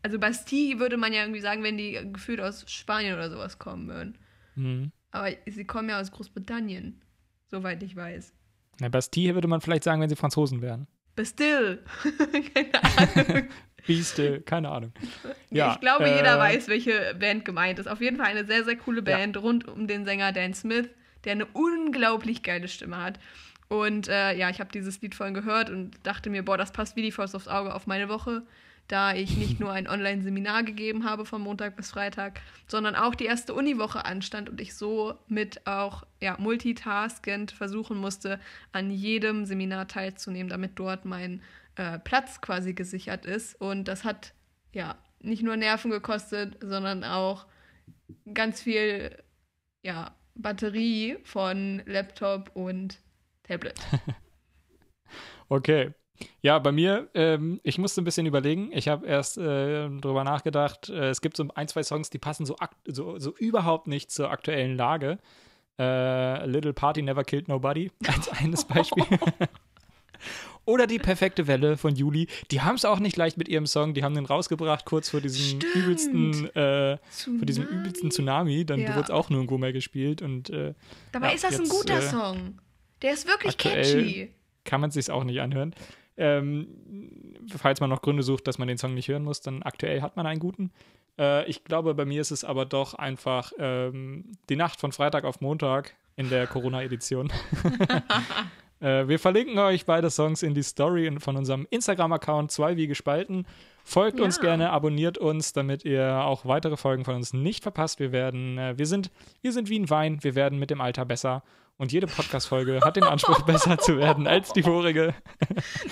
Also 0.02 0.18
Bastille 0.18 0.80
würde 0.80 0.96
man 0.96 1.12
ja 1.12 1.22
irgendwie 1.22 1.42
sagen, 1.42 1.62
wenn 1.64 1.78
die 1.78 2.00
gefühlt 2.14 2.40
aus 2.40 2.70
Spanien 2.72 3.16
oder 3.16 3.30
sowas 3.30 3.60
kommen 3.60 3.88
würden. 3.90 4.18
Mhm. 4.56 4.92
Aber 5.12 5.30
sie 5.46 5.66
kommen 5.66 5.90
ja 5.90 6.00
aus 6.00 6.12
Großbritannien, 6.12 7.02
soweit 7.48 7.82
ich 7.84 7.96
weiß. 7.96 8.34
Na, 8.80 8.90
Bastille 8.90 9.34
würde 9.34 9.48
man 9.48 9.62
vielleicht 9.62 9.84
sagen, 9.84 10.02
wenn 10.02 10.10
sie 10.10 10.16
Franzosen 10.16 10.62
wären. 10.62 10.88
Bastille. 11.16 11.84
keine 12.54 12.84
Ahnung. 12.84 13.48
Be 13.88 14.42
keine 14.42 14.70
Ahnung. 14.70 14.94
Ja, 15.50 15.74
ich 15.74 15.80
glaube, 15.80 16.06
äh, 16.06 16.18
jeder 16.18 16.38
weiß, 16.38 16.68
welche 16.68 17.16
Band 17.16 17.44
gemeint 17.44 17.80
ist. 17.80 17.88
Auf 17.88 18.02
jeden 18.02 18.18
Fall 18.18 18.28
eine 18.28 18.46
sehr, 18.46 18.64
sehr 18.64 18.76
coole 18.76 19.02
Band 19.02 19.36
ja. 19.36 19.42
rund 19.42 19.68
um 19.68 19.88
den 19.88 20.06
Sänger 20.06 20.32
Dan 20.32 20.54
Smith, 20.54 20.90
der 21.24 21.34
eine 21.34 21.46
unglaublich 21.46 22.44
geile 22.44 22.68
Stimme 22.68 23.02
hat. 23.02 23.20
Und 23.68 24.08
äh, 24.08 24.36
ja, 24.36 24.50
ich 24.50 24.60
habe 24.60 24.72
dieses 24.72 25.02
Lied 25.02 25.16
vorhin 25.16 25.34
gehört 25.34 25.70
und 25.70 25.96
dachte 26.04 26.30
mir, 26.30 26.44
boah, 26.44 26.58
das 26.58 26.72
passt 26.72 26.96
wie 26.96 27.02
die 27.02 27.12
Faust 27.12 27.36
aufs 27.36 27.48
Auge 27.48 27.74
auf 27.74 27.88
meine 27.88 28.10
Woche, 28.10 28.44
da 28.90 29.14
ich 29.14 29.38
nicht 29.38 29.60
nur 29.60 29.72
ein 29.72 29.88
Online-Seminar 29.88 30.64
gegeben 30.64 31.06
habe 31.06 31.24
von 31.24 31.42
Montag 31.42 31.76
bis 31.76 31.92
Freitag, 31.92 32.42
sondern 32.68 32.96
auch 32.96 33.14
die 33.14 33.26
erste 33.26 33.54
Uniwoche 33.54 34.04
anstand 34.04 34.50
und 34.50 34.60
ich 34.60 34.74
so 34.76 35.14
mit 35.28 35.66
auch 35.68 36.04
ja, 36.20 36.36
multitaskend 36.40 37.52
versuchen 37.52 37.98
musste, 37.98 38.40
an 38.72 38.90
jedem 38.90 39.46
Seminar 39.46 39.88
teilzunehmen, 39.88 40.50
damit 40.50 40.72
dort 40.76 41.06
mein 41.06 41.42
äh, 41.76 42.00
Platz 42.00 42.42
quasi 42.42 42.74
gesichert 42.74 43.28
ist. 43.28 43.62
Und 43.62 43.88
das 43.88 44.04
hat 44.04 44.34
ja 44.74 44.98
nicht 45.20 45.44
nur 45.44 45.56
Nerven 45.56 45.92
gekostet, 45.92 46.58
sondern 46.60 47.04
auch 47.04 47.46
ganz 48.34 48.60
viel 48.60 49.16
ja, 49.84 50.16
Batterie 50.34 51.18
von 51.24 51.84
Laptop 51.86 52.56
und 52.56 53.00
Tablet. 53.44 53.80
okay. 55.50 55.94
Ja, 56.42 56.60
bei 56.60 56.72
mir, 56.72 57.10
ähm, 57.14 57.60
ich 57.64 57.78
musste 57.78 58.02
ein 58.02 58.06
bisschen 58.06 58.26
überlegen. 58.26 58.72
Ich 58.72 58.88
habe 58.88 59.06
erst 59.06 59.38
äh, 59.38 59.90
drüber 59.90 60.24
nachgedacht. 60.24 60.90
Äh, 60.90 61.10
es 61.10 61.22
gibt 61.22 61.38
so 61.38 61.48
ein, 61.56 61.68
zwei 61.68 61.84
Songs, 61.84 62.10
die 62.10 62.18
passen 62.18 62.46
so, 62.46 62.56
so, 62.86 63.20
so 63.20 63.36
überhaupt 63.36 63.88
nicht 63.88 64.12
zur 64.12 64.32
aktuellen 64.32 64.76
Lage. 64.76 65.20
Äh, 65.78 66.46
Little 66.46 66.74
Party 66.74 67.02
Never 67.02 67.24
Killed 67.24 67.48
Nobody 67.48 67.92
als 68.08 68.30
eines 68.30 68.66
Beispiel. 68.66 69.06
Oder 70.66 70.86
die 70.86 71.00
perfekte 71.00 71.48
Welle 71.48 71.78
von 71.78 71.96
Juli. 71.96 72.28
Die 72.52 72.62
haben 72.62 72.76
es 72.76 72.86
auch 72.86 73.00
nicht 73.00 73.18
leicht 73.18 73.38
mit 73.38 73.48
ihrem 73.48 73.66
Song. 73.66 73.94
Die 73.94 74.04
haben 74.04 74.14
den 74.14 74.26
rausgebracht 74.26 74.86
kurz 74.86 75.10
vor 75.10 75.20
diesem 75.20 75.62
Stimmt. 75.62 75.76
übelsten, 75.76 76.56
äh, 76.56 76.98
vor 77.10 77.46
diesem 77.46 77.66
übelsten 77.66 78.12
Tsunami. 78.12 78.66
Dann 78.66 78.82
ja. 78.82 78.90
wurde 78.90 79.06
es 79.06 79.10
auch 79.10 79.30
nirgendwo 79.30 79.58
mehr 79.58 79.74
gespielt. 79.74 80.22
Und, 80.22 80.50
äh, 80.52 80.74
Dabei 81.12 81.30
ja, 81.30 81.34
ist 81.36 81.44
das 81.44 81.58
jetzt, 81.58 81.62
ein 81.62 81.70
guter 81.70 81.98
äh, 81.98 82.02
Song. 82.02 82.60
Der 83.02 83.14
ist 83.14 83.28
wirklich 83.28 83.58
catchy. 83.58 84.32
Kann 84.64 84.82
man 84.82 84.92
sich 84.92 85.10
auch 85.10 85.24
nicht 85.24 85.40
anhören. 85.42 85.74
Ähm, 86.20 86.68
falls 87.58 87.80
man 87.80 87.90
noch 87.90 88.02
Gründe 88.02 88.24
sucht, 88.24 88.46
dass 88.48 88.58
man 88.58 88.68
den 88.68 88.78
Song 88.78 88.94
nicht 88.94 89.08
hören 89.08 89.24
muss, 89.24 89.40
dann 89.42 89.64
aktuell 89.64 90.02
hat 90.02 90.18
man 90.18 90.28
einen 90.28 90.40
guten. 90.40 90.72
Äh, 91.18 91.50
ich 91.50 91.64
glaube, 91.64 91.94
bei 91.94 92.06
mir 92.06 92.20
ist 92.20 92.32
es 92.32 92.44
aber 92.44 92.66
doch 92.66 92.94
einfach 92.94 93.54
ähm, 93.58 94.26
die 94.50 94.58
Nacht 94.58 94.80
von 94.80 94.92
Freitag 94.92 95.24
auf 95.24 95.40
Montag 95.40 95.96
in 96.18 96.30
der 96.30 96.46
Corona-Edition. 96.46 97.32
äh, 98.82 99.08
wir 99.08 99.18
verlinken 99.18 99.58
euch 99.60 99.86
beide 99.86 100.10
Songs 100.10 100.44
in 100.44 100.54
die 100.54 100.64
Story 100.64 101.10
von 101.20 101.38
unserem 101.38 101.66
Instagram-Account, 101.70 102.52
zwei 102.52 102.76
wie 102.76 102.88
gespalten. 102.88 103.48
Folgt 103.86 104.20
ja. 104.20 104.26
uns 104.26 104.42
gerne, 104.42 104.72
abonniert 104.72 105.18
uns, 105.18 105.54
damit 105.54 105.86
ihr 105.86 106.24
auch 106.24 106.46
weitere 106.46 106.76
Folgen 106.76 107.06
von 107.06 107.16
uns 107.16 107.34
nicht 107.34 107.64
verpasst. 107.64 108.02
Wir 108.02 108.12
werden, 108.12 108.58
äh, 108.58 108.78
wir 108.78 108.86
sind, 108.86 109.10
wir 109.42 109.54
sind 109.54 109.70
wie 109.70 109.80
ein 109.80 109.90
Wein, 109.90 110.22
wir 110.22 110.36
werden 110.36 110.60
mit 110.60 110.70
dem 110.70 110.82
Alter 110.82 111.06
besser 111.06 111.44
und 111.80 111.94
jede 111.94 112.08
Podcast-Folge 112.08 112.82
hat 112.84 112.98
den 112.98 113.06
Anspruch, 113.06 113.42
besser 113.44 113.78
zu 113.80 113.98
werden 113.98 114.28
als 114.28 114.52
die 114.54 114.64
vorige. 114.64 115.16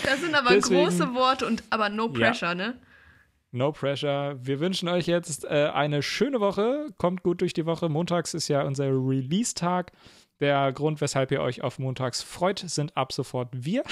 Das 0.03 0.19
sind 0.21 0.35
aber 0.35 0.49
Deswegen, 0.49 0.83
große 0.83 1.15
Worte 1.15 1.47
und 1.47 1.63
aber 1.69 1.89
no 1.89 2.09
pressure, 2.09 2.49
ja. 2.49 2.55
ne? 2.55 2.81
No 3.51 3.71
pressure. 3.71 4.37
Wir 4.41 4.59
wünschen 4.59 4.89
euch 4.89 5.07
jetzt 5.07 5.45
äh, 5.45 5.71
eine 5.73 6.03
schöne 6.03 6.41
Woche. 6.41 6.89
Kommt 6.97 7.23
gut 7.23 7.39
durch 7.39 7.53
die 7.53 7.65
Woche. 7.65 7.87
Montags 7.87 8.33
ist 8.33 8.49
ja 8.49 8.63
unser 8.63 8.87
Release-Tag. 8.87 9.93
Der 10.41 10.73
Grund, 10.73 10.99
weshalb 10.99 11.31
ihr 11.31 11.41
euch 11.41 11.63
auf 11.63 11.79
montags 11.79 12.21
freut, 12.21 12.59
sind 12.59 12.95
ab 12.97 13.13
sofort 13.13 13.47
wir. 13.53 13.83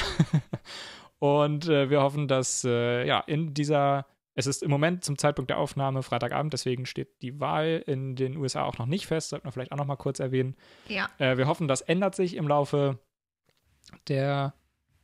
Und 1.20 1.70
äh, 1.70 1.90
wir 1.90 2.02
hoffen, 2.02 2.28
dass 2.28 2.66
äh, 2.66 3.08
ja 3.08 3.22
in 3.22 3.54
dieser 3.54 4.06
es 4.36 4.48
ist 4.48 4.64
im 4.64 4.70
Moment 4.70 5.04
zum 5.04 5.18
Zeitpunkt 5.18 5.50
der 5.50 5.58
Aufnahme 5.58 6.04
Freitagabend, 6.04 6.52
deswegen 6.52 6.86
steht 6.86 7.22
die 7.22 7.40
Wahl 7.40 7.82
in 7.88 8.16
den 8.16 8.36
USA 8.36 8.64
auch 8.64 8.78
noch 8.78 8.86
nicht 8.86 9.08
fest. 9.08 9.30
Sollten 9.30 9.48
wir 9.48 9.52
vielleicht 9.52 9.72
auch 9.72 9.78
noch 9.78 9.86
mal 9.86 9.96
kurz 9.96 10.20
erwähnen. 10.20 10.56
Ja. 10.88 11.10
Äh, 11.18 11.38
wir 11.38 11.48
hoffen, 11.48 11.70
das 11.70 11.82
ändert 11.82 12.16
sich 12.16 12.36
im 12.36 12.48
Laufe 12.48 13.00
der 14.10 14.54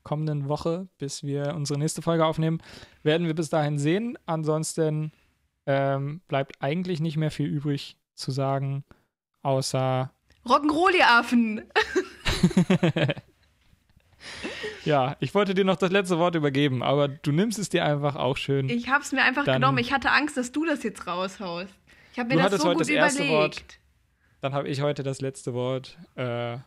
kommenden 0.03 0.49
Woche, 0.49 0.89
bis 0.97 1.23
wir 1.23 1.53
unsere 1.55 1.79
nächste 1.79 2.01
Folge 2.01 2.25
aufnehmen. 2.25 2.61
Werden 3.03 3.25
wir 3.25 3.35
bis 3.35 3.49
dahin 3.49 3.79
sehen. 3.79 4.17
Ansonsten 4.25 5.13
ähm, 5.65 6.21
bleibt 6.27 6.61
eigentlich 6.61 6.99
nicht 6.99 7.17
mehr 7.17 7.31
viel 7.31 7.47
übrig 7.47 7.97
zu 8.15 8.31
sagen, 8.31 8.83
außer 9.43 10.11
Rock'n'Roll, 10.45 10.95
ihr 10.97 11.09
Affen! 11.09 11.61
ja, 14.85 15.15
ich 15.19 15.33
wollte 15.35 15.53
dir 15.53 15.65
noch 15.65 15.75
das 15.75 15.91
letzte 15.91 16.17
Wort 16.19 16.35
übergeben, 16.35 16.83
aber 16.83 17.07
du 17.07 17.31
nimmst 17.31 17.59
es 17.59 17.69
dir 17.69 17.85
einfach 17.85 18.15
auch 18.15 18.37
schön. 18.37 18.69
Ich 18.69 18.89
habe 18.89 19.03
es 19.03 19.11
mir 19.11 19.23
einfach 19.23 19.45
Dann- 19.45 19.55
genommen. 19.61 19.77
Ich 19.79 19.91
hatte 19.93 20.11
Angst, 20.11 20.37
dass 20.37 20.51
du 20.51 20.65
das 20.65 20.83
jetzt 20.83 21.07
raushaust. 21.07 21.73
Ich 22.13 22.19
habe 22.19 22.35
mir 22.35 22.41
das 22.49 22.61
so 22.61 22.67
heute 22.67 22.73
gut 22.77 22.81
das 22.81 22.89
erste 22.89 23.23
überlegt. 23.23 23.55
Wort. 23.61 23.79
Dann 24.41 24.53
habe 24.53 24.67
ich 24.67 24.81
heute 24.81 25.03
das 25.03 25.21
letzte 25.21 25.53
Wort 25.53 25.97
äh, 26.15 26.57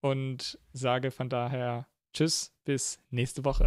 und 0.00 0.58
sage 0.72 1.10
von 1.10 1.28
daher 1.28 1.86
Tschüss, 2.12 2.52
bis 2.64 3.00
nächste 3.10 3.44
Woche. 3.44 3.66